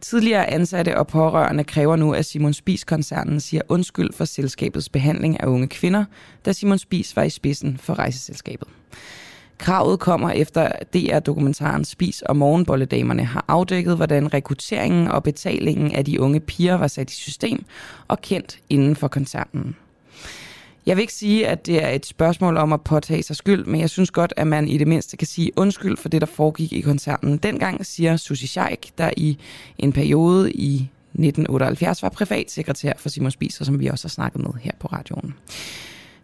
[0.00, 5.46] Tidligere ansatte og pårørende kræver nu, at Simon Spis-koncernen siger undskyld for selskabets behandling af
[5.46, 6.04] unge kvinder,
[6.44, 8.68] da Simon Spis var i spidsen for rejseselskabet.
[9.58, 16.20] Kravet kommer efter DR-dokumentaren Spis og Morgenbolledamerne har afdækket, hvordan rekrutteringen og betalingen af de
[16.20, 17.64] unge piger var sat i system
[18.08, 19.76] og kendt inden for koncernen.
[20.86, 23.80] Jeg vil ikke sige, at det er et spørgsmål om at påtage sig skyld, men
[23.80, 26.72] jeg synes godt, at man i det mindste kan sige undskyld for det, der foregik
[26.72, 27.36] i koncernen.
[27.36, 29.38] Dengang siger Susi Scheik, der i
[29.78, 34.50] en periode i 1978 var privatsekretær for Simon Spiser, som vi også har snakket med
[34.60, 35.34] her på radioen.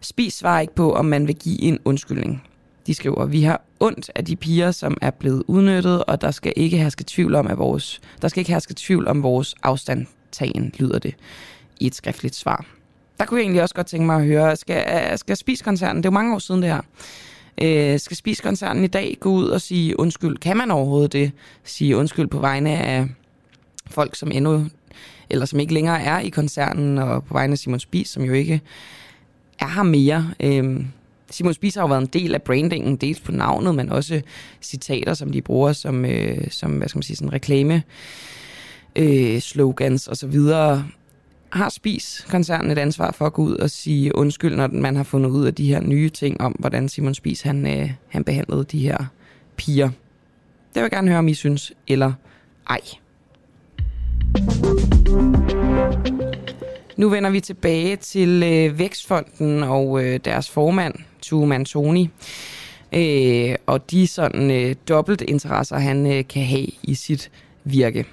[0.01, 2.43] Spis svarer ikke på, om man vil give en undskyldning.
[2.87, 6.53] De skriver, vi har ondt af de piger, som er blevet udnyttet, og der skal
[6.55, 10.99] ikke herske tvivl om, at vores, der skal ikke herske tvivl om vores afstandtagen, lyder
[10.99, 11.15] det
[11.79, 12.76] i et skriftligt svar.
[13.19, 16.11] Der kunne jeg egentlig også godt tænke mig at høre, skal, skal Spis-koncernen, det er
[16.11, 16.81] jo mange år siden det her,
[17.61, 20.37] øh, skal Spis-koncernen i dag gå ud og sige undskyld?
[20.37, 21.31] Kan man overhovedet det?
[21.63, 23.07] Sige undskyld på vegne af
[23.89, 24.65] folk, som endnu,
[25.29, 28.33] eller som ikke længere er i koncernen, og på vegne af Simon Spis, som jo
[28.33, 28.61] ikke
[29.59, 30.31] er her mere.
[30.39, 30.85] Øh,
[31.31, 34.21] Simon Spis har jo været en del af brandingen, dels på navnet, men også
[34.61, 37.83] citater, som de bruger som, øh, som hvad skal man sige, sådan reklame
[38.95, 40.85] øh, slogans og så videre
[41.49, 45.29] har Spis-koncernen et ansvar for at gå ud og sige undskyld, når man har fundet
[45.29, 48.79] ud af de her nye ting om, hvordan Simon Spis han, øh, han behandlede de
[48.79, 48.97] her
[49.57, 49.87] piger.
[49.87, 52.13] Det vil jeg gerne høre, om I synes, eller
[52.69, 52.79] ej.
[56.97, 62.09] Nu vender vi tilbage til øh, Vækstfonden og øh, deres formand, Tue Mantoni.
[62.93, 67.31] Øh, og de sådan øh, dobbelt interesser, han øh, kan have i sit
[67.63, 68.05] virke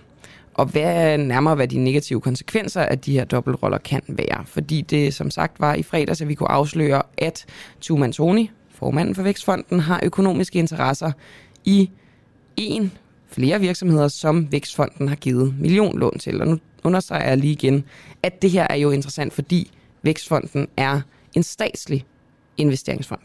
[0.55, 4.45] og hvad nærmere, hvad de negative konsekvenser af de her dobbeltroller kan være.
[4.47, 7.47] Fordi det som sagt var i fredags, at vi kunne afsløre, at
[7.81, 11.13] Tuman Toni, formanden for Vækstfonden, har økonomiske interesser
[11.65, 11.91] i
[12.57, 12.93] en
[13.29, 16.41] flere virksomheder, som Vækstfonden har givet millionlån til.
[16.41, 17.85] Og nu understreger jeg lige igen,
[18.23, 19.71] at det her er jo interessant, fordi
[20.03, 21.01] Vækstfonden er
[21.35, 22.05] en statslig
[22.57, 23.21] investeringsfond.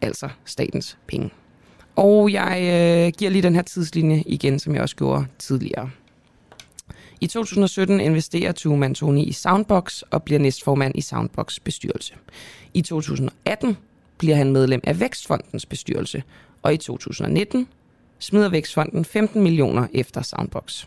[0.00, 1.30] Altså statens penge.
[1.96, 5.90] Og jeg øh, giver lige den her tidslinje igen, som jeg også gjorde tidligere.
[7.20, 12.14] I 2017 investerer Tue Mantoni i Soundbox og bliver næstformand i Soundbox bestyrelse.
[12.74, 13.76] I 2018
[14.18, 16.22] bliver han medlem af Vækstfondens bestyrelse,
[16.62, 17.68] og i 2019
[18.18, 20.86] smider Vækstfonden 15 millioner efter Soundbox.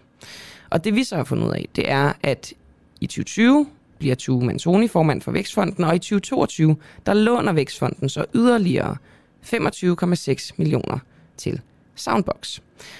[0.70, 2.54] Og det vi så har fundet ud af, det er, at
[3.02, 3.68] i 2020
[4.00, 6.76] bliver Tue Mantoni formand for Vækstfonden, og i 2022
[7.06, 8.98] der låner Vækstfonden så yderligere
[9.46, 11.00] 25,6 millioner
[11.38, 11.62] til
[11.98, 12.60] Soundbox.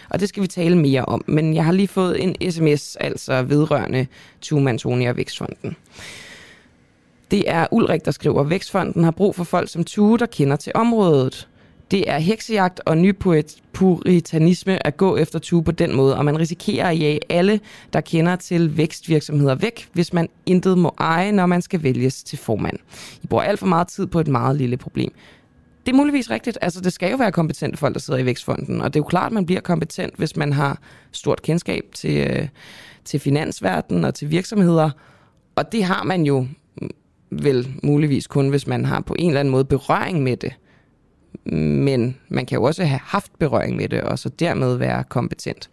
[0.10, 3.42] Og det skal vi tale mere om, men jeg har lige fået en sms, altså
[3.42, 4.08] vedrørende
[4.42, 5.76] Tuman og Vækstfonden.
[7.32, 10.56] Det er Ulrik, der skriver, at Vækstfonden har brug for folk som Tue, der kender
[10.56, 11.48] til området.
[11.92, 16.90] Det er heksejagt og nypuritanisme at gå efter Tue på den måde, og man risikerer
[16.90, 17.60] at jage alle,
[17.94, 22.38] der kender til vækstvirksomheder væk, hvis man intet må eje, når man skal vælges til
[22.38, 22.78] formand.
[23.24, 25.14] I bruger alt for meget tid på et meget lille problem.
[25.88, 26.58] Det er muligvis rigtigt.
[26.62, 28.82] Altså, det skal jo være kompetente folk, der sidder i Vækstfonden.
[28.82, 30.80] Og det er jo klart, at man bliver kompetent, hvis man har
[31.12, 32.48] stort kendskab til, øh,
[33.06, 34.90] til finansverdenen og til virksomheder.
[35.56, 36.48] Og det har man jo
[37.30, 40.54] vel muligvis kun, hvis man har på en eller anden måde berøring med det.
[41.54, 45.70] Men man kan jo også have haft berøring med det, og så dermed være kompetent.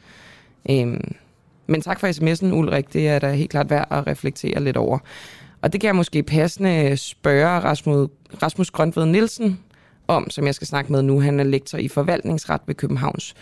[0.71, 1.15] Øhm,
[1.67, 2.93] men tak for sms'en, Ulrik.
[2.93, 4.99] Det er da helt klart værd at reflektere lidt over.
[5.63, 8.09] Og det kan jeg måske passende spørge Rasmus,
[8.43, 9.59] Rasmus Grøntved Nielsen
[10.09, 11.21] om, som jeg skal snakke med nu.
[11.21, 13.35] Han er lektor i forvaltningsret ved Københavns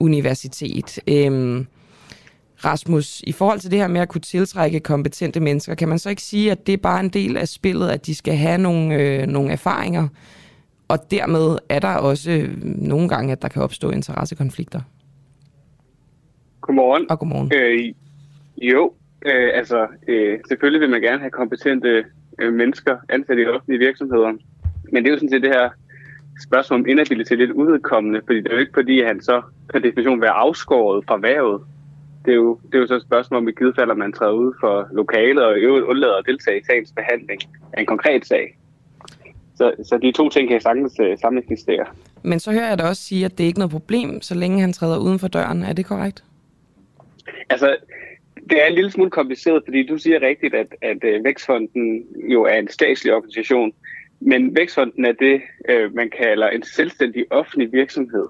[0.00, 0.98] Universitet.
[1.08, 1.66] Øhm,
[2.64, 6.10] Rasmus, i forhold til det her med at kunne tiltrække kompetente mennesker, kan man så
[6.10, 8.94] ikke sige, at det er bare en del af spillet, at de skal have nogle,
[8.94, 10.08] øh, nogle erfaringer,
[10.88, 14.80] og dermed er der også øh, nogle gange, at der kan opstå interessekonflikter?
[16.60, 17.10] Godmorgen.
[17.10, 17.52] Og godmorgen.
[17.54, 17.94] Øh,
[18.62, 18.92] jo,
[19.26, 22.04] øh, altså øh, selvfølgelig vil man gerne have kompetente
[22.38, 24.32] øh, mennesker ansat i offentlige virksomheder,
[24.92, 25.70] men det er jo sådan set det her
[26.42, 29.42] spørgsmål om inhabilitet lidt udvedkommende, fordi det er jo ikke fordi, at han så
[29.72, 31.62] per definition vil være afskåret fra vævet.
[32.24, 34.12] Det er, jo, det er jo så et spørgsmål om, i givet fald, at man
[34.12, 37.40] træder ud for lokalet og i øvrigt undlader at deltage i sagens behandling
[37.72, 38.56] af en konkret sag.
[39.56, 41.86] Så, så de to ting kan sagtens uh, sammen eksistere.
[42.22, 44.60] Men så hører jeg da også sige, at det er ikke noget problem, så længe
[44.60, 45.62] han træder uden for døren.
[45.62, 46.24] Er det korrekt?
[47.50, 47.76] Altså,
[48.50, 52.42] det er en lille smule kompliceret, fordi du siger rigtigt, at, at uh, Vækstfonden jo
[52.42, 53.72] er en statslig organisation,
[54.20, 58.26] men Vækstfonden er det, øh, man kalder en selvstændig offentlig virksomhed,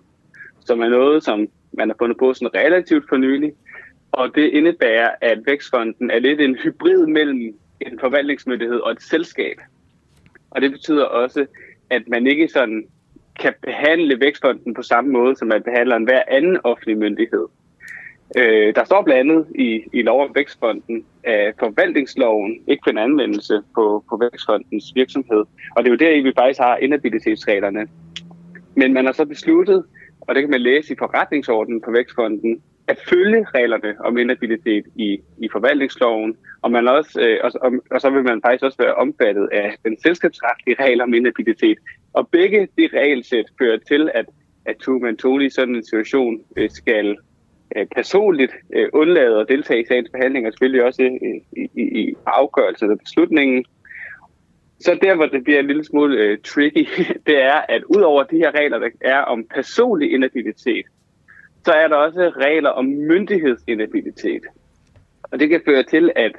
[0.64, 3.52] som er noget, som man har fundet på sådan relativt for nylig,
[4.12, 9.56] og det indebærer, at Vækstfonden er lidt en hybrid mellem en forvaltningsmyndighed og et selskab.
[10.50, 11.46] Og det betyder også,
[11.90, 12.86] at man ikke sådan
[13.40, 17.46] kan behandle Vækstfonden på samme måde, som man behandler en hver anden offentlig myndighed.
[18.36, 23.62] Øh, der står blandt andet i, i lov om Vækstfonden, af forvaltningsloven ikke finder anvendelse
[23.74, 25.44] på, på Vækstfondens virksomhed.
[25.76, 27.86] Og det er jo der, vi faktisk har inhabilitetsreglerne.
[28.74, 29.84] Men man har så besluttet,
[30.20, 35.20] og det kan man læse i forretningsordenen på Vækstfonden, at følge reglerne om inhabilitet i,
[35.38, 38.94] i forvaltningsloven, og, man også, øh, og, og, og så vil man faktisk også være
[38.94, 41.78] omfattet af den selskabsretlige regel om inhabilitet.
[42.12, 44.26] Og begge de regelsæt fører til, at,
[44.64, 47.16] at Truman Tony i sådan en situation øh, skal
[47.76, 51.10] Øh, personligt øh, undlade at deltage i sagens behandling, og selvfølgelig også øh,
[51.62, 53.64] i, i, i afgørelsen af beslutningen.
[54.80, 56.86] Så der, hvor det bliver en lille smule øh, tricky,
[57.26, 60.86] det er, at udover de her regler, der er om personlig inhabilitet,
[61.64, 64.42] så er der også regler om myndighedsinhabilitet.
[65.22, 66.32] Og det kan føre til, at,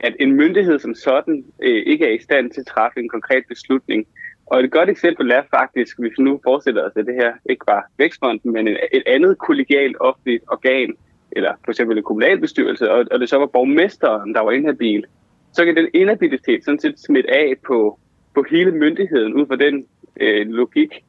[0.00, 3.44] at en myndighed som sådan øh, ikke er i stand til at træffe en konkret
[3.48, 4.06] beslutning.
[4.50, 7.64] Og et godt eksempel er faktisk, hvis vi nu forestiller os, at det her ikke
[7.66, 10.96] var Vækstfonden, men et andet kollegialt offentligt organ,
[11.32, 15.04] eller for eksempel en kommunalbestyrelse, og, og det så var borgmesteren, der var inhabil,
[15.52, 17.98] så kan den inhabilitet sådan set smitte af på,
[18.34, 19.86] på hele myndigheden ud fra den
[20.20, 21.04] øh, logik,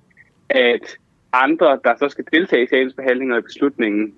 [0.49, 0.97] at
[1.33, 4.13] andre, der så skal deltage i sagens behandling og i beslutningen,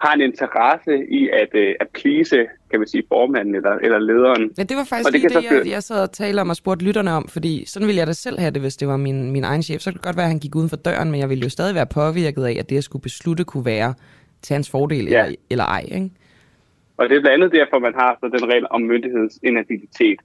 [0.00, 2.36] har en interesse i at, øh, at please,
[2.70, 4.50] kan man sige, formanden eller, eller lederen.
[4.58, 6.56] Ja, det var faktisk og det lige det, jeg, jeg sad og talte om og
[6.56, 9.30] spurgte lytterne om, fordi sådan ville jeg da selv have det, hvis det var min,
[9.32, 9.80] min egen chef.
[9.80, 11.48] Så kunne det godt være, at han gik uden for døren, men jeg ville jo
[11.48, 13.94] stadig være påvirket af, at det, jeg skulle beslutte, kunne være
[14.42, 15.24] til hans fordel ja.
[15.24, 15.84] eller, eller ej.
[15.94, 16.10] Ikke?
[16.96, 20.20] Og det er blandt andet derfor, man har så den regel om myndighedens inhabilitet.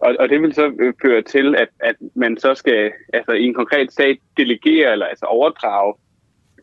[0.00, 3.44] Og, og det vil så øh, føre til, at, at man så skal altså, i
[3.44, 5.94] en konkret sag delegere eller altså overdrage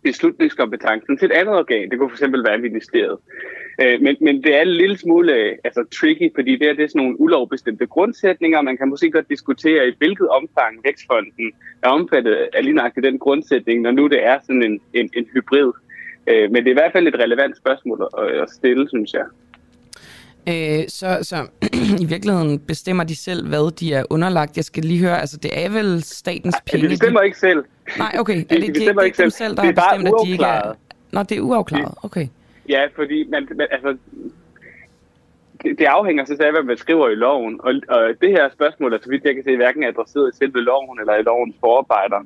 [0.03, 1.89] beslutningskompetencen til et andet organ.
[1.89, 3.17] Det kunne fx være ministeriet.
[3.81, 6.83] Øh, men, men det er en lille smule øh, altså, tricky, fordi det er, det
[6.83, 8.61] er sådan nogle ulovbestemte grundsætninger.
[8.61, 11.51] Man kan måske godt diskutere, i hvilket omfang Vækstfonden
[11.83, 15.25] er omfattet af lige nøjagtigt den grundsætning, når nu det er sådan en, en, en
[15.33, 15.71] hybrid.
[16.29, 19.25] Øh, men det er i hvert fald et relevant spørgsmål at, at stille, synes jeg.
[20.47, 21.35] Øh, så, så
[22.03, 24.57] i virkeligheden bestemmer de selv, hvad de er underlagt.
[24.57, 26.83] Jeg skal lige høre, altså det er vel statens penge?
[26.83, 27.63] Ja, de bestemmer ikke selv.
[27.97, 28.37] Nej, okay.
[28.37, 29.31] Er det, de, de, bestemmer det, ikke selv.
[29.31, 30.73] selv, der det er har bestemt, at de ikke er...
[31.11, 31.95] Nå, det er uafklaret.
[32.03, 32.27] Okay.
[32.69, 33.97] Ja, fordi man, man, altså,
[35.63, 37.59] det, det afhænger så af, hvad man skriver i loven.
[37.63, 40.61] Og, og det her spørgsmål er, så vidt jeg kan se, hverken adresseret i selve
[40.61, 42.19] loven eller i lovens forarbejder.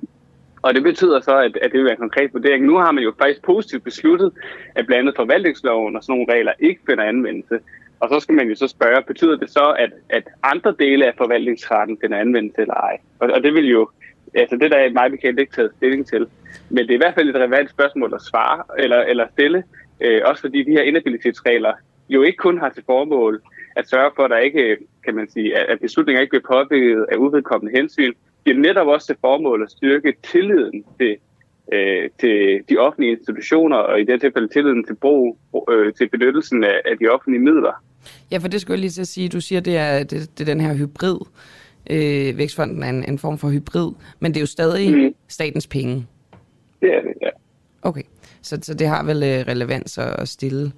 [0.62, 2.66] Og det betyder så, at, at det vil være en konkret vurdering.
[2.66, 4.32] Nu har man jo faktisk positivt besluttet,
[4.76, 7.60] at blandt andet forvaltningsloven og sådan nogle regler ikke finder anvendelse.
[8.00, 11.14] Og så skal man jo så spørge, betyder det så, at, at andre dele af
[11.18, 12.98] forvaltningsretten den er anvendt eller ej?
[13.20, 13.90] Og, og det vil jo,
[14.34, 16.28] altså det der er mig bekendt ikke taget stilling til.
[16.70, 19.64] Men det er i hvert fald et relevant spørgsmål at svare eller, eller stille,
[20.02, 21.74] øh, også fordi de her inhabilitetsregler
[22.10, 23.42] jo ikke kun har til formål
[23.76, 27.16] at sørge for, at der ikke, kan man sige, at beslutninger ikke bliver påvirket af
[27.16, 28.14] uvedkommende hensyn.
[28.46, 31.18] Det er netop også til formål at styrke tilliden til
[31.74, 35.38] øh, til de offentlige institutioner, og i det tilfælde tilliden til brug,
[35.72, 37.84] øh, til benyttelsen af, af de offentlige midler.
[38.32, 39.30] Ja, for det skulle jeg lige at sige.
[39.30, 41.18] Du siger, det er, det, det er den her hybrid.
[41.90, 45.14] Øh, Vækstfonden er en, en form for hybrid, men det er jo stadig mm.
[45.28, 46.08] statens penge.
[46.82, 47.30] Det er det, ja.
[47.82, 48.04] Okay,
[48.42, 50.72] så, så det har vel øh, relevans at stille,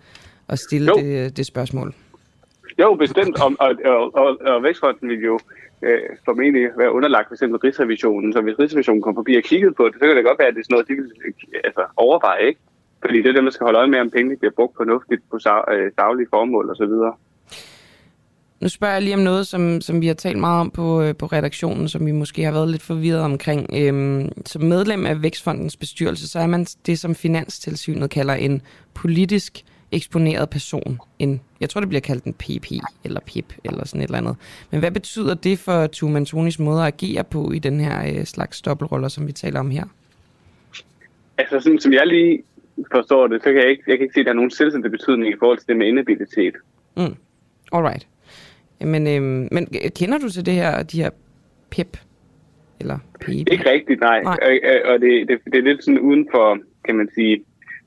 [0.48, 1.94] at stille det, det spørgsmål?
[2.80, 3.42] Jo, bestemt.
[3.42, 5.40] Og, og, og, og, og Vækstfonden vil jo
[5.82, 8.34] øh, formentlig være underlagt for eksempel Rigsrevisionen.
[8.34, 10.56] Så hvis Rigsrevisionen kom forbi og kiggede på det, så kan det godt være, at
[10.56, 12.60] det er sådan noget, de vil øh, altså, overveje, ikke?
[13.02, 15.38] Fordi det er dem, der skal holde øje med, om pengene bliver brugt fornuftigt på
[15.72, 16.94] øh, daglige formål osv.
[18.62, 21.16] Nu spørger jeg lige om noget, som, som vi har talt meget om på, øh,
[21.16, 23.70] på redaktionen, som vi måske har været lidt forvirret omkring.
[23.76, 28.62] Øhm, som medlem af Vækstfondens bestyrelse, så er man det, som Finanstilsynet kalder en
[28.94, 31.00] politisk eksponeret person.
[31.20, 32.72] En, jeg tror, det bliver kaldt en PP
[33.04, 34.36] eller PIP eller sådan et eller andet.
[34.72, 38.26] Men hvad betyder det for Tuman Tonis måde at agere på i den her øh,
[38.26, 39.84] slags dobbeltroller, som vi taler om her?
[41.38, 42.44] Altså, som, som jeg lige
[42.92, 44.92] forstår det, så kan jeg ikke, jeg kan ikke se, at der er nogen selvstændig
[44.92, 46.56] betydning i forhold til det med inabilitet.
[46.98, 47.16] Mm.
[47.72, 48.08] Alright.
[48.82, 51.10] Men, øhm, men kender du til det her, de her
[51.70, 51.98] PIP?
[52.80, 53.48] Eller PIP?
[53.52, 54.24] Ikke rigtigt, nej.
[54.24, 54.38] nej.
[54.42, 57.44] Og, og det, det, det er lidt sådan uden for, kan man sige,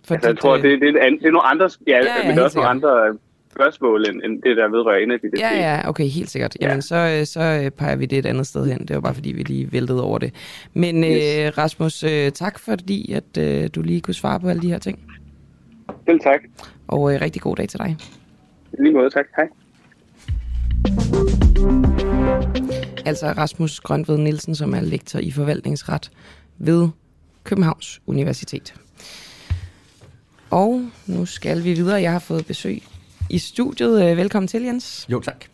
[0.07, 2.29] for altså, jeg tror, det, det, det, er, det er nogle andre, ja, ja, ja
[2.29, 3.19] men det også nogle andre
[3.53, 5.41] spørgsmål, end, end det, der vedrører inabilitet.
[5.41, 6.57] Ja, ja, okay, helt sikkert.
[6.61, 6.81] Jamen, ja.
[6.81, 8.79] så, øh, så øh, peger vi det et andet sted hen.
[8.79, 10.35] Det var bare, fordi vi lige væltede over det.
[10.75, 11.39] Men yes.
[11.39, 14.79] øh, Rasmus, øh, tak fordi, at øh, du lige kunne svare på alle de her
[14.79, 14.99] ting.
[16.09, 16.41] Selv tak.
[16.89, 17.97] Og øh, rigtig god dag til dig.
[18.79, 19.27] Lige måde, tak.
[19.37, 19.49] Hej.
[23.07, 26.11] Altså Rasmus Grønved Nielsen, som er lektor i forvaltningsret
[26.59, 26.89] ved
[27.45, 28.75] Københavns Universitet.
[30.53, 32.03] Og nu skal vi videre.
[32.03, 32.83] Jeg har fået besøg
[33.31, 34.11] i studiet.
[34.11, 35.07] Øh, velkommen til, Jens.
[35.09, 35.45] Jo, tak.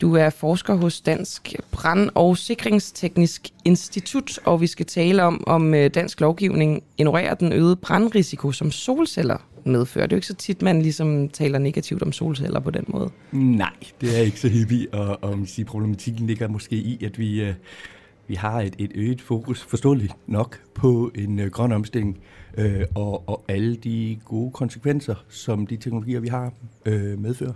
[0.00, 5.74] Du er forsker hos Dansk Brand- og Sikringsteknisk Institut, og vi skal tale om, om
[5.74, 10.06] øh, dansk lovgivning ignorerer den øgede brandrisiko, som solceller medfører.
[10.06, 13.10] Det er jo ikke så tit, man ligesom taler negativt om solceller på den måde.
[13.32, 17.42] Nej, det er ikke så hippie, og, og sige, problematikken ligger måske i, at vi,
[17.42, 17.54] øh,
[18.28, 22.18] vi har et, et øget fokus, forståeligt nok, på en øh, grøn omstilling,
[22.58, 26.52] øh, og, og alle de gode konsekvenser, som de teknologier, vi har,
[26.86, 27.52] øh, medfører.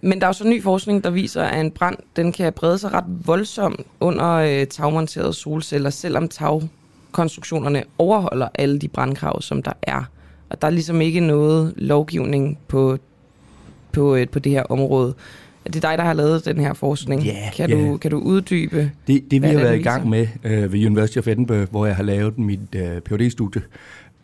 [0.00, 2.78] Men der er jo så ny forskning, der viser, at en brand den kan brede
[2.78, 9.72] sig ret voldsomt under øh, tagmonterede solceller, selvom tagkonstruktionerne overholder alle de brandkrav, som der
[9.82, 10.04] er.
[10.50, 12.98] Og der er ligesom ikke noget lovgivning på,
[13.92, 15.14] på, øh, på det her område.
[15.66, 17.26] Det er dig, der har lavet den her forskning.
[17.26, 17.88] Yeah, kan, yeah.
[17.88, 18.90] Du, kan du uddybe?
[19.06, 21.96] Det, det vi har været i gang med uh, ved University of Edinburgh, hvor jeg
[21.96, 23.62] har lavet mit øh, phd studie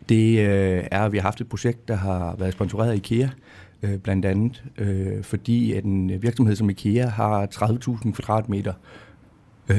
[0.09, 3.29] det uh, er, at vi har haft et projekt, der har været sponsoreret af IKEA,
[3.83, 8.73] uh, blandt andet, uh, fordi at en virksomhed som IKEA har 30.000 kvadratmeter,
[9.69, 9.75] uh,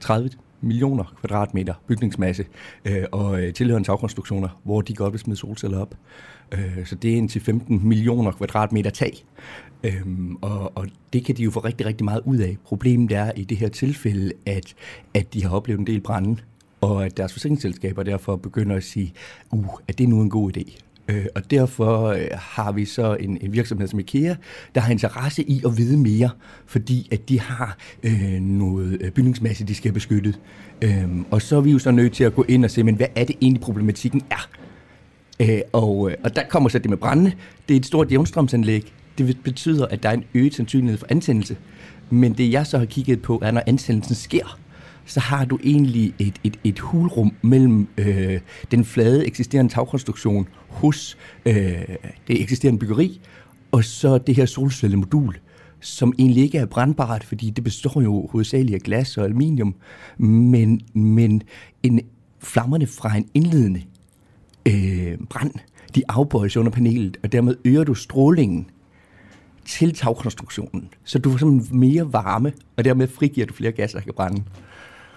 [0.00, 2.44] 30 millioner kvadratmeter bygningsmasse
[2.84, 5.94] øh, og øh, tilhørende tagkonstruktioner, hvor de godt vil smide solceller op.
[6.52, 9.24] Øh, så det er indtil 15 millioner kvadratmeter tag.
[9.84, 10.02] Øh,
[10.40, 12.56] og, og det kan de jo få rigtig, rigtig meget ud af.
[12.64, 14.74] Problemet er i det her tilfælde, at,
[15.14, 16.36] at de har oplevet en del brænde,
[16.80, 19.12] og at deres forsikringsselskaber derfor begynder at sige,
[19.50, 20.78] uh, er det nu en god idé?
[21.08, 24.34] Øh, og derfor øh, har vi så en, en virksomhed som IKEA,
[24.74, 26.30] der har interesse i at vide mere,
[26.66, 30.40] fordi at de har øh, noget øh, bygningsmasse, de skal have beskyttet.
[30.82, 32.94] Øh, og så er vi jo så nødt til at gå ind og se, men
[32.94, 34.48] hvad er det egentlig problematikken er?
[35.40, 37.32] Øh, og, øh, og der kommer så det med brændende.
[37.68, 38.92] Det er et stort jævnstrømsanlæg.
[39.18, 41.56] Det betyder, at der er en øget sandsynlighed for antændelse.
[42.10, 44.58] Men det jeg så har kigget på, er, når antændelsen sker,
[45.06, 48.40] så har du egentlig et, et, et hulrum mellem øh,
[48.70, 51.54] den flade eksisterende tagkonstruktion hos øh,
[52.28, 53.20] det eksisterende byggeri,
[53.72, 55.38] og så det her solcellemodul,
[55.80, 59.74] som egentlig ikke er brandbart, fordi det består jo hovedsageligt af glas og aluminium,
[60.18, 61.42] men, men
[61.82, 62.00] en,
[62.40, 63.82] flammerne fra en indledende
[64.68, 65.52] øh, brand,
[65.94, 68.66] de afbøjes under panelet, og dermed øger du strålingen
[69.68, 74.04] til tagkonstruktionen, så du får simpelthen mere varme, og dermed frigiver du flere gasser, der
[74.04, 74.42] kan brænde.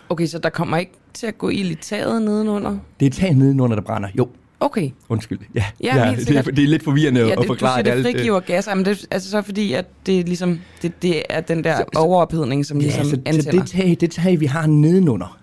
[0.10, 2.78] Okay, så der kommer ikke til at gå ild i taget nedenunder?
[3.00, 4.28] Det er taget nedenunder, der brænder, jo.
[4.60, 4.90] Okay.
[5.10, 5.40] Undskyld.
[5.56, 7.86] Ja, ja, ja det, er, det er lidt forvirrende ja, det, at forklare det.
[7.86, 11.24] Siger, det frigiver gasser, men det er altså så fordi, at det, ligesom, det, det
[11.30, 13.52] er den der så, overophedning, som ja, ligesom så, antænder.
[13.52, 15.38] Så det tag, det tag, vi har nedenunder,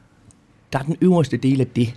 [0.73, 1.95] der er den øverste del af det.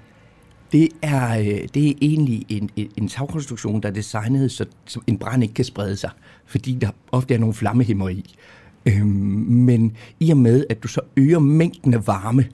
[0.72, 5.00] Det er, øh, det er egentlig en, en, en tagkonstruktion, der er designet, så, så
[5.08, 6.10] en brand ikke kan sprede sig,
[6.46, 8.36] fordi der ofte er nogle flammehæmmer i.
[8.86, 9.08] Øhm,
[9.48, 12.46] men i og med, at du så øger mængden af varme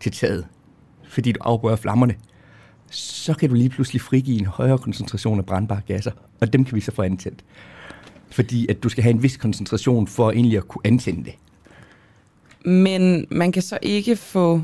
[0.00, 0.46] til taget,
[1.08, 2.14] fordi du afbøjer flammerne,
[2.90, 6.10] så kan du lige pludselig frigive en højere koncentration af brandbare gasser,
[6.40, 7.44] og dem kan vi så få antændt.
[8.30, 11.34] Fordi at du skal have en vis koncentration for egentlig at kunne antænde det.
[12.64, 14.62] Men man kan så ikke få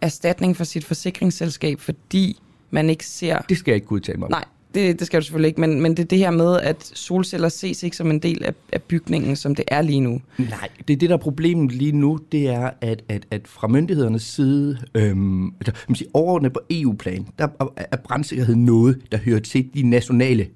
[0.00, 3.38] erstatning for sit forsikringsselskab, fordi man ikke ser...
[3.48, 4.30] Det skal jeg ikke udtale mig om.
[4.30, 4.44] Nej,
[4.74, 7.48] det, det skal du selvfølgelig ikke, men, men det er det her med, at solceller
[7.48, 10.20] ses ikke som en del af, af bygningen, som det er lige nu.
[10.38, 13.68] Nej, det er det, der er problemet lige nu, det er, at, at, at fra
[13.68, 19.18] myndighedernes side, øhm, altså, man siger, overordnet på EU-plan, der er, er brandsikkerhed noget, der
[19.18, 20.46] hører til de nationale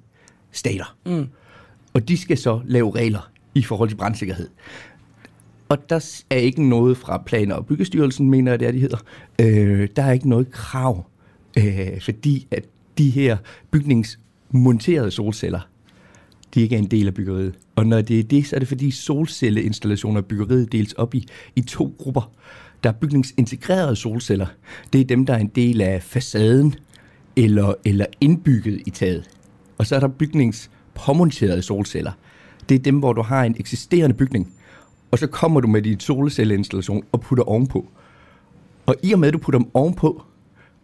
[0.52, 0.96] stater.
[1.06, 1.26] Mm.
[1.94, 4.48] Og de skal så lave regler i forhold til brandsikkerhed.
[5.68, 8.98] Og der er ikke noget fra Planer- og Byggestyrelsen, mener jeg det er, de hedder.
[9.40, 11.06] Øh, der er ikke noget krav,
[11.58, 12.64] øh, fordi at
[12.98, 13.36] de her
[13.70, 15.60] bygningsmonterede solceller,
[16.54, 17.54] de ikke er en del af byggeriet.
[17.76, 21.28] Og når det er det, så er det fordi solcelleinstallationer af byggeriet deles op i,
[21.56, 22.30] i to grupper.
[22.84, 24.46] Der er bygningsintegrerede solceller.
[24.92, 26.74] Det er dem, der er en del af facaden
[27.36, 29.30] eller, eller indbygget i taget.
[29.78, 32.12] Og så er der bygningspåmonterede solceller.
[32.68, 34.54] Det er dem, hvor du har en eksisterende bygning,
[35.12, 37.88] og så kommer du med din solcelleinstallation og putter ovenpå.
[38.86, 40.22] Og i og med, at du putter dem ovenpå,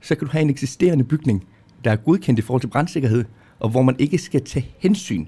[0.01, 1.47] så kan du have en eksisterende bygning,
[1.85, 3.25] der er godkendt i forhold til brandsikkerhed,
[3.61, 5.27] og hvor man ikke skal tage hensyn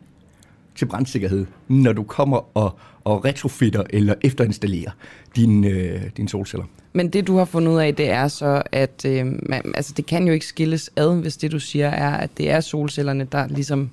[0.75, 4.91] til brandsikkerhed, når du kommer og, og retrofitter eller efterinstallerer
[5.37, 6.67] dine, øh, din solceller.
[6.93, 10.07] Men det, du har fundet ud af, det er så, at øh, man, altså, det
[10.07, 13.49] kan jo ikke skilles ad, hvis det, du siger, er, at det er solcellerne, der
[13.49, 13.91] ligesom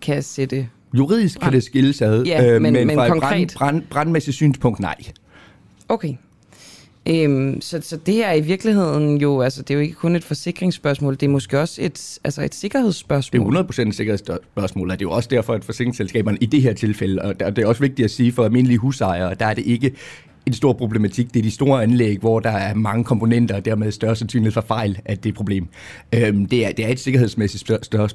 [0.00, 0.68] kan sætte...
[0.96, 3.42] Juridisk kan det skilles ad, ja, øh, men, men, men fra konkret...
[3.42, 4.96] et brand, brand, brandmæssigt synspunkt, nej.
[5.88, 6.14] Okay.
[7.08, 10.16] Øhm, så, så det her er i virkeligheden jo, altså det er jo ikke kun
[10.16, 13.52] et forsikringsspørgsmål, det er måske også et, altså et sikkerhedsspørgsmål.
[13.52, 16.62] Det er 100% et sikkerhedsspørgsmål, og det er jo også derfor, at forsikringsselskaberne i det
[16.62, 19.66] her tilfælde, og det er også vigtigt at sige for almindelige husejere, der er det
[19.66, 19.92] ikke
[20.46, 21.34] en stor problematik.
[21.34, 24.60] Det er de store anlæg, hvor der er mange komponenter, og dermed større sandsynlighed for
[24.60, 25.68] fejl, at det er et problem.
[26.14, 28.08] Øhm, det, er, det er et sikkerhedsmæssigt større, større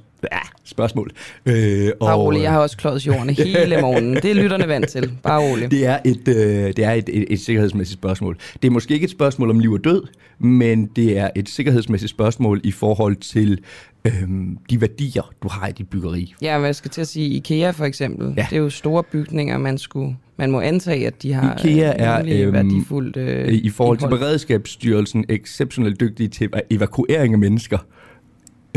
[0.63, 1.11] spørgsmål.
[1.45, 4.15] Øh, og, Bare rolig, jeg har også klodset jorden hele morgenen.
[4.15, 5.11] Det er lytterne vant til.
[5.23, 5.71] Bare rolig.
[5.71, 8.37] Det er, et, øh, det er et, et, et sikkerhedsmæssigt spørgsmål.
[8.61, 10.03] Det er måske ikke et spørgsmål om liv og død,
[10.39, 13.59] men det er et sikkerhedsmæssigt spørgsmål i forhold til
[14.05, 16.33] øhm, de værdier, du har i dit byggeri.
[16.41, 18.33] Ja, men jeg skal til at sige IKEA for eksempel.
[18.37, 18.47] Ja.
[18.49, 22.19] Det er jo store bygninger, man skulle man må antage, at de har IKEA er
[22.27, 27.77] øhm, værdifuldt øh, i forhold til Beredskabsstyrelsen exceptionelt dygtige til evakuering af mennesker.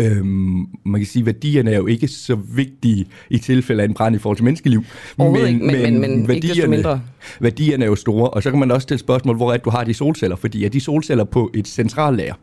[0.01, 3.95] Øhm, man kan sige, at værdierne er jo ikke så vigtige i tilfælde af en
[3.95, 4.85] brand i forhold til menneskeliv.
[5.19, 7.01] Men, ikke, men, men, men værdierne, ikke
[7.41, 9.85] værdierne er jo store, og så kan man også stille spørgsmål, hvor er du har
[9.85, 12.35] de solceller, fordi er de solceller på et centrallager,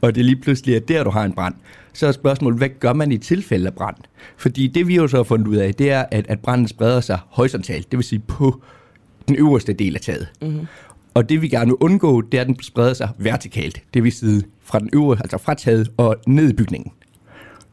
[0.00, 1.54] og det lige pludselig er der, du har en brand,
[1.92, 3.96] så er spørgsmålet, hvad gør man i tilfælde af brand?
[4.36, 7.00] Fordi det vi jo så har fundet ud af, det er, at, at branden spreder
[7.00, 8.62] sig horisontalt, det vil sige på
[9.28, 10.28] den øverste del af taget.
[10.42, 10.66] Mm-hmm.
[11.14, 13.82] Og det vi gerne vil undgå, det er, at den spreder sig vertikalt.
[13.94, 16.92] Det vil sige fra den øvre, altså fra taget og ned i bygningen.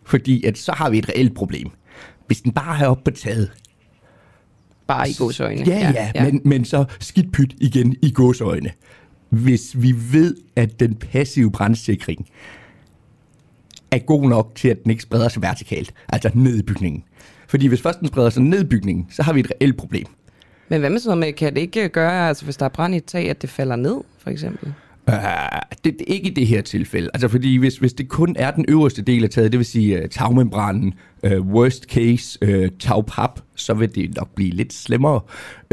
[0.05, 1.69] Fordi at så har vi et reelt problem.
[2.27, 3.51] Hvis den bare er oppe på taget.
[4.87, 5.63] Bare i gåsøjne.
[5.67, 6.23] Ja, ja, ja.
[6.23, 8.71] Men, men så skidt pyt igen i gåsøjne.
[9.33, 12.29] Hvis vi ved, at den passive brandsikring
[13.91, 17.03] er god nok til, at den ikke spreder sig vertikalt, altså ned i bygningen.
[17.47, 20.05] Fordi hvis først den spreder sig ned i bygningen, så har vi et reelt problem.
[20.69, 22.93] Men hvad med sådan noget med, kan det ikke gøre, altså hvis der er brand
[22.93, 24.73] i et tag, at det falder ned, for eksempel?
[25.07, 25.15] Uh,
[25.83, 27.09] det, det er ikke i det her tilfælde.
[27.13, 29.99] Altså fordi hvis, hvis det kun er den øverste del af taget, det vil sige
[29.99, 30.93] uh, tagmembranen,
[31.23, 35.21] uh, worst case, uh, tagpap, så vil det nok blive lidt slemmere.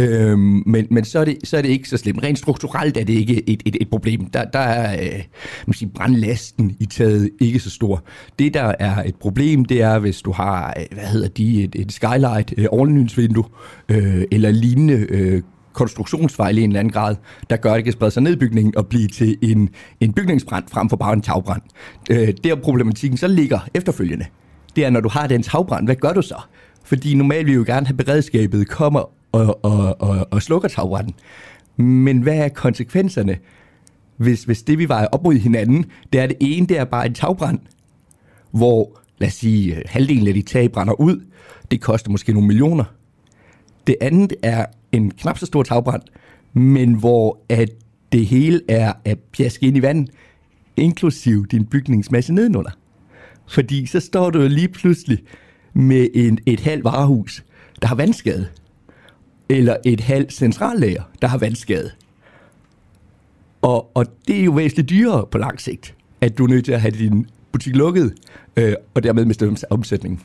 [0.03, 2.23] Uh, men men så, er det, så er det ikke så slemt.
[2.23, 4.25] Rent strukturelt er det ikke et, et, et problem.
[4.27, 5.21] Der, der er uh,
[5.67, 8.05] man sige, brandlasten i taget ikke så stor.
[8.39, 11.93] Det, der er et problem, det er, hvis du har, hvad hedder de, et, et
[11.93, 13.45] skylight, uh, overlynsvindue,
[13.93, 15.41] uh, eller lignende uh,
[15.81, 17.17] konstruktionsfejl i en eller anden grad,
[17.51, 19.69] der gør, at det kan sprede sig ned i bygningen og blive til en,
[20.01, 21.63] en bygningsbrand frem for bare en tagbrand.
[22.11, 24.27] Øh, der problematikken så ligger efterfølgende.
[24.77, 26.35] Det er, når du har den tagbrand, hvad gør du så?
[26.85, 31.15] Fordi normalt vil vi jo gerne have beredskabet kommer og, og, og, og slukker tagbranden.
[31.77, 33.37] Men hvad er konsekvenserne,
[34.17, 37.07] hvis, hvis det vi vejer op mod hinanden, det er det ene, det er bare
[37.07, 37.59] en tagbrand,
[38.51, 41.21] hvor, lad os sige, halvdelen af de tag brænder ud.
[41.71, 42.85] Det koster måske nogle millioner.
[43.87, 46.03] Det andet er en knap så stor tagbrand,
[46.53, 47.71] men hvor at
[48.13, 50.09] det hele er at pjaske ind i vand,
[50.77, 52.71] inklusiv din bygningsmasse nedenunder.
[53.47, 55.19] Fordi så står du jo lige pludselig
[55.73, 57.45] med en, et halvt varehus,
[57.83, 58.47] der har vandskade.
[59.49, 61.91] Eller et halvt centrallager, der har vandskade.
[63.63, 66.73] Og, og det er jo væsentligt dyrere på lang sigt, at du er nødt til
[66.73, 68.15] at have din butik lukket,
[68.57, 70.21] øh, og dermed miste omsætningen.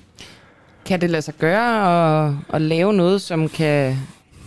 [0.85, 3.97] Kan det lade sig gøre at, at lave noget, som kan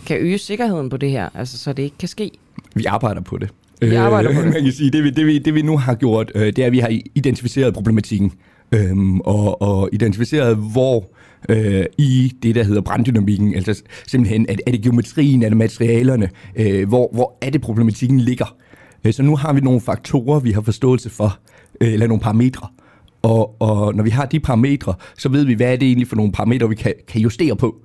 [0.09, 2.31] kan øge sikkerheden på det her, altså så det ikke kan ske?
[2.75, 3.49] Vi arbejder på det.
[3.81, 4.53] Vi arbejder på det.
[4.53, 6.65] Man kan sige, det vi, det, vi, det vi nu har gjort, øh, det er,
[6.65, 8.31] at vi har identificeret problematikken,
[8.71, 11.09] øhm, og, og identificeret, hvor
[11.49, 16.29] øh, i det, der hedder branddynamikken, altså simpelthen, er, er det geometrien, er det materialerne,
[16.55, 18.55] øh, hvor, hvor er det problematikken ligger.
[19.05, 21.39] Øh, så nu har vi nogle faktorer, vi har forståelse for,
[21.81, 22.67] øh, eller nogle parametre,
[23.21, 26.15] og, og når vi har de parametre, så ved vi, hvad er det egentlig for
[26.15, 27.75] nogle parametre, vi kan, kan justere på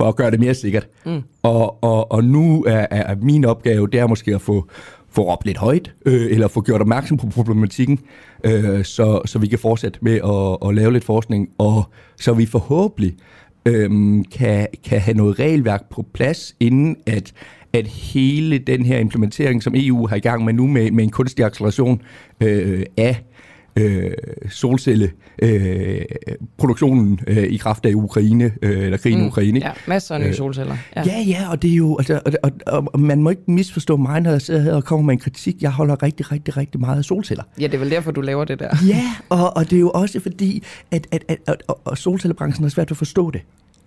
[0.00, 0.88] for at gøre det mere sikkert.
[1.06, 1.22] Mm.
[1.42, 4.68] Og, og, og nu er, er min opgave, det er måske at få,
[5.10, 7.98] få råbt lidt højt, øh, eller få gjort opmærksom på problematikken,
[8.44, 11.82] øh, så, så vi kan fortsætte med at, at lave lidt forskning, og
[12.20, 13.16] så vi forhåbentlig
[13.66, 13.90] øh,
[14.32, 17.32] kan, kan have noget regelværk på plads, inden at
[17.72, 21.10] at hele den her implementering, som EU har i gang med nu med, med en
[21.10, 22.02] kunstig acceleration
[22.40, 23.24] øh, af
[23.76, 24.12] øh,
[24.50, 29.60] solcelleproduktionen øh, øh, i kraft af Ukraine, øh, eller krigen mm, i Ukraine.
[29.60, 30.76] Ja, masser af nye øh, solceller.
[30.96, 31.02] Ja.
[31.06, 33.96] ja, ja, og det er jo, altså, og, og, og, og man må ikke misforstå
[33.96, 35.62] mig, når jeg sidder her og kommer med en kritik.
[35.62, 37.44] Jeg holder rigtig, rigtig, rigtig meget af solceller.
[37.60, 38.76] Ja, det er vel derfor, du laver det der.
[38.86, 42.64] Ja, og, og det er jo også fordi, at, at, at, at, at, at solcellebranchen
[42.64, 43.40] har svært ved at forstå det.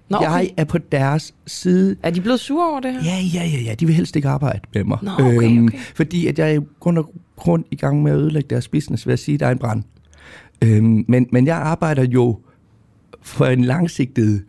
[0.10, 0.28] Nå, okay.
[0.28, 1.96] Jeg er på deres side.
[2.04, 3.00] Er de blevet sure over det her?
[3.04, 3.76] Ja, ja, ja, ja.
[3.76, 4.98] De vil helst ikke arbejde med mig.
[5.02, 5.78] Nå, okay, øhm, okay.
[5.96, 9.14] fordi at jeg er grund og grund i gang med at ødelægge deres business ved
[9.14, 9.84] at sige, at der er en brand.
[10.62, 12.40] Øhm, men, men jeg arbejder jo
[13.22, 14.44] for en langsigtet,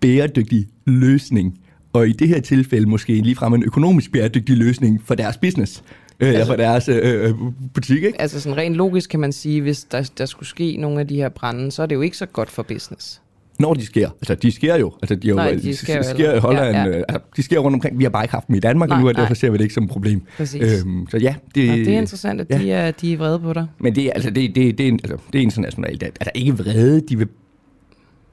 [0.00, 1.58] bæredygtig løsning.
[1.92, 5.82] Og i det her tilfælde måske ligefrem en økonomisk bæredygtig løsning for deres business.
[6.20, 7.34] Øh, altså, for deres øh, øh,
[7.74, 8.20] butik, ikke?
[8.20, 11.16] Altså sådan rent logisk kan man sige, hvis der, der skulle ske nogle af de
[11.16, 13.22] her brænde, så er det jo ikke så godt for business.
[13.58, 14.10] Når de sker.
[14.10, 14.92] Altså, de sker jo.
[15.02, 16.76] Altså, de, Nej, jo, de sker, de sker i Holland.
[16.76, 17.02] Ja, ja.
[17.08, 17.98] Altså, de sker rundt omkring.
[17.98, 19.34] Vi har bare ikke haft dem i Danmark nej, endnu, og derfor nej.
[19.34, 20.22] ser vi det ikke som et problem.
[20.40, 22.58] Øhm, så ja, det, ja, det er interessant, at ja.
[22.58, 23.66] de, er, de er vrede på dig.
[23.78, 26.02] Men det, altså, det, det, det, er, altså, det er internationalt.
[26.02, 27.00] Er der ikke vrede?
[27.00, 27.28] De vil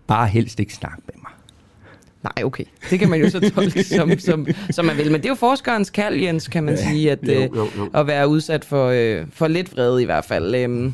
[0.07, 1.31] bare helst ikke snakke med mig.
[2.23, 2.63] Nej, okay.
[2.89, 5.11] Det kan man jo så tolke som, som, som man vil.
[5.11, 7.89] Men det er jo forskerens kald, Jens, kan man ja, sige, at, jo, jo, jo.
[7.93, 10.55] at være udsat for, øh, for lidt vrede i hvert fald.
[10.55, 10.93] Øhm,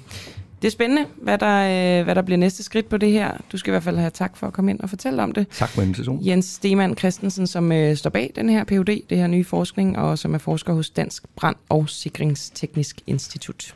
[0.61, 3.31] det er spændende, hvad der, øh, hvad der bliver næste skridt på det her.
[3.51, 5.47] Du skal i hvert fald have tak for at komme ind og fortælle om det.
[5.47, 6.25] Tak for invitationen.
[6.27, 10.19] Jens Stemann Christensen, som øh, står bag den her PhD, det her nye forskning, og
[10.19, 13.75] som er forsker hos Dansk Brand- og Sikringsteknisk Institut.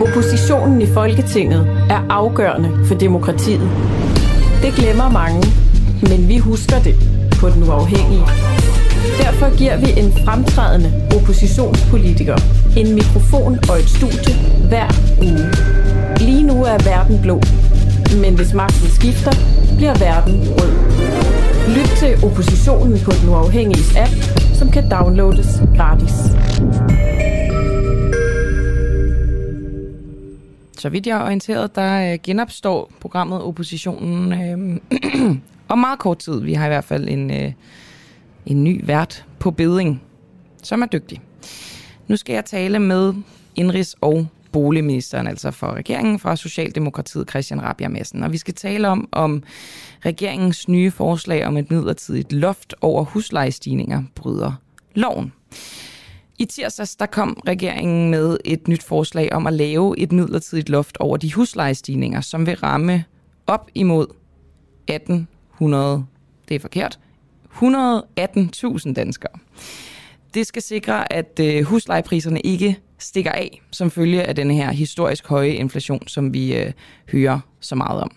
[0.00, 1.60] Oppositionen i Folketinget
[1.90, 3.70] er afgørende for demokratiet.
[4.62, 5.42] Det glemmer mange,
[6.02, 6.94] men vi husker det
[7.40, 8.24] på den uafhængige.
[9.22, 12.36] Derfor giver vi en fremtrædende oppositionspolitiker
[12.76, 14.34] en mikrofon og et studie
[14.68, 14.88] hver
[15.28, 15.48] uge.
[16.28, 17.40] Lige nu er verden blå,
[18.22, 19.32] men hvis magten skifter,
[19.76, 20.72] bliver verden rød.
[21.76, 24.14] Lyt til oppositionen på den uafhængige app,
[24.58, 26.14] som kan downloades gratis.
[30.78, 34.80] Så vidt jeg er orienteret, der øh, genopstår programmet Oppositionen øh,
[35.72, 36.40] om meget kort tid.
[36.40, 37.52] Vi har i hvert fald en, øh,
[38.46, 40.02] en ny vært på beding,
[40.62, 41.20] som er dygtig.
[42.08, 43.14] Nu skal jeg tale med
[43.60, 48.22] indrigs- og boligministeren, altså for regeringen fra Socialdemokratiet, Christian Rabia Madsen.
[48.22, 49.42] Og vi skal tale om, om
[50.06, 54.52] regeringens nye forslag om et midlertidigt loft over huslejestigninger bryder
[54.94, 55.32] loven.
[56.38, 60.96] I tirsdags der kom regeringen med et nyt forslag om at lave et midlertidigt loft
[60.96, 63.04] over de huslejestigninger, som vil ramme
[63.46, 64.06] op imod
[64.88, 66.04] 1800,
[66.48, 66.98] det er forkert,
[67.52, 69.38] 118.000 danskere.
[70.36, 75.26] Det skal sikre, at øh, huslejepriserne ikke stikker af som følge af den her historisk
[75.26, 76.72] høje inflation, som vi øh,
[77.12, 78.10] hører så meget om.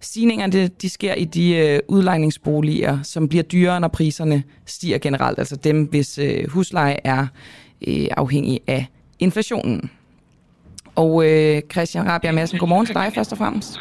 [0.00, 5.38] Stigningerne de sker i de øh, udlejningsboliger, som bliver dyrere, når priserne stiger generelt.
[5.38, 7.26] Altså dem, hvis øh, husleje er
[7.88, 8.86] øh, afhængig af
[9.18, 9.90] inflationen.
[10.94, 13.80] Og øh, Christian Rabia Madsen, godmorgen til dig først og fremmest.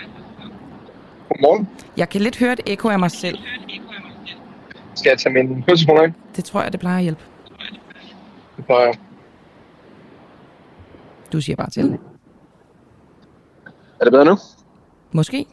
[1.29, 1.67] Godmorgen.
[1.97, 3.37] Jeg kan lidt høre et ekko af mig selv.
[4.95, 6.13] Skal jeg tage min høretelefoner ind?
[6.35, 7.21] Det tror jeg, det plejer at hjælpe.
[8.57, 8.93] Det plejer
[11.31, 11.97] Du siger bare til.
[13.99, 14.37] Er det bedre nu?
[15.11, 15.45] Måske.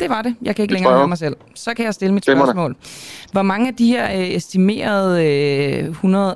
[0.00, 0.36] Det var det.
[0.42, 1.36] Jeg kan ikke det længere høre mig selv.
[1.54, 2.76] Så kan jeg stille mit spørgsmål.
[3.32, 5.24] Hvor mange af de her øh, estimerede
[6.04, 6.28] øh,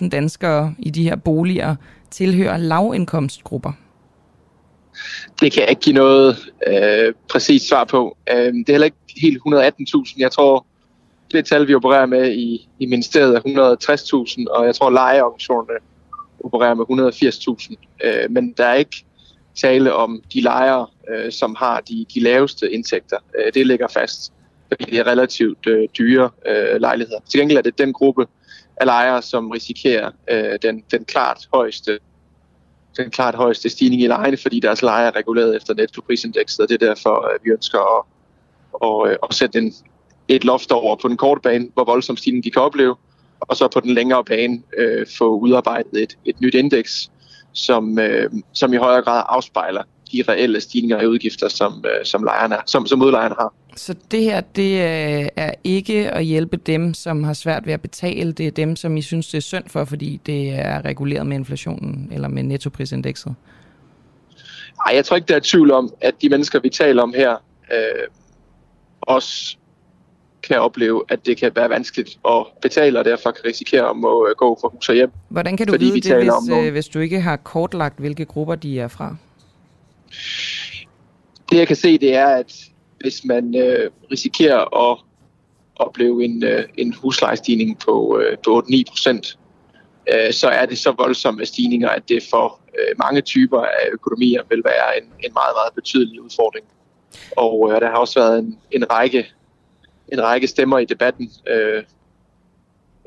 [0.00, 1.76] 118.000 danskere i de her boliger
[2.10, 3.72] tilhører lavindkomstgrupper?
[5.40, 6.36] Det kan jeg ikke give noget
[6.66, 8.16] øh, præcist svar på.
[8.30, 10.14] Øh, det er heller ikke helt 118.000.
[10.18, 10.66] Jeg tror,
[11.32, 15.78] det tal, vi opererer med i, i ministeriet, er 160.000, og jeg tror, lejeorganisationerne
[16.44, 16.84] opererer med
[17.70, 17.74] 180.000.
[18.04, 19.04] Øh, men der er ikke
[19.54, 23.16] tale om de lejere, øh, som har de, de laveste indtægter.
[23.38, 24.32] Øh, det ligger fast,
[24.68, 27.20] fordi det er relativt øh, dyre øh, lejligheder.
[27.28, 28.26] Til gengæld er det den gruppe
[28.76, 31.98] af lejere, som risikerer øh, den, den klart højeste
[32.96, 36.82] den klart højeste stigning i lejene, fordi deres leje er reguleret efter nettoprisindekset, og det
[36.82, 38.04] er derfor, at vi ønsker at,
[38.82, 39.74] at, øh, at sætte en,
[40.28, 42.96] et loft over på den korte bane, hvor voldsom stigning de kan opleve,
[43.40, 47.10] og så på den længere bane øh, få udarbejdet et, et nyt indeks,
[47.52, 49.82] som, øh, som i højere grad afspejler
[50.12, 53.54] de reelle stigninger i udgifter, som, øh, som, lejerne, som, som udlejerne har.
[53.76, 57.82] Så det her, det øh, er ikke at hjælpe dem, som har svært ved at
[57.82, 58.32] betale.
[58.32, 61.36] Det er dem, som I synes, det er synd for, fordi det er reguleret med
[61.36, 63.34] inflationen eller med nettoprisindekset?
[64.86, 67.36] Nej, jeg tror ikke, der er tvivl om, at de mennesker, vi taler om her,
[67.72, 68.08] øh,
[69.00, 69.56] også
[70.46, 74.28] kan opleve, at det kan være vanskeligt at betale, og derfor kan risikere at må
[74.28, 75.10] øh, gå for hus og hjem.
[75.28, 78.80] Hvordan kan du vide det, hvis, øh, hvis du ikke har kortlagt, hvilke grupper de
[78.80, 79.16] er fra?
[81.50, 82.52] Det jeg kan se, det er, at
[83.00, 84.98] hvis man øh, risikerer at
[85.76, 89.38] opleve en, øh, en huslejestigning på, øh, på 8-9 procent,
[90.12, 94.42] øh, så er det så voldsomme stigninger, at det for øh, mange typer af økonomier
[94.48, 96.66] vil være en, en meget, meget betydelig udfordring.
[97.36, 99.26] Og øh, der har også været en, en, række,
[100.12, 101.82] en række stemmer i debatten, øh,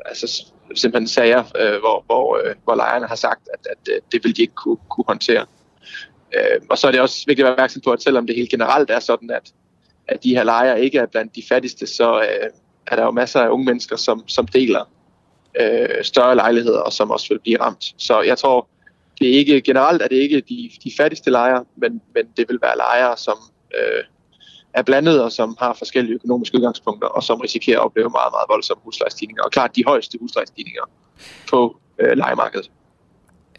[0.06, 0.46] altså
[0.76, 4.38] simpelthen sager, øh, hvor, hvor, øh, hvor lejerne har sagt, at, at øh, det vil
[4.38, 5.46] de ikke kunne, kunne håndtere.
[6.36, 8.50] Øh, og så er det også vigtigt at være opmærksom på, at selvom det helt
[8.50, 9.54] generelt er sådan, at,
[10.08, 12.50] at de her lejere ikke er blandt de fattigste, så øh,
[12.88, 14.86] er der jo masser af unge mennesker, som, som deler
[15.60, 17.94] øh, større lejligheder, og som også vil blive ramt.
[17.98, 18.68] Så jeg tror,
[19.20, 22.60] det er ikke generelt er det ikke de, de fattigste lejere, men, men det vil
[22.62, 23.38] være lejere, som
[23.76, 24.04] øh,
[24.74, 28.46] er blandet og som har forskellige økonomiske udgangspunkter, og som risikerer at opleve meget, meget
[28.50, 29.44] voldsomme huslejestigninger.
[29.44, 30.82] Og klart de højeste huslejestigninger
[31.50, 32.72] på øh, lejemarkedet.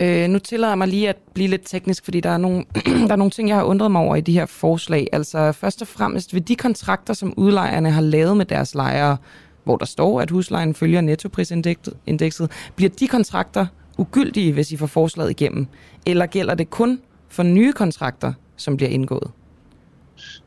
[0.00, 2.64] Øh, nu tillader jeg mig lige at blive lidt teknisk, fordi der er, nogle,
[3.08, 5.06] der er nogle ting, jeg har undret mig over i de her forslag.
[5.12, 9.16] Altså først og fremmest ved de kontrakter, som udlejerne har lavet med deres lejere,
[9.64, 13.66] hvor der står, at huslejen følger nettoprisindekset, bliver de kontrakter
[13.98, 15.66] ugyldige, hvis I får forslaget igennem?
[16.06, 19.30] Eller gælder det kun for nye kontrakter, som bliver indgået?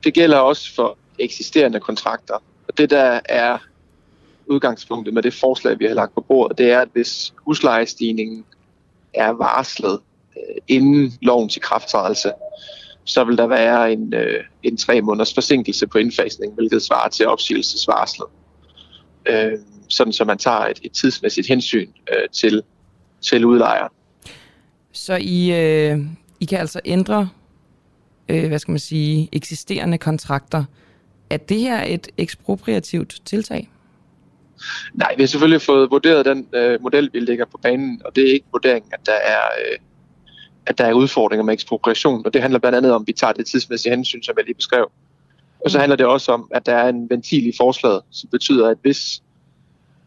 [0.04, 2.34] Det gælder også for eksisterende kontrakter.
[2.68, 3.58] Og det, der er
[4.46, 8.46] udgangspunktet med det forslag, vi har lagt på bordet, det er, at hvis huslejestigningen
[9.14, 10.00] er varslet
[10.38, 12.32] øh, inden lovens ikrafttrædelse,
[13.04, 17.28] så vil der være en, øh, en tre måneders forsinkelse på indfasning, hvilket svarer til
[17.28, 18.28] opsigelsesvarslet.
[19.26, 19.52] Øh,
[19.90, 22.62] sådan så man tager et, et tidsmæssigt hensyn øh, til,
[23.22, 23.88] til udlejer.
[24.92, 26.00] Så I, øh,
[26.40, 27.30] I kan altså ændre,
[28.30, 30.64] øh, hvad skal man sige, eksisterende kontrakter.
[31.30, 33.70] Er det her et ekspropriativt tiltag?
[34.94, 38.30] Nej, vi har selvfølgelig fået vurderet den øh, model, vi lægger på banen, og det
[38.30, 39.78] er ikke vurderingen, at der er, øh,
[40.66, 43.34] at der er udfordringer med ekspropriation, og det handler blandt andet om, at vi tager
[43.34, 44.92] det tidsmæssige hensyn, som jeg lige beskrev.
[45.66, 45.80] Og så mm.
[45.80, 49.24] handler det også om, at der er en ventil i forslaget, som betyder, at hvis,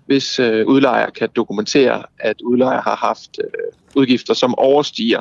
[0.07, 5.21] hvis øh, udlejer kan dokumentere, at udlejer har haft øh, udgifter, som overstiger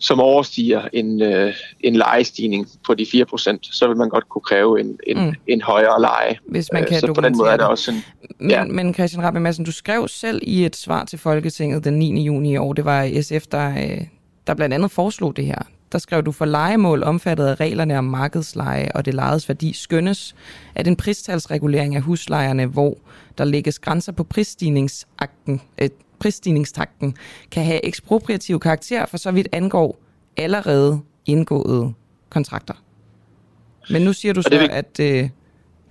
[0.00, 4.80] som overstiger en, øh, en lejestigning på de 4%, så vil man godt kunne kræve
[4.80, 5.34] en, en, mm.
[5.46, 6.38] en højere leje.
[6.46, 8.04] Hvis man øh, kan så på den måde er der også en...
[8.38, 8.64] Men, ja.
[8.64, 12.24] men Christian Rabbe Madsen, du skrev selv i et svar til Folketinget den 9.
[12.24, 14.00] juni i år, det var SF, der, øh,
[14.46, 15.62] der blandt andet foreslog det her.
[15.92, 20.34] Der skrev du, for legemål omfattet af reglerne om markedsleje og det lejedes værdi skønnes,
[20.74, 22.96] at en pristalsregulering af huslejerne, hvor
[23.38, 25.88] der lægges grænser på prisstigningsakten, øh,
[26.20, 27.16] prisstigningstakten
[27.50, 29.98] kan have ekspropriativ karakter for så vidt angår
[30.36, 31.92] allerede indgåede
[32.30, 32.74] kontrakter.
[33.90, 35.28] Men nu siger du så, det at, øh,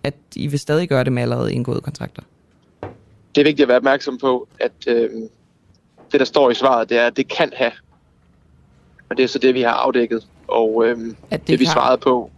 [0.03, 2.21] at I vil stadig gøre det med allerede indgåede kontrakter.
[3.35, 5.09] Det er vigtigt at være opmærksom på, at øh,
[6.11, 7.71] det, der står i svaret, det er, at det kan have.
[9.09, 10.27] Og det er så det, vi har afdækket.
[10.47, 10.97] Og øh,
[11.31, 12.31] det, det, vi svarede på,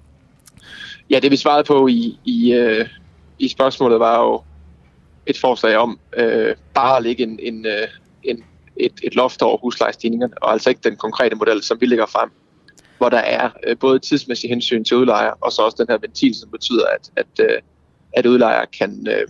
[1.10, 2.88] ja, det vi svarede på i, i, øh,
[3.40, 4.42] i spørgsmålet var jo,
[5.26, 7.88] et forslag om øh, bare at lægge en, en, øh,
[8.24, 8.44] en,
[8.76, 12.30] et, et loft over huslejestigningerne, og altså ikke den konkrete model, som vi lægger frem,
[12.98, 16.36] hvor der er øh, både tidsmæssig hensyn til udlejer, og så også den her ventil,
[16.36, 17.62] som betyder, at, at, øh,
[18.14, 19.28] at udlejer kan, øh,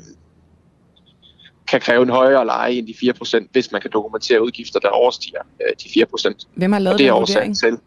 [1.68, 5.42] kan kræve en højere leje end de 4%, hvis man kan dokumentere udgifter, der overstiger
[5.62, 6.46] øh, de 4%.
[6.56, 7.78] Hvem har lavet og det er årsagen til.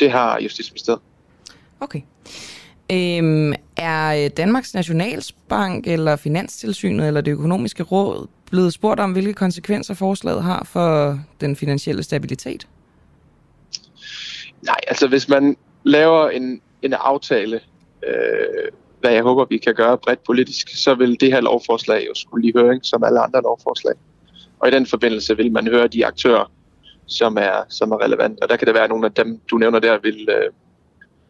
[0.00, 1.00] Det har Justitsministeriet.
[1.80, 2.00] Okay.
[2.92, 9.32] Øhm, er øh, Danmarks Nationalbank eller Finanstilsynet eller det økonomiske råd blevet spurgt om, hvilke
[9.32, 12.66] konsekvenser forslaget har for den finansielle stabilitet?
[14.62, 17.60] Nej, altså hvis man laver en, en aftale,
[18.08, 18.68] øh,
[19.00, 22.48] hvad jeg håber, vi kan gøre bredt politisk, så vil det her lovforslag jo skulle
[22.48, 23.94] i høring som alle andre lovforslag.
[24.58, 26.52] Og i den forbindelse vil man høre de aktører,
[27.06, 28.42] som er, som er relevante.
[28.42, 30.50] Og der kan det være, at nogle af dem, du nævner der, vil, øh,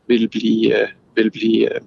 [0.06, 0.88] vil blive, øh,
[1.22, 1.80] vil blive, øh,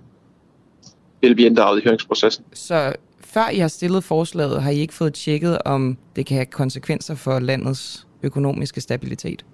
[1.22, 2.46] vil blive inddraget i høringsprocessen.
[2.54, 6.46] Så før I har stillet forslaget, har I ikke fået tjekket, om det kan have
[6.46, 9.46] konsekvenser for landets økonomiske stabilitet?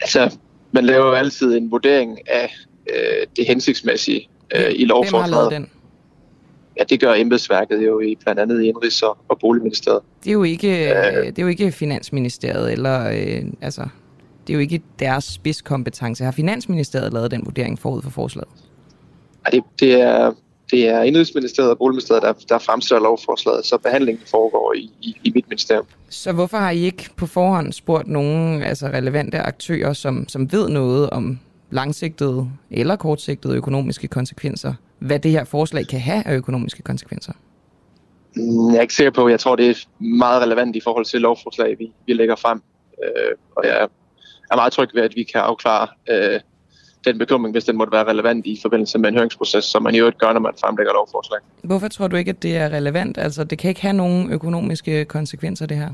[0.00, 0.36] Altså,
[0.72, 2.56] man laver jo altid en vurdering af
[2.90, 5.24] øh, det hensigtsmæssige øh, i lovforslaget.
[5.24, 5.70] Hvem har lavet den?
[6.78, 10.02] Ja, det gør embedsværket jo i blandt andet i Indrigs- og, og Boligministeriet.
[10.24, 13.88] Det er jo ikke, øh, det er jo ikke Finansministeriet, eller øh, altså,
[14.50, 16.24] det er jo ikke deres spidskompetence.
[16.24, 18.48] Har Finansministeriet lavet den vurdering forud for forslaget?
[19.46, 20.32] Ja, det, det er
[20.70, 25.32] det er Indrigsministeriet og Boligministeriet, der, der fremstiller lovforslaget, så behandlingen foregår i, i, i
[25.34, 25.86] mit ministerium.
[26.08, 30.68] Så hvorfor har I ikke på forhånd spurgt nogle altså relevante aktører, som, som ved
[30.68, 31.38] noget om
[31.70, 37.32] langsigtede eller kortsigtede økonomiske konsekvenser hvad det her forslag kan have af økonomiske konsekvenser?
[38.36, 39.28] Mm, Jeg er ikke sikker på.
[39.28, 42.62] Jeg tror, det er meget relevant i forhold til lovforslag, vi, vi lægger frem.
[43.04, 43.88] Øh, og jeg
[44.50, 46.40] er meget tryg ved, at vi kan afklare øh,
[47.04, 49.98] den bekymring, hvis den måtte være relevant i forbindelse med en høringsproces, som man i
[49.98, 51.40] øvrigt gør, når man fremlægger lovforslag.
[51.62, 53.18] Hvorfor tror du ikke, at det er relevant?
[53.18, 55.90] Altså, det kan ikke have nogen økonomiske konsekvenser, det her.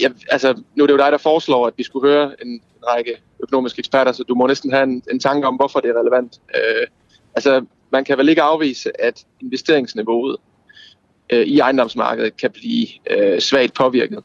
[0.00, 2.60] Jeg, altså, nu er det jo dig, der foreslår, at vi skulle høre en, en
[2.88, 6.00] række økonomiske eksperter, så du må næsten have en, en tanke om, hvorfor det er
[6.00, 6.40] relevant.
[6.56, 6.86] Øh,
[7.34, 10.36] altså, man kan vel ikke afvise, at investeringsniveauet
[11.32, 14.24] øh, i ejendomsmarkedet kan blive øh, svagt påvirket.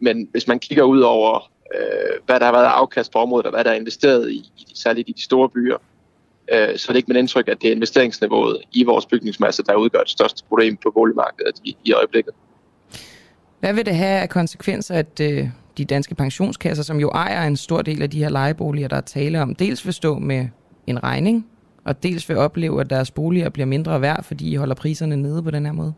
[0.00, 3.52] Men hvis man kigger ud over, øh, hvad der har været afkast på området, og
[3.52, 5.76] hvad der er investeret i, særligt i de store byer,
[6.52, 9.74] øh, så er det ikke mit indtryk, at det er investeringsniveauet i vores bygningsmasse, der
[9.74, 12.34] udgør det største problem på boligmarkedet i, i øjeblikket.
[13.60, 15.48] Hvad vil det have af konsekvenser, at øh,
[15.78, 19.00] de danske pensionskasser, som jo ejer en stor del af de her lejeboliger, der er
[19.00, 20.48] tale om, dels vil stå med
[20.86, 21.46] en regning,
[21.84, 25.42] og dels vil opleve, at deres boliger bliver mindre værd, fordi I holder priserne nede
[25.42, 25.94] på den her måde?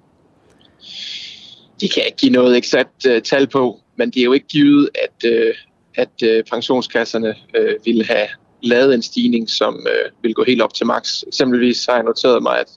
[1.81, 4.89] De kan ikke give noget eksakt uh, tal på, men det er jo ikke givet,
[4.94, 5.55] at, øh,
[5.94, 8.27] at øh, pensionskasserne øh, ville have
[8.62, 11.23] lavet en stigning, som øh, vil gå helt op til max.
[11.27, 12.70] Eksempelvis har jeg noteret mig, at,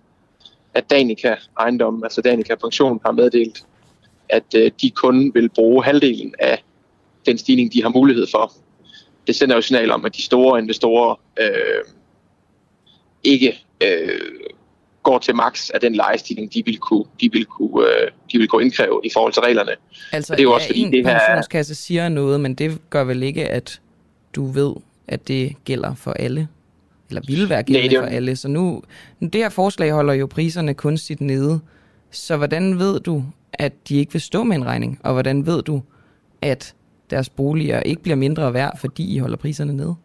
[0.73, 3.65] at Danica Ejendom, altså Danica Pension, har meddelt,
[4.29, 6.63] at øh, de kun vil bruge halvdelen af
[7.25, 8.53] den stigning, de har mulighed for.
[9.27, 11.83] Det sender jo signal om, at de store investorer øh,
[13.23, 14.19] ikke øh,
[15.03, 18.47] går til max af den lejestigning, de vil kunne, de vil kunne, øh, de vil
[18.47, 19.71] kunne indkræve i forhold til reglerne.
[20.11, 22.53] Altså, Og det er jo ja, også fordi, en det her pensionskasse siger noget, men
[22.55, 23.81] det gør vel ikke, at
[24.35, 24.73] du ved,
[25.07, 26.47] at det gælder for alle?
[27.09, 28.35] Eller ville være gældende det er jo- for alle?
[28.35, 28.81] Så nu,
[29.19, 31.59] nu, det her forslag holder jo priserne kunstigt nede.
[32.11, 33.23] Så hvordan ved du,
[33.53, 34.99] at de ikke vil stå med en regning?
[35.03, 35.81] Og hvordan ved du,
[36.41, 36.75] at
[37.09, 39.95] deres boliger ikke bliver mindre værd, fordi I holder priserne nede?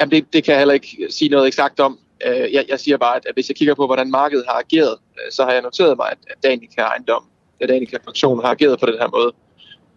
[0.00, 1.98] Jamen det, det kan jeg heller ikke sige noget eksakt om.
[2.24, 5.32] Øh, Jeg, jeg siger bare, at hvis jeg kigger på, hvordan markedet har ageret, øh,
[5.32, 7.24] så har jeg noteret mig, at at Danica Ejendom,
[7.60, 9.32] at Danica Pension har ageret på den her måde.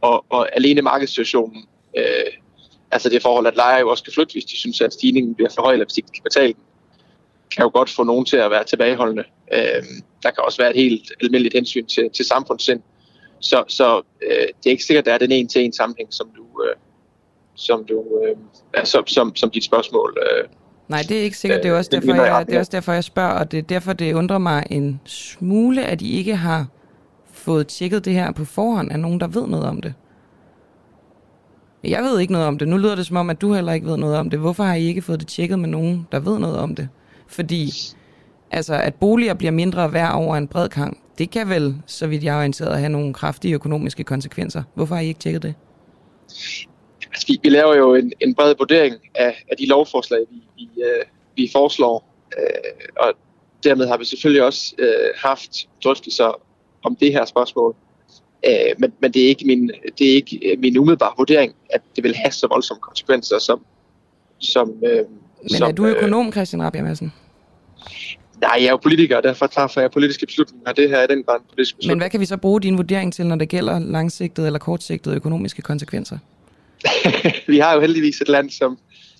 [0.01, 1.67] Og, og alene markedssituationen,
[1.97, 2.31] øh,
[2.91, 5.49] altså det forhold, at lejere jo også skal flytte, hvis de synes, at stigningen bliver
[5.55, 6.61] for høj, eller hvis de ikke kan betale den,
[7.55, 9.23] kan jo godt få nogen til at være tilbageholdende.
[9.53, 9.83] Øh,
[10.23, 12.81] der kan også være et helt almindeligt hensyn til, til samfundssind.
[13.39, 16.13] Så, så øh, det er ikke sikkert, at der er den en til en sammenhæng,
[16.13, 16.75] som du, øh,
[17.55, 18.35] som, du, øh,
[18.75, 20.43] ja, som, som, som dit spørgsmål øh,
[20.87, 21.63] Nej, det er ikke sikkert.
[21.63, 23.57] Det er, også Øh, det derfor, jeg det er også derfor, jeg spørger, og det
[23.57, 26.67] er derfor, det undrer mig en smule, at I ikke har
[27.31, 29.93] fået tjekket det her på forhånd af nogen, der ved noget om det.
[31.83, 32.67] Jeg ved ikke noget om det.
[32.67, 34.39] Nu lyder det som om, at du heller ikke ved noget om det.
[34.39, 36.89] Hvorfor har I ikke fået det tjekket med nogen, der ved noget om det?
[37.27, 37.71] Fordi
[38.51, 42.23] altså, at boliger bliver mindre værd over en bred kamp, det kan vel, så vidt
[42.23, 44.63] jeg er orienteret, have nogle kraftige økonomiske konsekvenser.
[44.73, 45.53] Hvorfor har I ikke tjekket det?
[47.17, 50.81] Altså, vi, vi laver jo en, en bred vurdering af, af de lovforslag, vi, vi,
[50.81, 52.13] øh, vi foreslår.
[52.37, 52.45] Øh,
[52.99, 53.13] og
[53.63, 55.51] dermed har vi selvfølgelig også øh, haft
[55.83, 56.41] drøftelser
[56.83, 57.75] om det her spørgsmål.
[58.47, 61.81] Øh, men men det, er ikke min, det er ikke øh, min umiddelbare vurdering, at
[61.95, 63.65] det vil have så voldsomme konsekvenser, som...
[64.39, 65.05] som øh,
[65.41, 67.07] Men som, er du økonom, Christian Rabia Madsen?
[67.07, 70.71] Øh, nej, jeg er jo politiker, og derfor træffer jeg politiske beslutninger.
[70.71, 71.95] Det her er den grad politisk beslutning.
[71.97, 75.15] Men hvad kan vi så bruge din vurdering til, når det gælder langsigtede eller kortsigtede
[75.15, 76.17] økonomiske konsekvenser?
[77.53, 78.77] vi har jo heldigvis et land, som,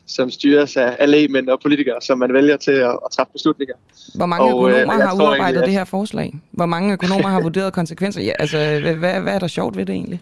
[0.07, 3.75] som styres af, af lægemænd og politikere, som man vælger til at, at træffe beslutninger.
[4.15, 6.33] Hvor mange Og, øh, økonomer jeg har udarbejdet egentlig, at- det her forslag?
[6.51, 8.21] Hvor mange økonomer har vurderet konsekvenser?
[8.21, 10.21] Ja, altså, hvad, hvad, er der sjovt ved det egentlig?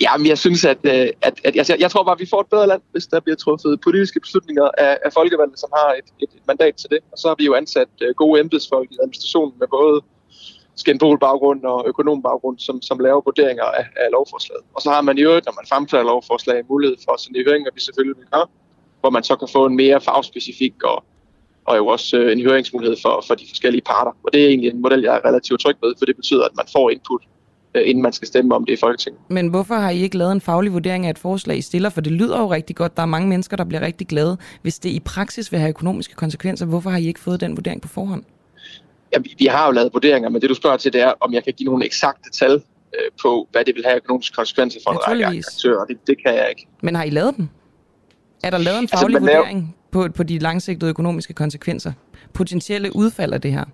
[0.00, 2.46] Jamen, jeg synes, at, øh, at, at jeg, jeg tror bare, at vi får et
[2.46, 6.28] bedre land, hvis der bliver truffet politiske beslutninger af, af folkevalgte, som har et, et,
[6.34, 6.98] et mandat til det.
[7.12, 10.00] Og så har vi jo ansat øh, gode embedsfolk i administrationen med både
[10.76, 14.64] skændbol-baggrund og økonom-baggrund, som, som laver vurderinger af, af lovforslaget.
[14.74, 17.44] Og så har man i øvrigt, når man fremfører lovforslag, mulighed for at sende i
[17.46, 18.46] høring, og vi selvfølgelig vil gøre,
[19.00, 21.04] hvor man så kan få en mere fagspecifik og,
[21.64, 24.12] og jo også øh, en høringsmulighed for, for de forskellige parter.
[24.24, 26.56] Og det er egentlig en model, jeg er relativt tryg ved, for det betyder, at
[26.56, 27.22] man får input,
[27.74, 29.20] øh, inden man skal stemme om det i Folketinget.
[29.28, 31.90] Men hvorfor har I ikke lavet en faglig vurdering af et forslag, I stiller?
[31.90, 32.96] For det lyder jo rigtig godt.
[32.96, 34.36] Der er mange mennesker, der bliver rigtig glade.
[34.62, 37.82] Hvis det i praksis vil have økonomiske konsekvenser, hvorfor har I ikke fået den vurdering
[37.82, 38.24] på forhånd?
[39.12, 41.32] Ja, vi, vi har jo lavet vurderinger, men det du spørger til, det er, om
[41.32, 44.90] jeg kan give nogle eksakte tal øh, på, hvad det vil have økonomiske konsekvenser for
[44.92, 45.84] en række aktører.
[45.84, 46.66] Det, det kan jeg ikke.
[46.82, 47.50] Men har I lavet den?
[48.44, 51.92] Er der lavet en Altså, faglig man laver- vurdering på, på de langsigtede økonomiske konsekvenser?
[52.32, 53.64] Potentielle udfald af det her?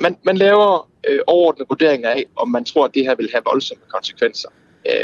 [0.00, 3.42] Man, man laver øh, overordnede vurderinger af, om man tror, at det her vil have
[3.52, 4.48] voldsomme konsekvenser.
[4.86, 4.94] Øh,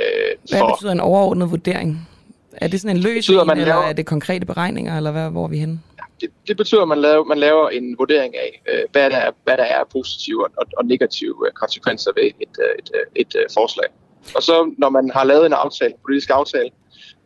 [0.51, 2.09] Hvad for, betyder en overordnet vurdering?
[2.53, 5.11] Er det sådan en løs betyder, en, man eller laver- er det konkrete beregninger, eller
[5.11, 5.81] hvad, hvor er vi henne?
[6.21, 9.31] Det, det betyder, at man laver, man laver en vurdering af, øh, hvad, der er,
[9.45, 13.35] hvad der er positive og, og negative øh, konsekvenser ved et, øh, et, øh, et,
[13.35, 13.87] et forslag.
[14.37, 16.71] Og så når man har lavet en aftale, en politisk aftale,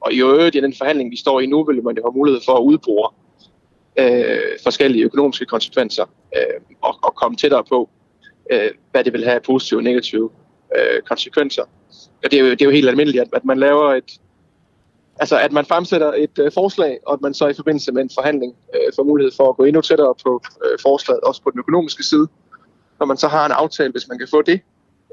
[0.01, 2.40] og i øvrigt i den forhandling, vi står i nu, vil man jo have mulighed
[2.44, 3.10] for at udbore
[3.98, 6.05] øh, forskellige økonomiske konsekvenser
[6.36, 7.90] øh, og, og komme tættere på,
[8.51, 10.31] øh, hvad det vil have positive og negative
[10.77, 11.62] øh, konsekvenser.
[12.24, 14.20] Og det er, jo, det er jo helt almindeligt, at, at man laver et,
[15.20, 18.10] altså at man fremsætter et øh, forslag, og at man så i forbindelse med en
[18.14, 21.58] forhandling øh, får mulighed for at gå endnu tættere på øh, forslaget, også på den
[21.58, 22.28] økonomiske side.
[22.98, 24.60] Når man så har en aftale, hvis man kan få det,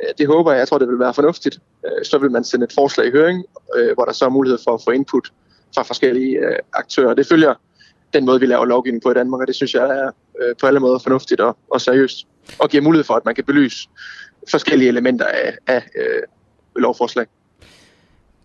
[0.01, 2.63] øh, det håber jeg, jeg tror det vil være fornuftigt, øh, så vil man sende
[2.63, 3.45] et forslag i høring,
[3.75, 5.31] øh, hvor der så er mulighed for at få input
[5.75, 7.13] fra forskellige øh, aktører.
[7.13, 7.53] Det følger
[8.13, 10.11] den måde, vi laver lovgivning på i Danmark, og det synes jeg er
[10.41, 12.27] øh, på alle måder fornuftigt og, og seriøst,
[12.59, 13.89] og giver mulighed for, at man kan belyse
[14.51, 16.21] forskellige elementer af, af øh,
[16.75, 17.25] lovforslag.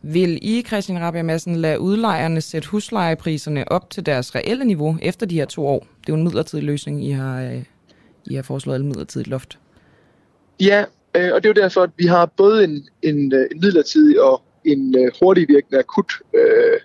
[0.02, 5.26] Vil I, Christian Rabia Madsen, lade udlejerne sætte huslejepriserne op til deres reelle niveau efter
[5.26, 5.78] de her to år?
[5.78, 7.62] Det er jo en midlertidig løsning, I har, øh,
[8.26, 9.58] I har foreslået et midlertidigt loft.
[10.60, 10.84] Ja,
[11.16, 14.22] øh, og det er jo derfor, at vi har både en, en, øh, en midlertidig
[14.22, 16.80] og en hurtigvirkende akut øh,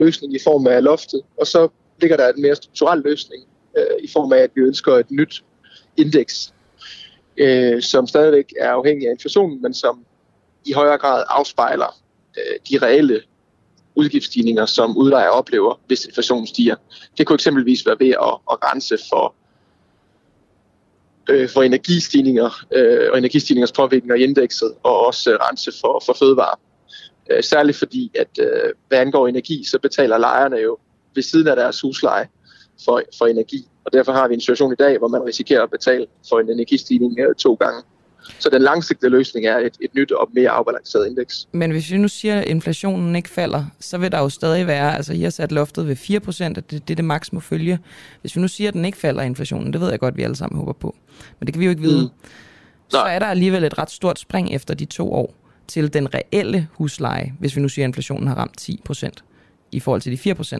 [0.00, 1.68] løsning i form af loftet, og så
[2.00, 3.44] ligger der en mere strukturel løsning
[3.78, 5.44] øh, i form af, at vi ønsker et nyt
[5.96, 6.54] indeks,
[7.36, 10.04] øh, som stadigvæk er afhængig af inflationen, men som
[10.66, 12.07] i højere grad afspejler
[12.38, 13.22] Øh, de reelle
[13.94, 16.76] udgiftsstigninger, som udlejer oplever, hvis inflationen stiger.
[17.18, 19.34] Det kunne eksempelvis være ved at, at rense for,
[21.30, 26.56] øh, for energistigninger øh, og energistigningers påvirkninger i indekset, og også rense for, for fødevare.
[27.30, 30.78] Øh, særligt fordi, at øh, hvad angår energi, så betaler lejerne jo
[31.14, 32.28] ved siden af deres husleje
[32.84, 33.68] for, for energi.
[33.84, 36.50] Og derfor har vi en situation i dag, hvor man risikerer at betale for en
[36.50, 37.82] energistigning øh, to gange.
[38.38, 41.48] Så den langsigtede løsning er et, et nyt og mere afbalanceret indeks.
[41.52, 44.96] Men hvis vi nu siger, at inflationen ikke falder, så vil der jo stadig være,
[44.96, 47.78] altså I har sat loftet ved 4%, at det, det er det maks må følge.
[48.20, 50.22] Hvis vi nu siger, at den ikke falder inflationen, det ved jeg godt, at vi
[50.22, 50.96] alle sammen håber på,
[51.38, 52.28] men det kan vi jo ikke vide, mm.
[52.88, 55.34] så er der alligevel et ret stort spring efter de to år
[55.68, 59.10] til den reelle husleje, hvis vi nu siger, at inflationen har ramt 10%
[59.72, 60.58] i forhold til de 4%.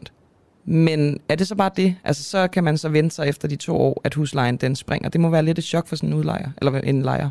[0.64, 1.96] Men er det så bare det?
[2.04, 5.08] Altså, så kan man så vente sig efter de to år, at huslejen den springer.
[5.08, 7.30] Det må være lidt et chok for sådan en udlejer, eller en lejer.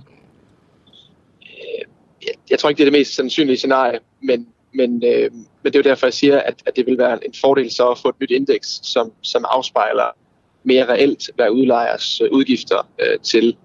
[2.49, 5.79] Jeg, tror ikke, det er det mest sandsynlige scenarie, men, men, øh, men det er
[5.79, 8.15] jo derfor, jeg siger, at, at det vil være en fordel så at få et
[8.21, 10.15] nyt indeks, som, som afspejler
[10.63, 13.55] mere reelt, hvad udlejers øh, udgifter øh, til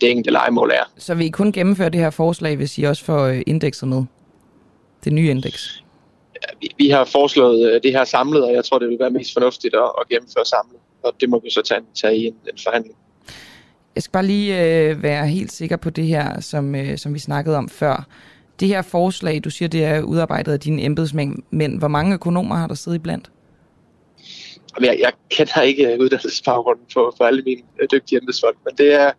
[0.00, 0.92] det enkelte legemål er.
[0.98, 4.04] Så vi kun gennemføre det her forslag, hvis I også får øh, indekset med?
[5.04, 5.82] Det nye indeks?
[6.60, 9.32] vi, vi har foreslået øh, det her samlet, og jeg tror, det vil være mest
[9.32, 10.80] fornuftigt at, at gennemføre samlet.
[11.02, 12.96] Og det må vi så tage, tage i en, en forhandling.
[13.94, 17.18] Jeg skal bare lige øh, være helt sikker på det her, som, øh, som vi
[17.18, 18.06] snakkede om før.
[18.60, 22.56] Det her forslag, du siger, det er udarbejdet af dine embedsmænd, men hvor mange økonomer
[22.56, 23.30] har der siddet i blandt?
[24.80, 29.12] Jeg, jeg kender ikke uddannelsesbaggrunden for, for alle mine øh, dygtige embedsfolk, men det er,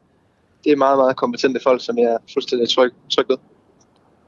[0.64, 3.38] det er meget, meget kompetente folk, som jeg er fuldstændig tryg, tryg ved.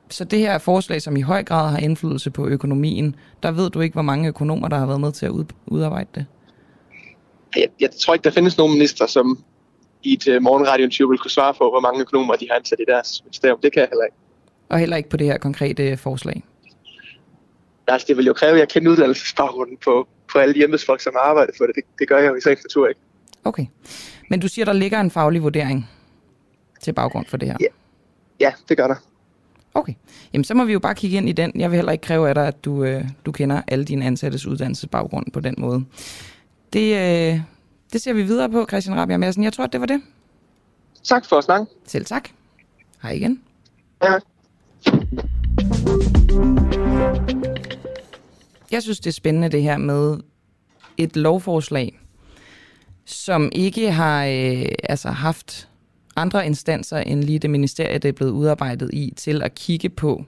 [0.10, 3.80] Så det her forslag, som i høj grad har indflydelse på økonomien, der ved du
[3.80, 5.32] ikke, hvor mange økonomer, der har været med til at
[5.68, 6.26] udarbejde det?
[7.56, 9.44] Jeg, jeg tror ikke, der findes nogen minister, som
[10.04, 12.86] i et uh, morgenradio vil kunne svare på, hvor mange økonomer de har ansat i
[12.88, 13.60] deres ministerium.
[13.64, 14.18] Det kan jeg heller ikke.
[14.70, 16.44] Og heller ikke på det her konkrete forslag?
[17.88, 21.14] Altså, det vil jo kræve, at jeg kender uddannelsesbaggrunden på, på alle de embedsfolk, som
[21.16, 21.76] har arbejdet for det.
[21.76, 21.84] det.
[22.00, 23.02] Det gør jeg jo i sagens natur ikke.
[23.44, 23.66] Okay.
[24.30, 25.90] Men du siger, der ligger en faglig vurdering
[26.82, 27.58] til baggrund for det her?
[27.60, 27.68] Ja,
[28.40, 28.96] ja det gør der.
[29.76, 29.94] Okay,
[30.34, 31.52] jamen så må vi jo bare kigge ind i den.
[31.56, 34.46] Jeg vil heller ikke kræve af dig, at du, øh, du kender alle dine ansattes
[34.46, 35.86] uddannelsesbaggrund på den måde.
[36.74, 37.42] Det, øh,
[37.94, 39.44] det ser vi videre på, Christian Rabia Madsen.
[39.44, 40.02] Jeg tror, at det var det.
[41.04, 41.66] Tak for at snakke.
[41.86, 42.30] Selv tak.
[43.02, 43.42] Hej igen.
[44.04, 44.14] Ja.
[48.72, 50.18] Jeg synes, det er spændende det her med
[50.98, 52.00] et lovforslag,
[53.06, 55.70] som ikke har øh, altså haft
[56.16, 60.26] andre instanser end lige det ministerie, det er blevet udarbejdet i, til at kigge på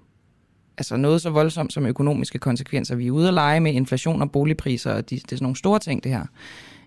[0.78, 2.96] altså noget så voldsomt som økonomiske konsekvenser.
[2.96, 5.56] Vi er ude at lege med inflation og boligpriser, og de, det er sådan nogle
[5.56, 6.26] store ting, det her.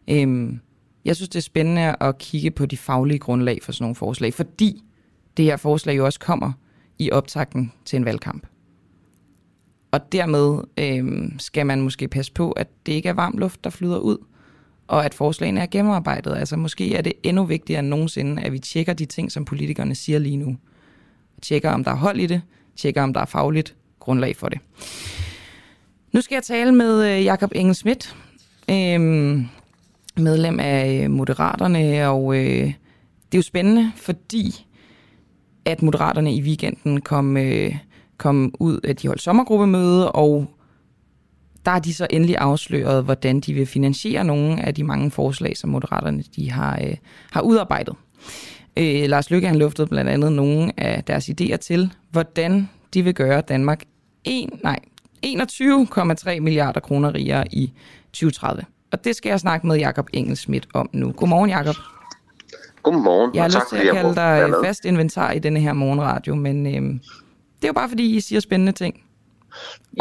[0.09, 0.61] Øhm,
[1.05, 4.35] jeg synes, det er spændende at kigge på de faglige grundlag for sådan nogle forslag,
[4.35, 4.85] fordi
[5.36, 6.53] det her forslag jo også kommer
[6.98, 8.46] i optakten til en valgkamp.
[9.90, 13.70] Og dermed øh, skal man måske passe på, at det ikke er varm luft, der
[13.70, 14.18] flyder ud,
[14.88, 16.36] og at forslagene er gennemarbejdet.
[16.36, 19.94] Altså måske er det endnu vigtigere end nogensinde, at vi tjekker de ting, som politikerne
[19.94, 20.56] siger lige nu.
[21.42, 22.42] Tjekker, om der er hold i det,
[22.76, 24.58] tjekker, om der er fagligt grundlag for det.
[26.12, 28.16] Nu skal jeg tale med øh, Jakob Engel Schmidt,
[28.70, 29.00] øh,
[30.16, 32.66] medlem af øh, Moderaterne, og øh,
[33.32, 34.66] det er jo spændende, fordi
[35.64, 37.76] at Moderaterne i weekenden kom, øh,
[38.16, 40.47] kom ud, at de holdt sommergruppemøde, og
[41.64, 45.56] der har de så endelig afsløret, hvordan de vil finansiere nogle af de mange forslag,
[45.56, 46.97] som Moderaterne de har, øh,
[47.30, 47.94] har udarbejdet.
[48.76, 53.14] Øh, Lars Løkke han luftede blandt andet nogle af deres idéer til, hvordan de vil
[53.14, 53.85] gøre Danmark
[54.24, 54.78] 1, nej,
[55.26, 57.72] 21,3 milliarder kroner rigere i
[58.12, 58.64] 2030.
[58.93, 61.12] Og det skal jeg snakke med Jakob Engelsmidt om nu.
[61.12, 61.74] Godmorgen, Jakob.
[62.82, 65.72] Godmorgen, Jeg har og lyst tak til at kalde dig fast inventar i denne her
[65.72, 67.00] morgenradio, men øhm,
[67.56, 69.02] det er jo bare fordi, I siger spændende ting.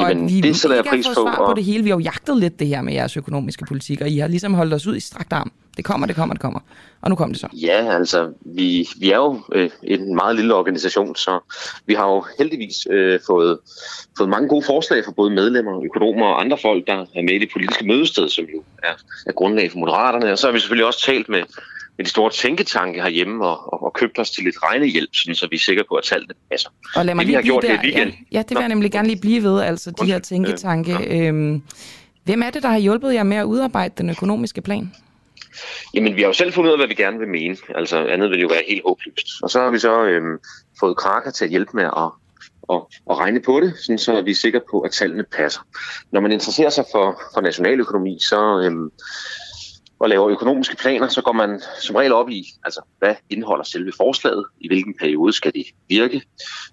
[0.02, 1.84] Jamen, og vi det sætter jeg pris på, svar på og- det hele.
[1.84, 4.54] Vi har jo jagtet lidt det her med jeres økonomiske politik, og I har ligesom
[4.54, 5.52] holdt os ud i strakt arm.
[5.78, 6.60] Det kommer, det kommer, det kommer.
[7.02, 7.48] Og nu kom det så.
[7.54, 11.40] Ja, altså, vi, vi er jo øh, en meget lille organisation, så
[11.86, 13.58] vi har jo heldigvis øh, fået,
[14.18, 17.40] fået mange gode forslag fra både medlemmer, økonomer og andre folk, der er med i
[17.40, 18.94] det politiske mødested, som jo er,
[19.28, 20.32] er grundlag for Moderaterne.
[20.32, 21.42] Og så har vi selvfølgelig også talt med,
[21.98, 25.48] med de store tænketanke herhjemme og, og, og købt os til lidt regnehjælp, sådan, så
[25.52, 26.70] vi er sikre på, at tallene passer.
[26.96, 27.90] Og lad mig det, vi lige har blive gjort der.
[27.92, 28.06] her.
[28.06, 31.28] Ja, ja, det vil jeg nemlig gerne lige blive ved, altså de her tænketanke.
[31.28, 31.62] Øhm,
[32.24, 34.92] hvem er det, der har hjulpet jer med at udarbejde den økonomiske plan?
[35.94, 37.58] Jamen, vi har jo selv fundet ud af, hvad vi gerne vil mene.
[37.76, 39.28] Altså, andet vil jo være helt håbløst.
[39.44, 40.38] Og så har vi så øhm,
[40.80, 42.12] fået Kraker til at hjælpe med at,
[42.74, 45.62] at, at regne på det, sådan så vi er sikre på, at tallene passer.
[46.12, 48.92] Når man interesserer sig for, for nationaløkonomi, så øhm,
[50.00, 53.92] og laver økonomiske planer, så går man som regel op i, altså, hvad indeholder selve
[53.98, 56.22] forslaget, i hvilken periode skal det virke,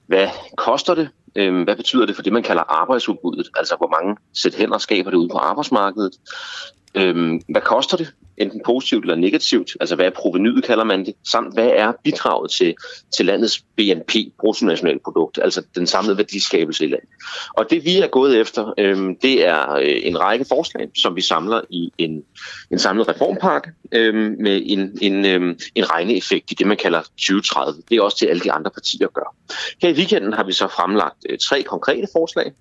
[0.07, 4.17] hvad koster det, øhm, hvad betyder det for det, man kalder arbejdsudbuddet, altså hvor mange
[4.35, 6.13] sæt hænder skaber det ude på arbejdsmarkedet,
[6.95, 8.13] Øhm, hvad koster det?
[8.39, 9.77] Enten positivt eller negativt.
[9.81, 11.15] Altså hvad er provenyet, kalder man det?
[11.25, 12.75] Samt hvad er bidraget til,
[13.17, 17.09] til landets BNP, bruttonationalprodukt, altså den samlede værdiskabelse i landet.
[17.57, 21.21] Og det vi er gået efter, øh, det er øh, en række forslag, som vi
[21.21, 22.23] samler i en,
[22.71, 27.83] en samlet reformpakke øh, med en, en, øh, en regneeffekt i det, man kalder 2030.
[27.89, 29.35] Det er også til alle de andre partier gør.
[29.83, 32.53] Her i weekenden har vi så fremlagt øh, tre konkrete forslag,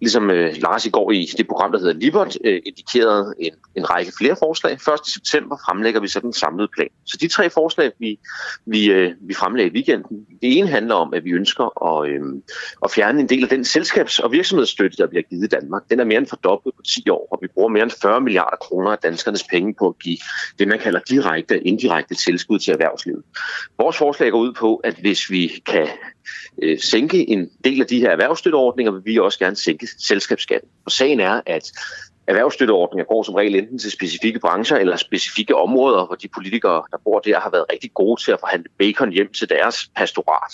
[0.00, 3.90] ligesom øh, Lars i går i det program, der hedder Libert, øh, indikerede en, en
[3.90, 4.72] række flere forslag.
[4.72, 4.80] 1.
[5.04, 6.88] september fremlægger vi så den samlede plan.
[7.04, 8.18] Så de tre forslag, vi,
[8.66, 12.20] vi, øh, vi fremlægger i weekenden, det ene handler om, at vi ønsker at, øh,
[12.84, 15.82] at fjerne en del af den selskabs- og virksomhedsstøtte, der bliver givet i Danmark.
[15.90, 18.56] Den er mere end fordoblet på 10 år, og vi bruger mere end 40 milliarder
[18.56, 20.18] kroner af danskernes penge på at give
[20.58, 23.22] det, man kalder direkte og indirekte tilskud til erhvervslivet.
[23.78, 25.88] Vores forslag går ud på, at hvis vi kan
[26.62, 30.68] øh, sænke en del af de her erhvervsstøtteordninger, vil vi også gerne sænke selskabsskatten.
[30.84, 31.72] Og sagen er, at
[32.26, 36.98] erhvervsstøtteordninger går som regel enten til specifikke brancher eller specifikke områder, hvor de politikere, der
[37.04, 40.52] bor der, har været rigtig gode til at forhandle bacon hjem til deres pastorat.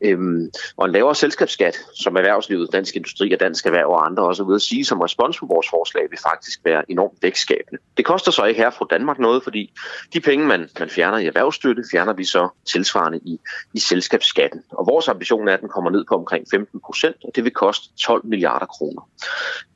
[0.00, 4.42] Øhm, og en lavere selskabsskat, som erhvervslivet, dansk industri og dansk erhverv og andre også
[4.42, 7.82] er ude at sige som respons på vores forslag, vil faktisk være enormt vækstskabende.
[7.96, 9.72] Det koster så ikke her fra Danmark noget, fordi
[10.14, 13.38] de penge, man, man fjerner i erhvervsstøtte, fjerner vi så tilsvarende i,
[13.74, 14.62] i selskabsskatten.
[14.70, 17.52] Og vores ambition er, at den kommer ned på omkring 15 procent, og det vil
[17.52, 19.08] koste 12 milliarder kroner.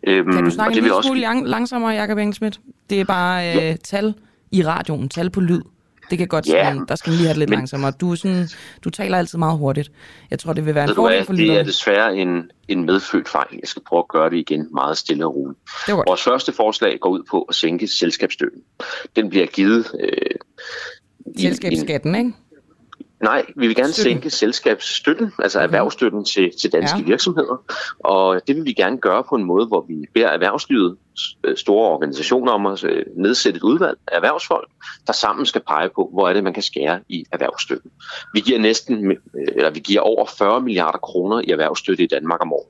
[0.07, 2.61] Øhm, Kan du og snakke en det vil også lang- langsommere, Jacob Engelsmidt?
[2.91, 3.77] Det er bare øh, Ja.
[3.85, 4.15] tal
[4.53, 5.61] i radioen, tal på lyd.
[6.11, 7.91] Det kan godt Ja, sådan, der skal lige have det lidt men- langsommere.
[7.91, 8.49] Du, er sådan,
[8.85, 9.93] du taler altid meget hurtigt.
[10.31, 11.69] Jeg tror, det vil være en fordel for det er lytterne.
[11.69, 13.47] desværre en, en medfødt fejl.
[13.53, 15.59] Jeg skal prøve at gøre det igen meget stille og roligt.
[15.89, 18.61] Vores første forslag går ud på at sænke selskabsstøtten.
[19.17, 19.87] Den bliver givet...
[20.01, 20.11] Øh,
[21.39, 22.33] Selskabsskatten, ikke?
[23.25, 24.13] Nej, vi vil gerne Støtten.
[24.13, 27.03] sænke selskabsstøtten, altså erhvervsstøtten til, til danske Ja.
[27.03, 27.07] ja.
[27.09, 27.57] virksomheder.
[27.99, 30.97] Og det vil vi gerne gøre på en måde, hvor vi beder erhvervslivet,
[31.45, 34.69] øh, store organisationer om at øh, nedsætte et udvalg af erhvervsfolk,
[35.07, 37.91] der sammen skal pege på, hvor er det, man kan skære i erhvervsstøtten.
[38.35, 39.17] Vi giver næsten, øh,
[39.57, 42.69] eller vi giver over 40 milliarder kroner i erhvervsstøtte i Danmark om året.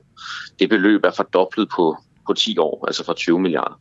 [0.59, 3.79] Det beløb er fordoblet på på 10 år, altså fra 20 milliarder.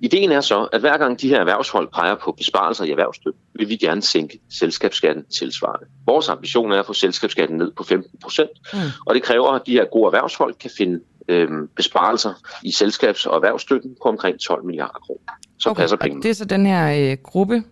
[0.00, 3.68] Ideen er så, at hver gang de her erhvervsfolk peger på besparelser i erhvervsstøtte, vil
[3.68, 5.86] vi gerne sænke selskabsskatten tilsvarende.
[6.06, 8.78] Vores ambition er at få selskabsskatten ned på 15 procent, Mm.
[9.06, 12.32] og det kræver, at de her gode erhvervsfolk kan finde øhm, besparelser
[12.64, 15.20] i selskabs- og erhvervsstøtten på omkring 12 milliarder kroner.
[15.58, 16.22] Så okay, passer pengene.
[16.22, 17.62] det er så den her øh, gruppe,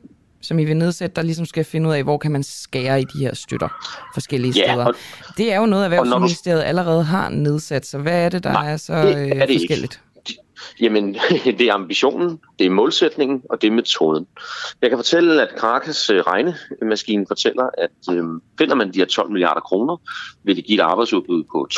[0.42, 3.04] som I vil nedsætte, der ligesom skal finde ud af, hvor kan man skære i
[3.04, 3.68] de her støtter
[4.14, 4.84] forskellige Ja, steder.
[4.86, 4.94] og-
[5.36, 8.44] det er jo noget, og når du- Erhvervsministeriet allerede har nedsat, så hvad er det,
[8.44, 9.88] der Nej, er så det er øh, det ikke.
[10.80, 11.14] Jamen,
[11.58, 14.26] det er ambitionen, det er målsætningen, og det er metoden.
[14.82, 18.24] Jeg kan fortælle, at Krakas øh, regnemaskine fortæller, at øh,
[18.58, 19.96] finder man de her 12 milliarder kroner,
[20.44, 21.68] vil det give et arbejdsudbud på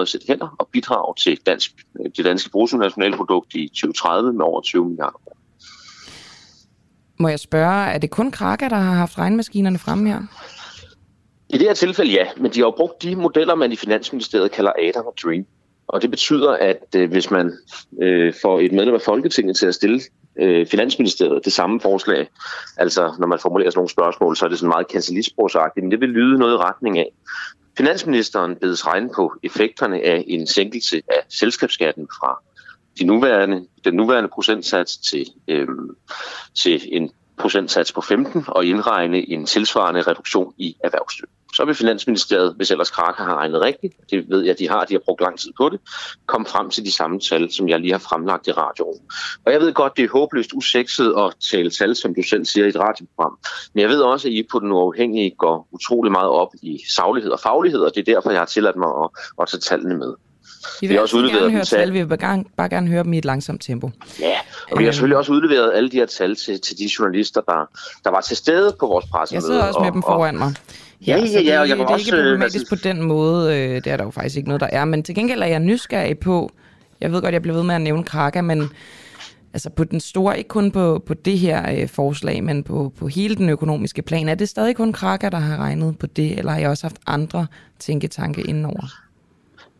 [0.00, 1.70] 2.100 sæt hænder og bidrage til dansk,
[2.16, 5.18] det danske bruttonationalprodukt i 2030 med over 20 milliarder.
[7.18, 10.20] Må jeg spørge, er det kun Kraka, der har haft regnmaskinerne fremme her?
[11.48, 14.50] I det her tilfælde ja, men de har jo brugt de modeller, man i Finansministeriet
[14.50, 15.46] kalder Adam og Dream.
[15.86, 17.52] Og det betyder, at øh, hvis man
[18.02, 20.00] øh, får et medlem af Folketinget til at stille
[20.38, 22.28] øh, Finansministeriet det samme forslag,
[22.76, 26.00] altså når man formulerer sådan nogle spørgsmål, så er det sådan meget kancelistbrugsagtigt, men det
[26.00, 27.08] vil lyde noget i retning af.
[27.76, 32.42] Finansministeren bedes regne på effekterne af en sænkelse af selskabsskatten fra
[32.98, 35.68] de nuværende, den nuværende procentsats til, øh,
[36.54, 42.54] til en procentsats på 15 og indregne en tilsvarende reduktion i erhvervsstøtte så vil Finansministeriet,
[42.56, 45.38] hvis ellers Kraka har regnet rigtigt, det ved jeg, de har, de har brugt lang
[45.38, 45.80] tid på det,
[46.26, 49.00] komme frem til de samme tal, som jeg lige har fremlagt i radioen.
[49.46, 52.66] Og jeg ved godt, det er håbløst usekset at tale tal, som du selv siger
[52.66, 53.38] i et radioprogram.
[53.74, 57.30] Men jeg ved også, at I på den uafhængige går utrolig meget op i saglighed
[57.30, 59.08] og faglighed, og det er derfor, jeg har tilladt mig at,
[59.40, 60.14] at tage tallene med.
[60.80, 61.92] Vi vil også udleveret gerne høre tal.
[61.92, 63.90] Vi vil bare gerne, bare gerne høre dem i et langsomt tempo.
[64.20, 64.38] Ja,
[64.70, 67.70] og vi har selvfølgelig også udleveret alle de her tal til, til de journalister, der,
[68.04, 69.42] der var til stede på vores pressemøde.
[69.42, 70.54] Jeg sidder også med og, dem foran mig.
[71.06, 72.76] Ja, ja, ja, og jeg det, det er også, ikke problematisk altså...
[72.76, 73.58] på den måde.
[73.58, 74.84] Øh, det er der jo faktisk ikke noget, der er.
[74.84, 76.50] Men til gengæld er jeg nysgerrig på,
[77.00, 78.68] jeg ved godt, jeg bliver ved med at nævne Kraka, men
[79.52, 83.06] altså på den store, ikke kun på, på det her øh, forslag, men på, på
[83.06, 84.28] hele den økonomiske plan.
[84.28, 86.96] Er det stadig kun Kraka, der har regnet på det, eller har jeg også haft
[87.06, 87.46] andre
[87.78, 89.03] tænketanke indenover?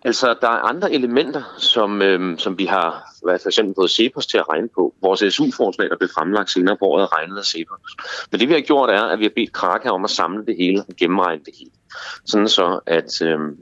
[0.06, 4.26] Altså, der er andre elementer, som, øhm, som vi har været for eksempel fået Cepos
[4.26, 4.94] til at regne på.
[5.02, 7.96] Vores SU-forslag, der blev fremlagt senere på året, regnet af Cepos.
[8.30, 10.56] Men det vi har gjort er, at vi har bedt Kraka om at samle det
[10.56, 11.70] hele og gennemregne det hele.
[12.24, 13.56] Sådan så, at, øhm,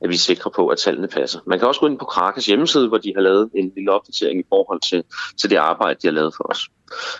[0.00, 1.40] at vi er sikre på, at tallene passer.
[1.46, 4.40] Man kan også gå ind på Krakas hjemmeside, hvor de har lavet en lille opdatering
[4.40, 5.04] i forhold til,
[5.40, 6.68] til det arbejde, de har lavet for os.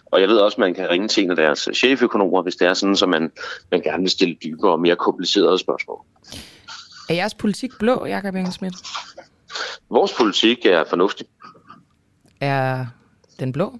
[0.07, 2.69] Og jeg ved også, at man kan ringe til en af deres cheføkonomer, hvis det
[2.69, 3.33] er sådan, så man,
[3.71, 6.01] man gerne vil stille dybere og mere komplicerede spørgsmål.
[7.09, 8.75] Er jeres politik blå, Jakob Engelsmidt?
[9.91, 11.27] Vores politik er fornuftig.
[12.41, 12.87] Er
[13.41, 13.79] den blå?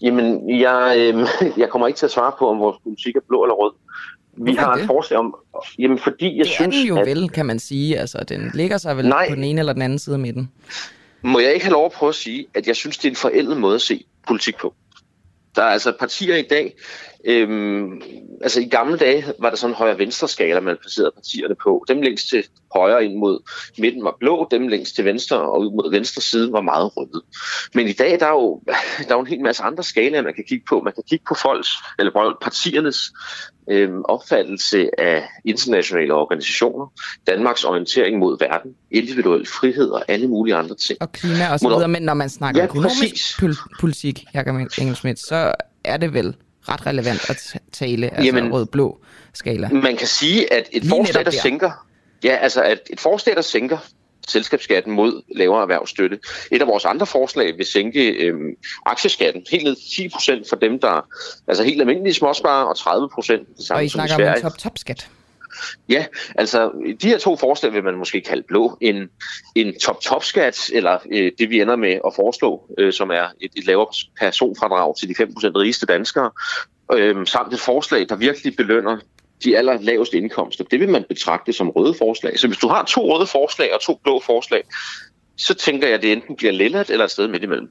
[0.00, 1.26] Jamen, jeg, øh,
[1.60, 3.72] jeg kommer ikke til at svare på, om vores politik er blå eller rød.
[4.36, 5.34] Vi Hvorfor har et forslag om...
[5.78, 6.74] Jamen, fordi jeg det synes...
[6.74, 7.98] Det er den jo at, vel, kan man sige.
[7.98, 10.50] Altså, den ligger sig vel nej, på den ene eller den anden side af midten.
[11.22, 13.16] Må jeg ikke have lov at prøve at sige, at jeg synes, det er en
[13.16, 14.74] forældet måde at se politik på.
[15.56, 16.74] Der er altså partier i dag,
[17.26, 18.02] øhm,
[18.40, 21.84] altså i gamle dage var der sådan en højre-venstre skala, man placerede partierne på.
[21.88, 22.44] Dem længst til
[22.74, 23.38] højre ind mod
[23.78, 27.22] midten var blå, dem længst til venstre og ud mod venstre side var meget røde.
[27.74, 28.62] Men i dag der er jo,
[29.06, 30.80] der er jo en hel masse andre skalaer, man kan kigge på.
[30.80, 33.12] Man kan kigge på folks, eller partiernes
[33.70, 36.92] øhm, opfattelse af internationale organisationer,
[37.26, 41.02] Danmarks orientering mod verden, individuel frihed og alle mulige andre ting.
[41.02, 43.42] Og klima og så videre, men når man snakker ja, økonomisk
[43.80, 45.52] politik, Jakob Engelsmidt, så
[45.84, 46.36] er det vel
[46.68, 49.00] ret relevant at tale, altså Jamen, rød-blå
[49.34, 49.68] skala.
[49.68, 51.86] Man kan sige, at et forslag, der, sænker,
[52.24, 53.78] ja, altså at et forslag, der sænker
[54.28, 56.18] selskabsskatten mod lavere erhvervsstøtte.
[56.52, 58.50] Et af vores andre forslag vil sænke øhm,
[58.86, 61.08] aktieskatten helt ned til 10 procent for dem, der
[61.48, 65.08] altså helt almindelige småsparer, og 30 procent det samme Og I snakker om en top-top-skat.
[65.88, 66.70] Ja, altså
[67.02, 68.78] de her to forslag vil man måske kalde blå.
[68.80, 69.08] En,
[69.54, 73.66] en top-top-skat, eller øh, det vi ender med at foreslå, øh, som er et, et
[73.66, 73.86] lavere
[74.18, 75.26] personfradrag til de 5%
[75.56, 76.30] rigeste danskere,
[76.92, 78.98] øh, samt et forslag, der virkelig belønner
[79.44, 80.64] de aller laveste indkomster.
[80.64, 82.38] Det vil man betragte som røde forslag.
[82.38, 84.62] Så hvis du har to røde forslag og to blå forslag,
[85.36, 87.70] så tænker jeg, at det enten bliver lillet eller et sted midt imellem.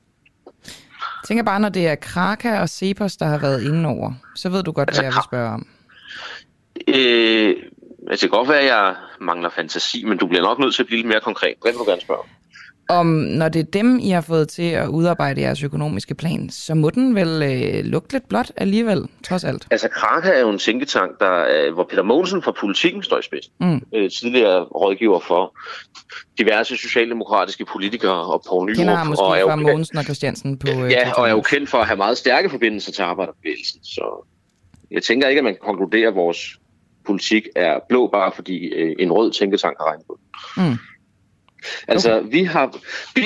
[1.24, 4.50] Jeg tænker bare, når det er Kraka og Cepos, der har været inde over, så
[4.50, 5.68] ved du godt, altså, hvad jeg vil spørge om.
[6.88, 7.56] Øh,
[8.12, 10.88] det kan godt være, at jeg mangler fantasi, men du bliver nok nødt til at
[10.88, 11.54] blive lidt mere konkret.
[11.62, 12.26] Hvad vil du gerne spørge om?
[13.12, 16.90] når det er dem, I har fået til at udarbejde jeres økonomiske plan, så må
[16.90, 19.68] den vel øh, lugte lidt blot alligevel, trods alt?
[19.72, 23.22] Altså, Kraka er jo en tænketank, der, øh, hvor Peter Mogensen fra politikken står i
[23.22, 23.54] spidsen.
[23.60, 23.82] Mm.
[23.96, 25.58] Øh, tidligere rådgiver for
[26.38, 28.78] diverse socialdemokratiske politikere og Poul Nyrup.
[28.78, 30.68] Kender måske og fra Mogensen og Christiansen på...
[30.70, 33.84] Øh, ja, og er jo kendt for at have meget stærke forbindelser til arbejderbevægelsen.
[33.84, 34.28] Så
[34.92, 36.60] jeg tænker ikke, at man kan konkludere, at vores
[37.06, 40.20] politik er blå, bare fordi øh, en rød tænketank har regnet på.
[40.58, 40.78] Mm.
[41.88, 42.28] Altså, okay.
[42.32, 42.78] vi har
[43.16, 43.22] vi,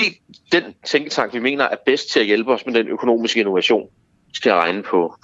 [0.52, 3.88] den tænketank, vi mener er bedst til at hjælpe os med den økonomiske innovation,
[4.32, 5.14] skal regne på,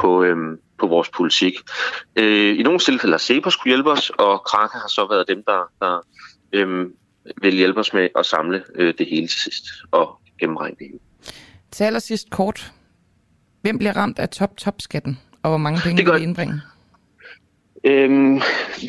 [0.00, 1.54] på, øhm, på vores politik.
[2.16, 5.42] Øh, I nogle tilfælde har Cepos kunne hjælpe os, og Kraka har så været dem,
[5.46, 6.06] der, der
[6.52, 6.92] øhm,
[7.42, 10.98] vil hjælpe os med at samle øh, det hele til sidst og gennemregne det hele.
[11.70, 12.72] Til allersidst kort.
[13.62, 16.12] Hvem bliver ramt af top-top-skatten, og hvor mange penge det gør...
[16.12, 16.60] vil indbringe?
[17.84, 18.40] Øhm,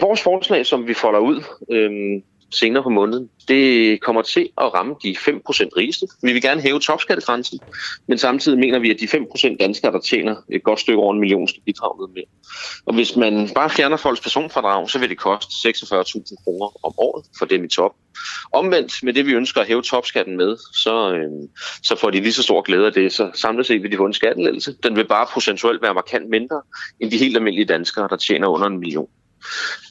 [0.02, 4.96] vores forslag, som vi folder ud, øhm, senere på måneden, det kommer til at ramme
[5.04, 6.08] de 5% rigeste.
[6.24, 7.60] Vi vil gerne hæve topskattegrænsen,
[8.08, 11.20] men samtidig mener vi, at de 5% danskere, der tjener et godt stykke over en
[11.20, 12.26] million, skal bidrage med mere.
[12.86, 17.26] Og hvis man bare fjerner folks personfradrag, så vil det koste 46.000 kroner om året
[17.38, 17.92] for dem i top.
[18.54, 21.32] Omvendt med det, vi ønsker at hæve topskatten med, så, øh,
[21.84, 23.14] så får de lige så stor glæde af det.
[23.14, 24.76] Så samlet set vil de få en skattelettelse.
[24.84, 26.62] Den vil bare procentuelt være markant mindre
[27.00, 29.10] end de helt almindelige danskere, der tjener under en million.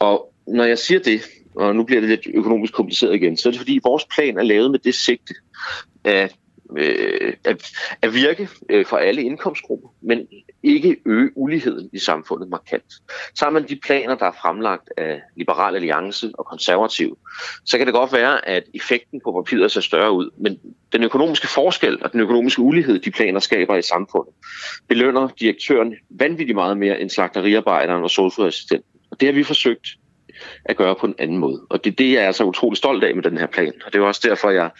[0.01, 1.21] Og når jeg siger det,
[1.59, 4.43] og nu bliver det lidt økonomisk kompliceret igen, så er det fordi, vores plan er
[4.43, 5.35] lavet med det sigte
[6.05, 6.37] at,
[6.77, 7.71] øh, at,
[8.03, 10.27] at virke øh, for alle indkomstgrupper, men
[10.63, 12.93] ikke øge uligheden i samfundet markant.
[13.35, 17.19] Så man de planer, der er fremlagt af Liberal Alliance og Konservativ,
[17.65, 20.59] så kan det godt være, at effekten på papiret ser større ud, men
[20.93, 24.35] den økonomiske forskel og den økonomiske ulighed, de planer skaber i samfundet,
[24.89, 28.91] belønner direktøren vanvittigt meget mere end slagteriarbejderen og socialassistenten.
[29.21, 29.89] Det har vi forsøgt
[30.65, 31.60] at gøre på en anden måde.
[31.70, 33.73] Og det, det er jeg så utrolig stolt af med den her plan.
[33.86, 34.70] Og det er også derfor, jeg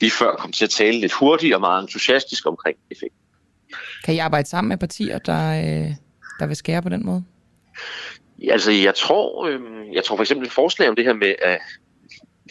[0.00, 3.20] lige før kom til at tale lidt hurtigt og meget entusiastisk omkring effekten.
[4.04, 5.90] Kan I arbejde sammen med partier, der, øh,
[6.38, 7.24] der vil skære på den måde?
[8.50, 9.60] Altså, jeg tror, øh,
[9.92, 11.58] jeg tror for eksempel et forslag om det her med at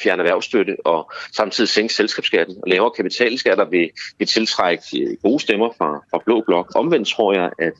[0.04, 5.70] fjerne erhvervsstøtte og samtidig sænke selskabsskatten og lavere kapitalskatter vil, vil tiltrække øh, gode stemmer
[5.78, 6.72] fra, fra Blå Blok.
[6.76, 7.74] Omvendt tror jeg, at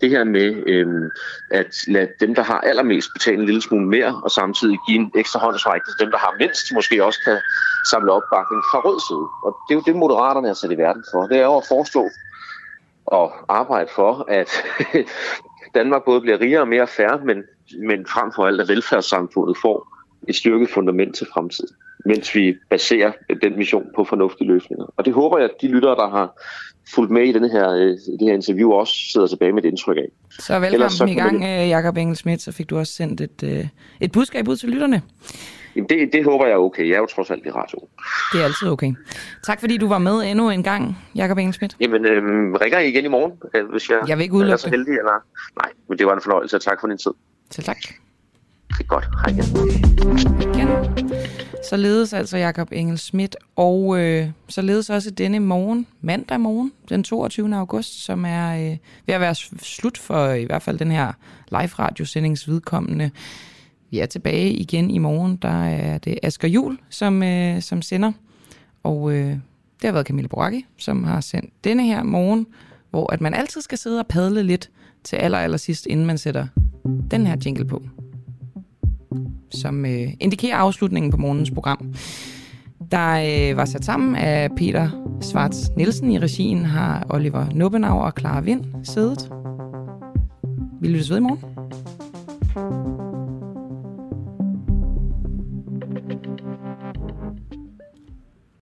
[0.00, 1.10] det her med øh,
[1.50, 5.10] at lade dem, der har allermest, betale en lille smule mere og samtidig give en
[5.14, 7.38] ekstra håndsrækning til dem, der har mindst, måske også kan
[7.90, 9.26] samle opbakning fra rød side.
[9.44, 11.26] Og det er jo det, Moderaterne er sat i verden for.
[11.26, 12.10] Det er jo at forestå
[13.06, 14.50] og arbejde for, at
[15.78, 17.44] Danmark både bliver rigere og mere færre, men,
[17.88, 19.93] men frem for alt, at velfærdssamfundet får
[20.28, 21.74] et styrket fundament til fremtiden,
[22.06, 24.84] mens vi baserer den mission på fornuftige løsninger.
[24.96, 26.40] Og det håber jeg, at de lyttere, der har
[26.94, 29.96] fulgt med i denne her, øh, det her interview, også sidder tilbage med et indtryk
[29.96, 30.08] af.
[30.30, 31.62] Så velkommen Ellers, så i gang, man...
[31.62, 33.66] Øh, Jakob Engelsmidt, så fik du også sendt et, øh,
[34.00, 35.02] et budskab ud til lytterne.
[35.76, 36.88] Jamen det, det håber jeg er okay.
[36.88, 37.78] Jeg er jo trods alt i radio.
[38.32, 38.92] Det er altid okay.
[39.46, 41.76] Tak fordi du var med endnu en gang, Jakob Engelsmidt.
[41.80, 43.32] Jamen, øhm, ringer I igen i morgen,
[43.70, 44.92] hvis jeg, jeg vil ikke udelukke er så heldig?
[44.92, 45.24] Eller?
[45.62, 47.10] Nej, men det var en fornøjelse, tak for din tid.
[47.50, 47.76] Selv tak.
[48.78, 49.08] Det er godt.
[49.24, 49.44] Hej igen.
[50.54, 50.68] igen.
[51.70, 57.56] Således altså Jakob Engel Schmidt, og øh, således også denne morgen, mandag morgen, den 22.
[57.56, 58.76] august, som er øh,
[59.06, 61.12] ved at være slut for i hvert fald den her
[61.52, 63.10] live-radiosendings vedkommende.
[63.90, 65.36] Vi er tilbage igen i morgen.
[65.36, 68.12] Der er det Asger Jul, som, øh, som sender,
[68.82, 69.30] og øh,
[69.80, 72.46] det har været Camille Boracchi, som har sendt denne her morgen,
[72.90, 74.70] hvor at man altid skal sidde og padle lidt
[75.04, 76.46] til aller, aller sidst, inden man sætter
[77.10, 77.82] den her jingle på
[79.54, 81.94] som øh, indikerer afslutningen på morgens program.
[82.90, 84.88] Der øh, var sat sammen af Peter
[85.20, 89.30] Svarts Nielsen i regien, har Oliver Nubbenauer og Clara Vind siddet.
[90.80, 92.93] Vi lyttes ved i morgen.